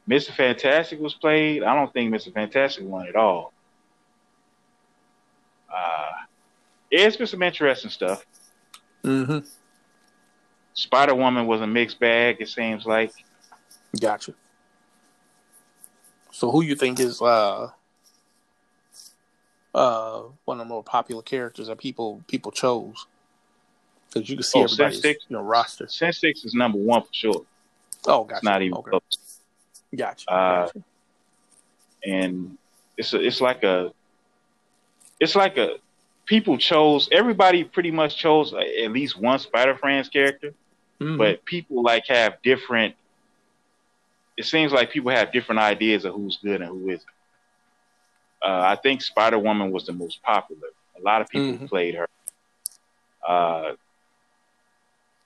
Mr. 0.09 0.31
Fantastic 0.31 1.01
was 1.01 1.15
played. 1.15 1.63
I 1.63 1.75
don't 1.75 1.93
think 1.93 2.15
Mr. 2.15 2.33
Fantastic 2.33 2.85
won 2.85 3.09
at 3.09 3.17
all. 3.17 3.53
Uh, 5.73 6.13
it's 6.91 7.17
been 7.17 7.27
some 7.27 7.43
interesting 7.43 7.91
stuff. 7.91 8.25
Mm-hmm. 9.05 9.39
Spider 10.75 11.15
Woman 11.15 11.47
was 11.47 11.61
a 11.61 11.67
mixed 11.67 11.99
bag. 11.99 12.37
It 12.41 12.49
seems 12.49 12.87
like. 12.87 13.13
Gotcha. 14.01 14.35
So, 16.39 16.53
who 16.53 16.63
you 16.63 16.77
think 16.77 17.01
is 17.01 17.21
uh, 17.21 17.69
uh, 19.75 20.23
one 20.45 20.61
of 20.61 20.69
the 20.69 20.73
more 20.73 20.85
popular 20.85 21.21
characters 21.21 21.67
that 21.67 21.79
people 21.79 22.23
people 22.29 22.53
chose? 22.53 23.07
Because 24.07 24.31
you 24.31 24.37
can 24.37 24.45
see 24.45 24.61
oh, 24.61 24.63
everybody's 24.63 25.03
Six, 25.03 25.25
you 25.29 25.35
know, 25.35 25.43
roster. 25.43 25.89
Six 25.89 26.23
is 26.23 26.55
number 26.55 26.79
one 26.79 27.03
for 27.03 27.09
sure. 27.11 27.45
Oh, 28.07 28.23
gotcha. 28.23 28.37
It's 28.37 28.45
not 28.45 28.63
even 28.63 28.79
okay. 28.79 28.91
close. 28.91 29.41
Gotcha. 29.97 30.31
Uh, 30.31 30.67
gotcha. 30.67 30.85
And 32.07 32.57
it's 32.97 33.13
a, 33.15 33.21
it's 33.21 33.41
like 33.41 33.65
a 33.65 33.93
it's 35.19 35.35
like 35.35 35.57
a 35.57 35.79
people 36.25 36.57
chose 36.57 37.09
everybody 37.11 37.65
pretty 37.65 37.91
much 37.91 38.17
chose 38.17 38.55
at 38.55 38.93
least 38.93 39.21
one 39.21 39.41
Spider 39.41 39.75
Friends 39.75 40.09
character, 40.09 40.55
mm-hmm. 41.01 41.17
but 41.17 41.45
people 41.45 41.83
like 41.83 42.07
have 42.07 42.41
different. 42.45 42.95
It 44.39 44.47
seems 44.47 44.71
like 44.71 44.93
people 44.93 45.11
have 45.11 45.33
different 45.33 45.59
ideas 45.59 46.05
of 46.05 46.15
who's 46.15 46.39
good 46.41 46.63
and 46.63 46.71
who 46.71 46.91
isn't. 46.91 47.11
Uh, 48.41 48.61
I 48.67 48.77
think 48.77 49.03
Spider 49.03 49.37
Woman 49.37 49.73
was 49.73 49.85
the 49.85 49.93
most 49.93 50.23
popular. 50.23 50.69
A 50.97 51.03
lot 51.03 51.21
of 51.21 51.29
people 51.29 51.55
mm-hmm. 51.55 51.67
played 51.67 51.97
her. 51.97 52.09
Uh, 53.27 53.73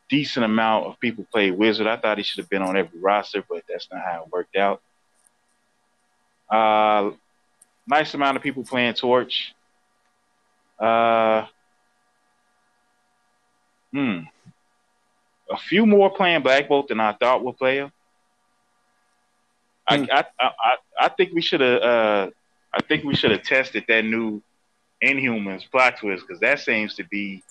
decent 0.09 0.47
amount 0.47 0.87
of 0.87 0.99
people 0.99 1.27
played 1.31 1.53
Wizard. 1.53 1.87
I 1.87 1.99
thought 1.99 2.17
he 2.17 2.25
should 2.25 2.39
have 2.39 2.49
been 2.49 2.63
on 2.63 2.75
every 2.75 2.99
roster, 2.99 3.45
but 3.47 3.65
that's 3.69 3.87
not 3.93 4.01
how 4.03 4.23
it 4.23 4.33
worked 4.33 4.57
out. 4.57 4.81
Uh, 6.49 7.11
nice 7.87 8.15
amount 8.15 8.39
of 8.39 8.43
people 8.43 8.65
playing 8.65 8.95
Torch. 8.95 9.55
Uh, 10.79 11.45
hmm. 13.93 14.21
A 15.51 15.59
few 15.59 15.85
more 15.85 16.09
playing 16.09 16.41
Black 16.41 16.67
Bolt 16.67 16.89
than 16.89 16.99
I 16.99 17.13
thought 17.13 17.45
would 17.45 17.59
play 17.59 17.77
him. 17.77 17.93
Hmm. 19.89 20.05
I, 20.11 20.25
I, 20.39 20.47
I 20.47 20.77
I 21.01 21.09
think 21.09 21.33
we 21.33 21.43
should 21.43 21.61
have 21.61 21.83
uh 21.83 22.31
I 22.73 22.81
think 22.83 23.05
we 23.05 23.15
should 23.15 23.33
have 23.33 23.43
tested 23.43 23.85
that 23.89 24.05
new 24.05 24.43
Inhumans 25.03 25.69
plot 25.71 25.99
twist 25.99 26.25
because 26.27 26.41
that 26.41 26.61
seems 26.61 26.95
to 26.95 27.05
be 27.05 27.43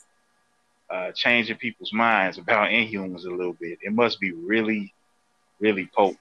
uh, 0.90 1.12
changing 1.12 1.58
people's 1.58 1.94
minds 1.94 2.38
about 2.38 2.70
Inhumans 2.70 3.26
a 3.26 3.30
little 3.30 3.54
bit. 3.54 3.80
It 3.82 3.94
must 3.94 4.20
be 4.20 4.32
really, 4.32 4.94
really 5.60 5.90
potent. 5.96 6.18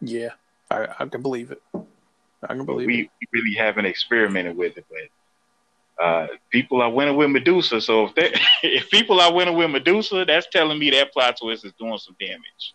Yeah, 0.00 0.30
I, 0.70 0.86
I 0.98 1.06
can 1.06 1.22
believe 1.22 1.50
it. 1.50 1.62
I 1.74 2.54
can 2.54 2.64
believe 2.64 2.86
we, 2.86 3.00
it. 3.02 3.10
We 3.20 3.40
really 3.40 3.56
haven't 3.56 3.86
experimented 3.86 4.56
with 4.56 4.78
it, 4.78 4.86
but 4.88 6.04
uh, 6.04 6.26
people 6.50 6.80
are 6.82 6.90
winning 6.90 7.16
with 7.16 7.30
Medusa. 7.30 7.80
So 7.80 8.06
if 8.06 8.14
they, 8.14 8.34
if 8.62 8.90
people 8.90 9.20
are 9.20 9.32
winning 9.32 9.56
with 9.56 9.70
Medusa, 9.70 10.24
that's 10.24 10.46
telling 10.50 10.78
me 10.78 10.90
that 10.90 11.12
plot 11.12 11.36
twist 11.40 11.64
is 11.64 11.72
doing 11.78 11.98
some 11.98 12.16
damage. 12.18 12.74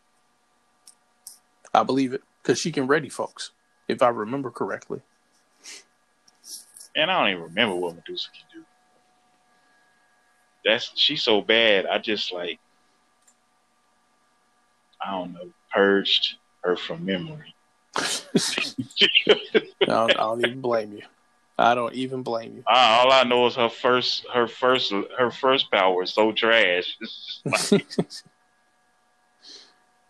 I 1.74 1.84
believe 1.84 2.14
it 2.14 2.24
because 2.50 2.60
she 2.60 2.72
can 2.72 2.88
ready 2.88 3.10
folks, 3.10 3.52
if 3.88 4.02
I 4.02 4.08
remember 4.08 4.50
correctly. 4.50 5.02
And 6.96 7.12
I 7.12 7.20
don't 7.20 7.30
even 7.30 7.44
remember 7.44 7.76
what 7.76 7.96
Medusa 7.96 8.28
can 8.32 8.62
do. 8.62 8.66
That's 10.66 10.92
she's 10.96 11.22
so 11.22 11.42
bad. 11.42 11.86
I 11.86 12.00
just 12.00 12.34
like 12.34 12.60
I 15.00 15.12
don't 15.12 15.34
know, 15.34 15.52
purged 15.72 16.38
her 16.64 16.76
from 16.76 17.06
memory. 17.06 17.54
I, 17.96 18.10
don't, 19.86 20.10
I 20.10 20.14
don't 20.14 20.44
even 20.44 20.62
blame 20.62 20.94
you. 20.94 21.04
I 21.56 21.76
don't 21.76 21.94
even 21.94 22.24
blame 22.24 22.56
you. 22.56 22.64
Uh, 22.66 23.04
all 23.04 23.12
I 23.12 23.22
know 23.26 23.46
is 23.46 23.56
her 23.58 23.70
first, 23.70 24.26
her 24.34 24.48
first, 24.48 24.92
her 25.20 25.30
first 25.30 25.70
power 25.70 26.02
is 26.02 26.14
so 26.14 26.32
trash. 26.32 26.98
Like, 27.46 27.86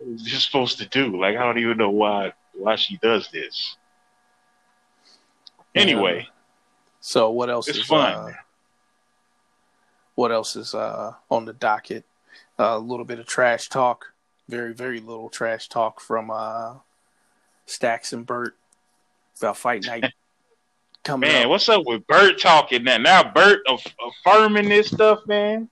this 0.05 0.43
supposed 0.43 0.79
to 0.79 0.87
do? 0.87 1.19
Like 1.19 1.37
I 1.37 1.43
don't 1.43 1.59
even 1.59 1.77
know 1.77 1.89
why 1.89 2.33
why 2.53 2.75
she 2.75 2.97
does 2.97 3.29
this. 3.31 3.77
Anyway, 5.75 6.27
so 6.99 7.29
what 7.29 7.49
else? 7.49 7.67
It's 7.67 7.79
is, 7.79 7.85
fun. 7.85 8.13
Uh, 8.13 8.31
what 10.15 10.31
else 10.31 10.55
is 10.55 10.73
uh, 10.73 11.13
on 11.29 11.45
the 11.45 11.53
docket? 11.53 12.05
Uh, 12.57 12.75
a 12.75 12.79
little 12.79 13.05
bit 13.05 13.19
of 13.19 13.25
trash 13.25 13.69
talk. 13.69 14.13
Very 14.47 14.73
very 14.73 14.99
little 14.99 15.29
trash 15.29 15.69
talk 15.69 16.01
from 16.01 16.31
uh, 16.31 16.75
Stacks 17.65 18.13
and 18.13 18.25
Bert 18.25 18.55
about 19.37 19.57
fight 19.57 19.85
night 19.85 20.11
coming. 21.03 21.29
Man, 21.29 21.45
up. 21.45 21.49
what's 21.49 21.69
up 21.69 21.83
with 21.85 22.05
Bert 22.07 22.39
talking 22.39 22.83
that 22.85 23.01
now? 23.01 23.31
Bert 23.31 23.61
aff- 23.67 23.95
affirming 24.25 24.69
this 24.69 24.87
stuff, 24.87 25.19
man. 25.27 25.69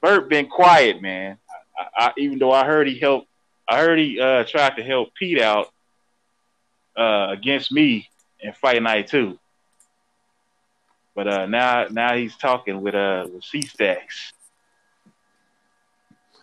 Bert 0.00 0.28
been 0.28 0.46
quiet, 0.46 1.00
man. 1.02 1.38
I, 1.76 1.86
I, 1.96 2.12
even 2.18 2.38
though 2.38 2.52
I 2.52 2.64
heard 2.64 2.86
he 2.86 2.98
helped, 2.98 3.28
I 3.68 3.80
heard 3.80 3.98
he 3.98 4.20
uh, 4.20 4.44
tried 4.44 4.76
to 4.76 4.82
help 4.82 5.14
Pete 5.14 5.40
out 5.40 5.72
uh, 6.96 7.28
against 7.30 7.72
me 7.72 8.08
in 8.40 8.52
Fight 8.52 8.82
Night 8.82 9.08
too. 9.08 9.38
But 11.14 11.28
uh, 11.28 11.46
now, 11.46 11.86
now 11.90 12.14
he's 12.16 12.36
talking 12.36 12.80
with 12.82 12.94
uh 12.94 13.26
with 13.32 13.44
C 13.44 13.62
Stacks. 13.62 14.32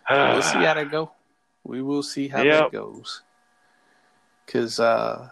we'll 0.08 0.42
see 0.42 0.58
how 0.58 0.74
that 0.74 0.90
go. 0.90 1.12
We 1.64 1.82
will 1.82 2.02
see 2.02 2.28
how 2.28 2.42
yep. 2.42 2.64
that 2.64 2.72
goes. 2.72 3.22
Cause 4.46 4.80
uh 4.80 5.30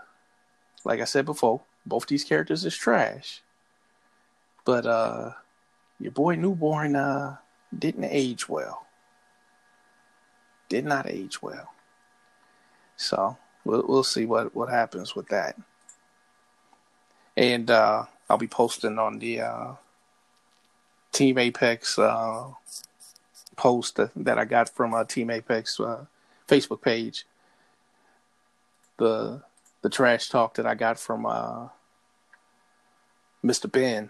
like 0.84 1.00
I 1.00 1.04
said 1.04 1.26
before, 1.26 1.62
both 1.84 2.06
these 2.06 2.24
characters 2.24 2.64
is 2.64 2.76
trash. 2.76 3.42
But 4.64 4.86
uh 4.86 5.32
your 5.98 6.12
boy 6.12 6.36
newborn 6.36 6.96
uh 6.96 7.36
didn't 7.76 8.04
age 8.04 8.48
well. 8.48 8.86
Did 10.70 10.86
not 10.86 11.06
age 11.06 11.42
well. 11.42 11.74
So 12.96 13.36
we'll 13.66 13.84
we'll 13.86 14.04
see 14.04 14.24
what 14.24 14.54
what 14.54 14.70
happens 14.70 15.14
with 15.14 15.28
that. 15.28 15.58
And 17.36 17.70
uh 17.70 18.06
I'll 18.30 18.38
be 18.38 18.46
posting 18.46 18.98
on 18.98 19.18
the 19.18 19.42
uh 19.42 19.72
Team 21.12 21.36
Apex 21.36 21.98
uh 21.98 22.52
post 23.60 24.00
that 24.16 24.38
I 24.38 24.46
got 24.46 24.70
from 24.70 24.94
uh, 24.94 25.04
Team 25.04 25.28
Apex 25.28 25.78
uh, 25.78 26.06
Facebook 26.48 26.80
page. 26.80 27.26
The 28.96 29.42
the 29.82 29.90
trash 29.90 30.30
talk 30.30 30.54
that 30.54 30.66
I 30.66 30.74
got 30.74 30.98
from 30.98 31.26
uh, 31.26 31.68
Mr. 33.44 33.70
Ben, 33.70 34.08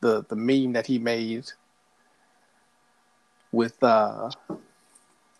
the 0.00 0.24
the 0.28 0.34
meme 0.34 0.72
that 0.72 0.88
he 0.88 0.98
made 0.98 1.52
with 3.52 3.80
uh, 3.80 4.30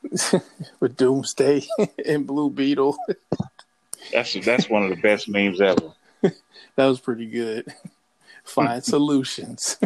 with 0.81 0.97
Doomsday 0.97 1.67
and 2.07 2.27
Blue 2.27 2.51
Beetle. 2.51 2.97
that's 4.13 4.35
that's 4.45 4.69
one 4.69 4.85
of 4.85 4.91
the 4.91 4.97
best 4.97 5.29
memes 5.29 5.61
ever. 5.61 5.93
that 6.23 6.33
was 6.77 7.01
pretty 7.01 7.27
good. 7.27 7.73
Find 8.45 8.83
solutions. 8.83 9.79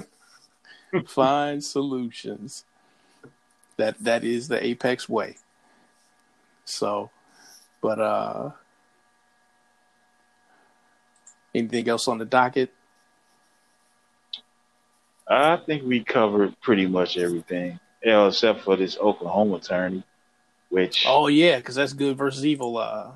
Find 1.06 1.62
solutions. 1.64 2.64
That 3.76 3.98
that 4.04 4.24
is 4.24 4.48
the 4.48 4.64
apex 4.64 5.08
way. 5.08 5.36
So, 6.64 7.10
but 7.80 7.98
uh 7.98 8.50
Anything 11.54 11.88
else 11.88 12.08
on 12.08 12.18
the 12.18 12.24
docket? 12.24 12.72
I 15.28 15.56
think 15.56 15.84
we 15.84 16.02
covered 16.02 16.58
pretty 16.60 16.86
much 16.86 17.16
everything. 17.16 17.78
Yeah, 18.05 18.26
except 18.26 18.62
for 18.62 18.76
this 18.76 18.98
Oklahoma 18.98 19.61
tourney, 19.61 20.03
which 20.70 21.05
oh 21.07 21.28
yeah, 21.28 21.57
because 21.57 21.76
that's 21.76 21.92
good 21.92 22.16
versus 22.16 22.44
evil 22.44 22.76
uh, 22.76 23.12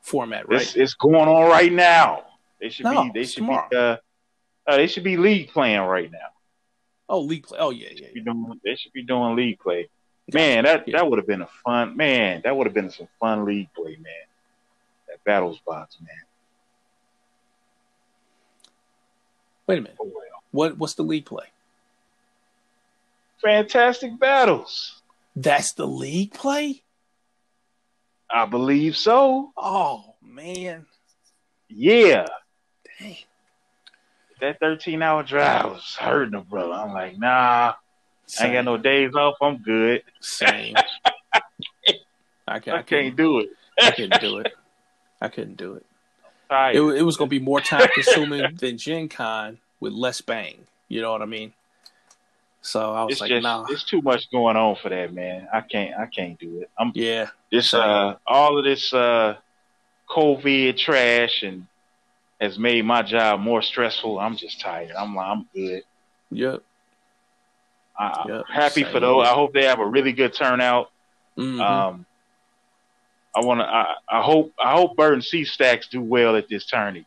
format, 0.00 0.48
right? 0.48 0.62
It's, 0.62 0.76
it's 0.76 0.94
going 0.94 1.28
on 1.28 1.50
right 1.50 1.72
now. 1.72 2.24
They 2.60 2.70
should 2.70 2.84
no, 2.84 3.04
be 3.04 3.10
they 3.12 3.24
should 3.24 3.42
tomorrow. 3.42 3.68
be 3.70 3.76
uh, 3.76 3.96
uh, 4.66 4.76
they 4.76 4.86
should 4.86 5.04
be 5.04 5.16
league 5.18 5.50
playing 5.50 5.80
right 5.80 6.10
now. 6.10 6.18
Oh, 7.08 7.20
league 7.20 7.46
play. 7.46 7.58
Oh 7.60 7.70
yeah, 7.70 7.88
yeah. 7.94 8.08
yeah. 8.14 8.22
Doing, 8.22 8.60
they 8.64 8.76
should 8.76 8.92
be 8.92 9.02
doing 9.02 9.36
league 9.36 9.58
play. 9.58 9.90
Man, 10.32 10.64
that 10.64 10.88
yeah. 10.88 10.98
that 10.98 11.10
would 11.10 11.18
have 11.18 11.26
been 11.26 11.42
a 11.42 11.48
fun 11.62 11.96
man. 11.96 12.40
That 12.44 12.56
would 12.56 12.66
have 12.66 12.74
been 12.74 12.90
some 12.90 13.08
fun 13.20 13.44
league 13.44 13.68
play, 13.74 13.96
man. 13.96 14.26
That 15.08 15.22
battles 15.24 15.60
box, 15.66 15.98
man. 16.00 16.08
Wait 19.66 19.78
a 19.78 19.82
minute. 19.82 19.96
Oh, 20.00 20.06
well. 20.06 20.24
What 20.50 20.78
what's 20.78 20.94
the 20.94 21.02
league 21.02 21.26
play? 21.26 21.46
Fantastic 23.44 24.18
battles. 24.18 25.02
That's 25.36 25.72
the 25.72 25.86
league 25.86 26.32
play. 26.32 26.82
I 28.30 28.46
believe 28.46 28.96
so. 28.96 29.52
Oh 29.56 30.14
man. 30.22 30.86
Yeah. 31.68 32.26
Dang. 32.98 33.16
That 34.40 34.60
13 34.60 35.02
hour 35.02 35.22
drive 35.22 35.66
was 35.66 35.94
hurting 35.94 36.34
a 36.34 36.40
brother. 36.40 36.72
I'm 36.72 36.92
like, 36.92 37.18
nah, 37.18 37.74
Same. 38.26 38.44
I 38.44 38.48
ain't 38.48 38.56
got 38.56 38.64
no 38.64 38.76
days 38.78 39.14
off. 39.14 39.36
I'm 39.40 39.58
good. 39.58 40.02
Same. 40.20 40.74
I, 42.48 42.58
can, 42.58 42.74
I, 42.74 42.78
I 42.78 42.82
can't 42.82 43.16
do 43.16 43.40
it. 43.40 43.50
I 43.80 43.90
couldn't 43.90 44.20
do 44.20 44.38
it. 44.38 44.52
I 45.20 45.28
couldn't 45.28 45.56
do 45.56 45.74
it. 45.74 45.86
It, 46.50 46.80
it, 46.80 47.02
was 47.02 47.16
going 47.16 47.28
to 47.28 47.38
be 47.38 47.44
more 47.44 47.60
time 47.60 47.88
consuming 47.94 48.56
than 48.60 48.78
Gen 48.78 49.08
Con 49.08 49.58
with 49.80 49.92
less 49.92 50.20
bang. 50.20 50.66
You 50.88 51.00
know 51.00 51.10
what 51.10 51.22
I 51.22 51.26
mean? 51.26 51.52
So 52.64 52.94
I 52.94 53.04
was 53.04 53.12
it's 53.12 53.20
like, 53.20 53.28
just, 53.28 53.42
nah. 53.42 53.66
It's 53.68 53.84
too 53.84 54.00
much 54.00 54.30
going 54.30 54.56
on 54.56 54.76
for 54.76 54.88
that, 54.88 55.12
man. 55.12 55.46
I 55.52 55.60
can't. 55.60 55.94
I 55.98 56.06
can't 56.06 56.38
do 56.38 56.62
it. 56.62 56.70
I'm. 56.78 56.92
Yeah. 56.94 57.28
This 57.52 57.74
uh, 57.74 58.16
all 58.26 58.58
of 58.58 58.64
this 58.64 58.90
uh, 58.94 59.36
COVID 60.08 60.78
trash 60.78 61.42
and 61.42 61.66
has 62.40 62.58
made 62.58 62.86
my 62.86 63.02
job 63.02 63.40
more 63.40 63.60
stressful. 63.60 64.18
I'm 64.18 64.38
just 64.38 64.62
tired. 64.62 64.92
I'm. 64.92 65.16
I'm 65.18 65.46
good. 65.54 65.82
Yep. 66.30 66.62
I'm 67.98 68.28
yep. 68.30 68.44
happy 68.50 68.82
Same 68.82 68.92
for 68.92 69.00
those. 69.00 69.26
I 69.26 69.34
hope 69.34 69.52
they 69.52 69.66
have 69.66 69.78
a 69.78 69.86
really 69.86 70.12
good 70.12 70.32
turnout. 70.32 70.90
Mm-hmm. 71.36 71.60
Um, 71.60 72.06
I 73.36 73.40
want 73.40 73.60
to. 73.60 73.66
I, 73.66 73.94
I, 74.08 74.22
hope. 74.22 74.54
I 74.58 74.72
hope 74.72 74.96
Burton 74.96 75.20
C 75.20 75.44
Stacks 75.44 75.88
do 75.88 76.00
well 76.00 76.34
at 76.34 76.48
this 76.48 76.64
tourney. 76.64 77.04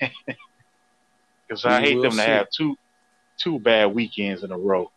Because 1.48 1.66
I 1.66 1.82
hate 1.82 2.00
them 2.00 2.12
see. 2.12 2.16
to 2.16 2.22
have 2.22 2.48
two 2.48 2.78
two 3.42 3.58
bad 3.58 3.94
weekends 3.94 4.44
in 4.44 4.52
a 4.52 4.58
row. 4.58 4.90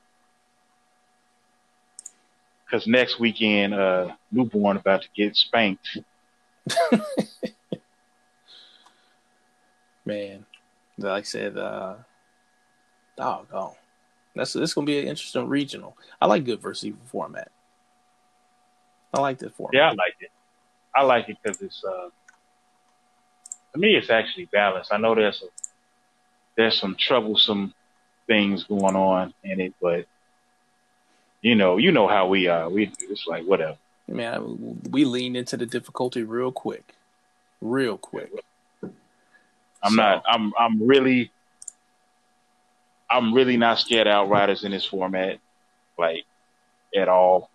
Because 2.66 2.88
next 2.88 3.20
weekend, 3.20 3.74
uh, 3.74 4.12
newborn 4.32 4.78
about 4.78 5.02
to 5.04 5.08
get 5.16 5.36
spanked. 5.36 5.98
Man, 10.06 10.46
like 10.98 11.24
I 11.24 11.24
said, 11.24 11.58
uh, 11.58 11.96
doggone. 13.18 13.76
That's 14.36 14.54
this 14.54 14.74
gonna 14.74 14.86
be 14.86 15.00
an 15.00 15.08
interesting 15.08 15.48
regional. 15.48 15.96
I 16.22 16.28
like 16.28 16.44
good 16.44 16.62
versus 16.62 16.86
evil 16.86 17.06
format. 17.06 17.52
I 19.14 19.22
like 19.22 19.40
this 19.40 19.52
format. 19.54 19.74
Yeah, 19.74 19.88
I 19.88 19.92
like 19.92 20.16
it. 20.20 20.32
I 20.94 21.04
like 21.04 21.30
it 21.30 21.38
because 21.42 21.62
it's 21.62 21.84
uh, 21.84 22.10
to 23.74 23.80
me 23.80 23.96
it's 23.96 24.10
actually 24.10 24.46
balanced. 24.46 24.92
I 24.92 24.98
know 24.98 25.16
there's 25.16 25.42
a, 25.42 25.48
there's 26.58 26.80
some 26.80 26.96
troublesome 27.00 27.74
things 28.28 28.64
going 28.64 28.96
on 28.96 29.34
in 29.44 29.60
it, 29.60 29.74
but 29.82 30.06
you 31.42 31.56
know, 31.56 31.78
you 31.78 31.92
know 31.92 32.08
how 32.08 32.28
we 32.28 32.48
are. 32.48 32.70
We 32.70 32.92
it's 33.00 33.28
like 33.28 33.46
whatever. 33.46 33.78
Man, 34.08 34.80
we 34.90 35.06
lean 35.06 35.36
into 35.36 35.58
the 35.58 35.66
difficulty 35.66 36.24
real 36.24 36.52
quick, 36.52 36.94
real 37.62 37.98
quick. 37.98 38.32
I'm 38.82 39.92
so. 39.92 39.96
not. 39.96 40.24
I'm. 40.28 40.54
I'm 40.58 40.86
really. 40.86 41.32
I'm 43.10 43.34
really 43.34 43.58
not 43.58 43.78
scared 43.80 44.08
of 44.08 44.14
outriders 44.14 44.64
in 44.64 44.72
this 44.72 44.86
format, 44.86 45.38
like 45.98 46.26
at 46.96 47.08
all. 47.08 47.50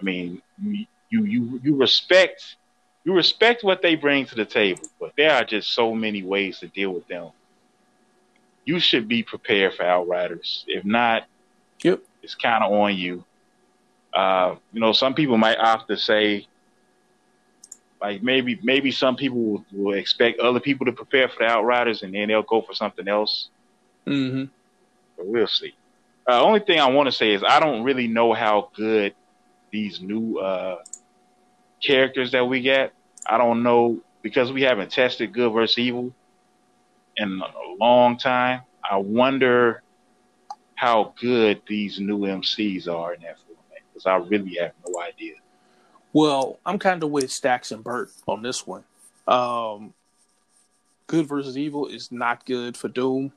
I 0.00 0.04
mean, 0.04 0.40
you 0.62 0.86
you 1.10 1.60
you 1.62 1.76
respect 1.76 2.56
you 3.04 3.14
respect 3.14 3.64
what 3.64 3.82
they 3.82 3.94
bring 3.96 4.26
to 4.26 4.34
the 4.34 4.44
table, 4.44 4.82
but 5.00 5.12
there 5.16 5.32
are 5.32 5.44
just 5.44 5.72
so 5.72 5.94
many 5.94 6.22
ways 6.22 6.60
to 6.60 6.68
deal 6.68 6.90
with 6.90 7.08
them 7.08 7.30
you 8.68 8.78
should 8.78 9.08
be 9.08 9.22
prepared 9.22 9.72
for 9.72 9.82
Outriders. 9.84 10.62
If 10.68 10.84
not, 10.84 11.26
yep. 11.82 12.02
it's 12.22 12.34
kind 12.34 12.62
of 12.62 12.70
on 12.70 12.94
you. 12.94 13.24
Uh, 14.12 14.56
you 14.74 14.80
know, 14.80 14.92
some 14.92 15.14
people 15.14 15.38
might 15.38 15.58
opt 15.58 15.88
to 15.88 15.96
say, 15.96 16.46
like 17.98 18.22
maybe 18.22 18.60
maybe 18.62 18.90
some 18.90 19.16
people 19.16 19.38
will, 19.38 19.64
will, 19.72 19.94
expect 19.94 20.40
other 20.40 20.60
people 20.60 20.84
to 20.84 20.92
prepare 20.92 21.30
for 21.30 21.38
the 21.38 21.46
Outriders, 21.46 22.02
and 22.02 22.14
then 22.14 22.28
they'll 22.28 22.42
go 22.42 22.60
for 22.60 22.74
something 22.74 23.08
else. 23.08 23.48
Mm-hmm. 24.06 24.44
But 25.16 25.26
we'll 25.26 25.46
see. 25.46 25.74
Uh, 26.28 26.42
only 26.42 26.60
thing 26.60 26.78
I 26.78 26.90
want 26.90 27.06
to 27.06 27.12
say 27.12 27.32
is 27.32 27.42
I 27.42 27.60
don't 27.60 27.84
really 27.84 28.06
know 28.06 28.34
how 28.34 28.68
good 28.76 29.14
these 29.70 30.02
new 30.02 30.40
uh, 30.40 30.82
characters 31.80 32.32
that 32.32 32.46
we 32.46 32.60
get. 32.60 32.92
I 33.26 33.38
don't 33.38 33.62
know 33.62 34.02
because 34.20 34.52
we 34.52 34.60
haven't 34.60 34.92
tested 34.92 35.32
good 35.32 35.54
versus 35.54 35.78
evil 35.78 36.12
in 37.18 37.40
a 37.40 37.74
long 37.78 38.16
time. 38.16 38.62
I 38.88 38.96
wonder 38.96 39.82
how 40.76 41.12
good 41.20 41.60
these 41.66 41.98
new 41.98 42.20
MCs 42.20 42.88
are 42.88 43.14
in 43.14 43.22
that 43.22 43.38
format 43.40 43.82
because 43.92 44.06
I 44.06 44.16
really 44.16 44.56
have 44.60 44.72
no 44.86 45.00
idea. 45.00 45.34
Well, 46.12 46.58
I'm 46.64 46.78
kind 46.78 47.02
of 47.02 47.10
with 47.10 47.30
Stacks 47.30 47.72
and 47.72 47.84
Burt 47.84 48.10
on 48.26 48.42
this 48.42 48.66
one. 48.66 48.84
Um, 49.26 49.92
good 51.06 51.26
versus 51.26 51.58
evil 51.58 51.86
is 51.86 52.10
not 52.10 52.46
good 52.46 52.76
for 52.76 52.88
Doom, 52.88 53.32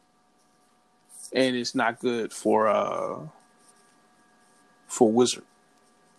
and 1.33 1.55
it's 1.55 1.75
not 1.75 1.99
good 1.99 2.31
for 2.31 2.67
uh 2.67 3.19
for 4.87 5.11
Wizard. 5.11 5.43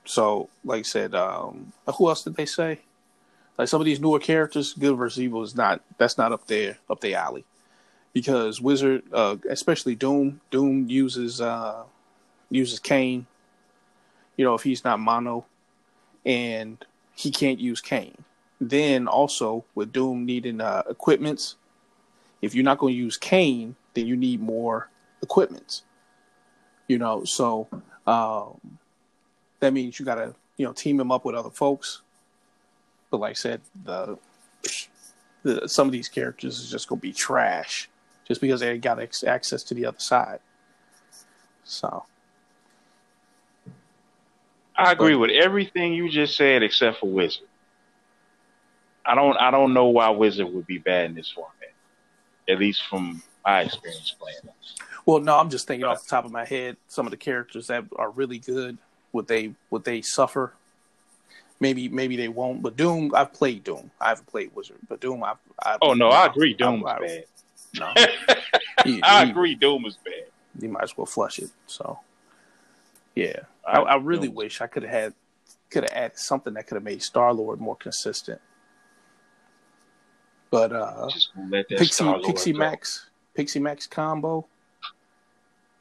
So, 0.04 0.48
like 0.64 0.80
I 0.80 0.82
said, 0.82 1.14
um, 1.14 1.72
who 1.96 2.08
else 2.08 2.24
did 2.24 2.34
they 2.34 2.46
say? 2.46 2.80
Like 3.56 3.68
some 3.68 3.80
of 3.80 3.84
these 3.84 4.00
newer 4.00 4.18
characters, 4.18 4.72
good 4.72 4.96
versus 4.96 5.22
evil 5.22 5.42
is 5.42 5.54
not 5.54 5.80
that's 5.98 6.18
not 6.18 6.32
up 6.32 6.46
there 6.48 6.78
up 6.90 7.00
the 7.00 7.14
alley 7.14 7.44
because 8.12 8.60
Wizard, 8.60 9.02
uh, 9.12 9.36
especially 9.48 9.94
Doom, 9.94 10.40
Doom 10.50 10.88
uses 10.88 11.40
uh, 11.40 11.84
uses 12.50 12.78
Kain. 12.78 13.26
You 14.36 14.44
know, 14.44 14.54
if 14.54 14.62
he's 14.62 14.84
not 14.84 15.00
mono, 15.00 15.44
and 16.24 16.84
he 17.14 17.30
can't 17.30 17.58
use 17.58 17.80
Kain. 17.80 18.16
Then 18.60 19.08
also 19.08 19.64
with 19.74 19.92
Doom 19.92 20.24
needing 20.24 20.60
uh, 20.60 20.82
equipments, 20.88 21.56
if 22.40 22.54
you're 22.54 22.64
not 22.64 22.78
going 22.78 22.94
to 22.94 22.98
use 22.98 23.16
Kain, 23.16 23.76
then 23.94 24.06
you 24.06 24.16
need 24.16 24.40
more 24.40 24.88
equipments. 25.22 25.82
You 26.88 26.98
know, 26.98 27.24
so 27.24 27.68
um, 28.06 28.78
that 29.60 29.72
means 29.72 29.98
you 29.98 30.04
got 30.04 30.16
to 30.16 30.34
you 30.56 30.66
know 30.66 30.72
team 30.72 31.00
him 31.00 31.10
up 31.10 31.24
with 31.24 31.34
other 31.34 31.50
folks. 31.50 32.02
But 33.10 33.18
like 33.18 33.30
I 33.30 33.34
said, 33.34 33.60
the, 33.84 34.18
the 35.42 35.68
some 35.68 35.86
of 35.86 35.92
these 35.92 36.08
characters 36.08 36.58
is 36.58 36.70
just 36.70 36.88
going 36.88 36.98
to 36.98 37.02
be 37.02 37.12
trash 37.12 37.88
just 38.26 38.40
because 38.40 38.60
they 38.60 38.78
got 38.78 39.00
ex- 39.00 39.24
access 39.24 39.62
to 39.64 39.74
the 39.74 39.86
other 39.86 39.98
side. 40.00 40.40
So. 41.64 42.04
I 44.76 44.92
agree 44.92 45.14
but, 45.14 45.20
with 45.20 45.30
everything 45.30 45.92
you 45.92 46.08
just 46.08 46.36
said 46.36 46.62
except 46.62 47.00
for 47.00 47.08
Wizard. 47.08 47.48
I 49.04 49.14
don't 49.14 49.36
I 49.36 49.50
don't 49.50 49.74
know 49.74 49.86
why 49.86 50.10
Wizard 50.10 50.52
would 50.52 50.66
be 50.66 50.78
bad 50.78 51.06
in 51.06 51.14
this 51.14 51.30
format. 51.30 51.52
At 52.48 52.58
least 52.58 52.82
from 52.88 53.22
my 53.44 53.62
experience 53.62 54.14
playing 54.18 54.38
it. 54.44 54.82
Well, 55.04 55.20
no, 55.20 55.38
I'm 55.38 55.50
just 55.50 55.66
thinking 55.66 55.84
off 55.84 56.04
the 56.04 56.08
top 56.08 56.24
of 56.24 56.30
my 56.30 56.44
head, 56.44 56.76
some 56.86 57.06
of 57.06 57.10
the 57.10 57.16
characters 57.16 57.66
that 57.66 57.84
are 57.96 58.10
really 58.10 58.38
good, 58.38 58.78
would 59.12 59.26
they 59.26 59.54
would 59.70 59.84
they 59.84 60.02
suffer? 60.02 60.54
Maybe 61.60 61.88
maybe 61.88 62.16
they 62.16 62.28
won't. 62.28 62.62
But 62.62 62.76
Doom, 62.76 63.12
I've 63.14 63.32
played 63.32 63.64
Doom. 63.64 63.90
I 64.00 64.10
haven't 64.10 64.26
played 64.26 64.54
Wizard, 64.54 64.78
but 64.88 65.00
Doom, 65.00 65.22
I've. 65.24 65.36
I've 65.64 65.78
oh 65.82 65.94
no, 65.94 66.08
I 66.08 66.26
agree. 66.26 66.54
Doom's 66.54 66.84
I, 66.86 66.96
I, 66.96 66.98
bad. 67.00 67.24
No, 67.78 67.92
he, 68.84 69.02
I 69.02 69.24
he, 69.24 69.30
agree. 69.30 69.54
Doom 69.54 69.84
is 69.86 69.96
bad. 70.04 70.24
You 70.60 70.68
might 70.68 70.82
as 70.82 70.96
well 70.96 71.06
flush 71.06 71.38
it. 71.38 71.50
So, 71.66 71.98
yeah, 73.14 73.40
I, 73.66 73.80
I 73.80 73.96
really 73.96 74.28
Doom. 74.28 74.36
wish 74.36 74.60
I 74.60 74.66
could 74.66 74.82
have 74.82 74.92
had 74.92 75.14
could 75.70 75.84
have 75.84 75.92
added 75.92 76.18
something 76.18 76.54
that 76.54 76.66
could 76.66 76.74
have 76.74 76.84
made 76.84 77.02
Star 77.02 77.32
Lord 77.32 77.60
more 77.60 77.76
consistent. 77.76 78.40
But 80.50 80.72
uh, 80.72 81.08
Pixie 81.50 82.04
Pixie 82.24 82.52
go. 82.52 82.58
Max 82.58 83.08
Pixie 83.34 83.58
Max 83.58 83.86
combo 83.86 84.46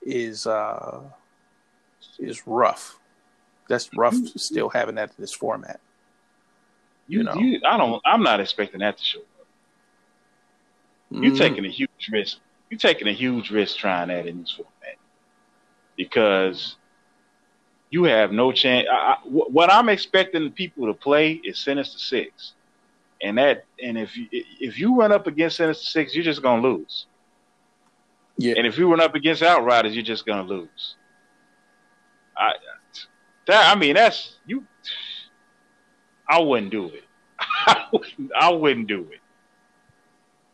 is 0.01 0.47
uh 0.47 1.01
is 2.19 2.47
rough. 2.47 2.97
That's 3.67 3.89
rough. 3.95 4.15
Still 4.37 4.69
having 4.69 4.95
that 4.95 5.09
in 5.09 5.15
this 5.19 5.33
format. 5.33 5.79
You, 7.07 7.19
you 7.19 7.23
know, 7.23 7.33
you, 7.33 7.59
I 7.65 7.77
don't. 7.77 8.01
I'm 8.05 8.23
not 8.23 8.39
expecting 8.39 8.79
that 8.79 8.97
to 8.97 9.03
show 9.03 9.19
you're 11.12 11.24
mm-hmm. 11.24 11.36
taking 11.36 11.66
a 11.66 11.70
huge 11.70 12.09
risk. 12.09 12.38
You're 12.70 12.80
taking 12.80 13.07
a 13.07 13.14
huge 13.14 13.51
risk 13.51 13.78
trying 13.78 14.07
that 14.07 14.28
in 14.28 14.41
this 14.41 14.51
format. 14.51 14.97
because 15.97 16.78
you 17.89 18.05
have 18.05 18.32
no 18.32 18.53
chance. 18.53 18.88
I, 18.89 18.95
I, 18.95 19.18
what 19.26 19.70
I'm 19.70 19.89
expecting 19.89 20.45
the 20.45 20.49
people 20.49 20.88
to 20.88 20.93
play 20.93 21.34
is 21.34 21.59
Sinister 21.59 21.99
Six, 21.99 22.53
and 23.22 23.38
that 23.38 23.66
and 23.84 23.97
if 23.97 24.16
you, 24.16 24.28
if 24.32 24.80
you 24.80 24.95
run 24.95 25.12
up 25.12 25.28
against 25.28 25.57
Sinister 25.57 25.84
Six, 25.84 26.16
you're 26.16 26.24
just 26.24 26.41
gonna 26.41 26.62
lose. 26.62 27.07
Yeah. 28.38 28.53
And 28.55 28.66
if 28.66 28.78
you 28.78 28.89
run 28.89 29.01
up 29.01 29.14
against 29.14 29.43
Outriders, 29.43 29.93
you're 29.93 30.05
just 30.05 30.26
gonna 30.26 30.47
lose. 30.47 30.95
I 32.38 32.53
that 33.47 33.76
I 33.76 33.78
mean 33.78 33.95
that's 33.95 34.38
you. 34.45 34.66
I 36.30 36.39
wouldn't 36.39 36.72
do 36.72 36.86
it. 36.86 37.03
I 37.39 37.88
wouldn't, 37.91 38.32
I 38.39 38.49
wouldn't 38.49 38.88
do 38.88 39.09
it 39.12 39.20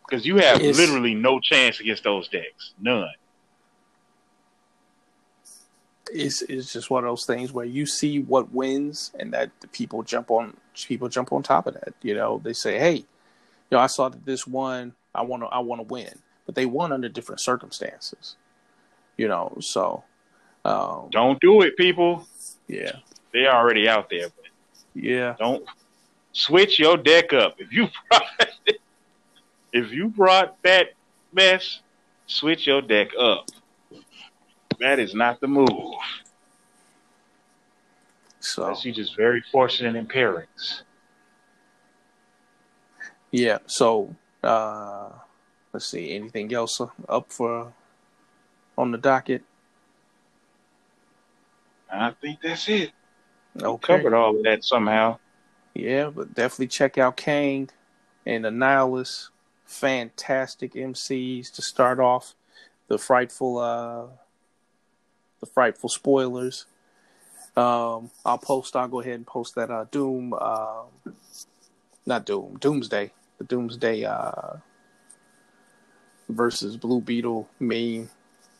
because 0.07 0.25
you 0.25 0.37
have 0.37 0.61
it's, 0.61 0.77
literally 0.77 1.13
no 1.13 1.39
chance 1.39 1.79
against 1.79 2.03
those 2.03 2.27
decks, 2.29 2.73
none. 2.79 3.09
It's 6.11 6.41
it's 6.43 6.71
just 6.71 6.89
one 6.89 7.03
of 7.03 7.09
those 7.09 7.25
things 7.25 7.51
where 7.51 7.65
you 7.65 7.85
see 7.85 8.19
what 8.19 8.53
wins, 8.53 9.11
and 9.19 9.33
that 9.33 9.51
the 9.59 9.67
people 9.67 10.03
jump 10.03 10.31
on 10.31 10.55
people 10.73 11.09
jump 11.09 11.33
on 11.33 11.43
top 11.43 11.67
of 11.67 11.73
that. 11.73 11.93
You 12.01 12.15
know, 12.15 12.39
they 12.43 12.53
say, 12.53 12.79
"Hey, 12.79 12.95
you 12.95 13.05
know, 13.71 13.79
I 13.79 13.87
saw 13.87 14.09
that 14.09 14.25
this 14.25 14.47
one. 14.47 14.93
I 15.13 15.23
want 15.23 15.43
to 15.43 15.47
I 15.47 15.59
want 15.59 15.81
to 15.81 15.93
win," 15.93 16.13
but 16.45 16.55
they 16.55 16.65
won 16.65 16.93
under 16.93 17.09
different 17.09 17.41
circumstances. 17.41 18.37
You 19.17 19.27
know, 19.27 19.57
so 19.59 20.03
um, 20.63 21.09
don't 21.11 21.39
do 21.41 21.61
it, 21.61 21.75
people. 21.75 22.25
Yeah, 22.67 22.97
they're 23.33 23.53
already 23.53 23.89
out 23.89 24.09
there. 24.09 24.29
But 24.29 24.45
yeah, 24.93 25.35
don't 25.37 25.65
switch 26.31 26.79
your 26.79 26.95
deck 26.95 27.33
up. 27.33 27.55
If 27.59 27.73
you 27.73 27.89
if 29.77 29.91
you 29.91 30.09
brought 30.09 30.61
that 30.63 30.93
mess, 31.31 31.81
switch 32.25 32.67
your 32.67 32.81
deck 32.81 33.09
up. 33.19 33.49
That 34.79 34.99
is 34.99 35.13
not 35.13 35.39
the 35.39 35.47
move. 35.47 35.69
So 38.39 38.75
you're 38.81 38.93
just 38.93 39.15
very 39.15 39.43
fortunate 39.51 39.95
in 39.95 40.07
pairings. 40.07 40.81
Yeah. 43.31 43.59
So 43.65 44.15
uh 44.43 45.09
let's 45.73 45.85
see. 45.85 46.13
Anything 46.13 46.53
else 46.53 46.81
up 47.09 47.31
for 47.31 47.73
on 48.77 48.91
the 48.91 48.97
docket? 48.97 49.43
I 51.91 52.11
think 52.11 52.41
that's 52.41 52.67
it. 52.69 52.91
Okay. 53.61 53.93
We 53.95 53.97
covered 53.97 54.13
all 54.13 54.37
of 54.37 54.43
that 54.43 54.63
somehow. 54.63 55.17
Yeah, 55.73 56.09
but 56.09 56.33
definitely 56.33 56.67
check 56.67 56.97
out 56.97 57.17
Kang 57.17 57.69
and 58.25 58.45
the 58.45 58.51
Nihilist. 58.51 59.29
Fantastic 59.67 60.73
MCs 60.73 61.51
to 61.53 61.61
start 61.61 61.99
off. 61.99 62.33
The 62.87 62.97
frightful 62.97 63.59
uh 63.59 64.05
the 65.39 65.45
frightful 65.45 65.89
spoilers. 65.89 66.65
Um 67.55 68.09
I'll 68.25 68.37
post 68.37 68.75
I'll 68.75 68.87
go 68.87 69.01
ahead 69.01 69.15
and 69.15 69.27
post 69.27 69.55
that 69.55 69.69
uh 69.69 69.85
Doom 69.91 70.33
uh 70.33 70.83
not 72.05 72.25
Doom, 72.25 72.57
Doomsday. 72.59 73.11
The 73.37 73.43
Doomsday 73.43 74.05
uh 74.05 74.57
versus 76.29 76.77
Blue 76.77 77.01
Beetle 77.01 77.47
meme. 77.59 78.09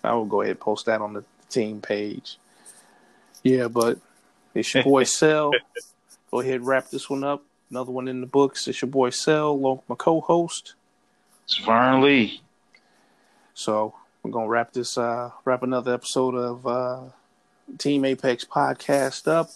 I 0.03 0.13
will 0.13 0.25
go 0.25 0.41
ahead 0.41 0.51
and 0.51 0.59
post 0.59 0.85
that 0.85 1.01
on 1.01 1.13
the 1.13 1.23
team 1.49 1.81
page. 1.81 2.37
Yeah, 3.43 3.69
but 3.69 3.99
it's 4.53 4.73
your 4.73 4.83
boy 4.83 5.03
Cell. 5.05 5.53
Go 6.31 6.41
ahead 6.41 6.55
and 6.55 6.67
wrap 6.67 6.89
this 6.89 7.09
one 7.09 7.23
up. 7.23 7.43
Another 7.69 7.91
one 7.91 8.07
in 8.07 8.21
the 8.21 8.27
books. 8.27 8.67
It's 8.67 8.81
your 8.81 8.91
boy 8.91 9.09
Cell, 9.09 9.51
along 9.51 9.77
with 9.77 9.89
my 9.89 9.95
co-host. 9.95 10.75
It's 11.47 11.55
Vern 11.59 12.01
Lee. 12.01 12.41
So 13.53 13.95
we're 14.21 14.31
gonna 14.31 14.49
wrap 14.49 14.73
this 14.73 14.97
uh 14.97 15.31
wrap 15.45 15.63
another 15.63 15.93
episode 15.93 16.35
of 16.35 16.67
uh 16.67 17.03
Team 17.77 18.03
Apex 18.03 18.43
podcast 18.43 19.29
up. 19.29 19.49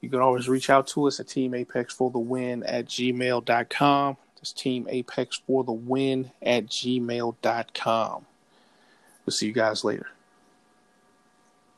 You 0.00 0.08
can 0.08 0.20
always 0.20 0.48
reach 0.48 0.70
out 0.70 0.86
to 0.88 1.06
us 1.06 1.20
at 1.20 1.28
Team 1.28 1.52
Apex 1.52 1.92
for 1.92 2.10
the 2.10 2.18
win 2.18 2.62
at 2.62 2.86
gmail.com. 2.86 4.16
That's 4.36 4.52
Team 4.54 4.86
Apex 4.88 5.42
for 5.46 5.64
the 5.64 5.72
win 5.72 6.30
at 6.40 6.68
gmail.com. 6.68 8.26
We'll 9.26 9.32
see 9.34 9.46
you 9.48 9.52
guys 9.52 9.84
later. 9.84 10.06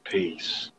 Peace. 0.05 0.71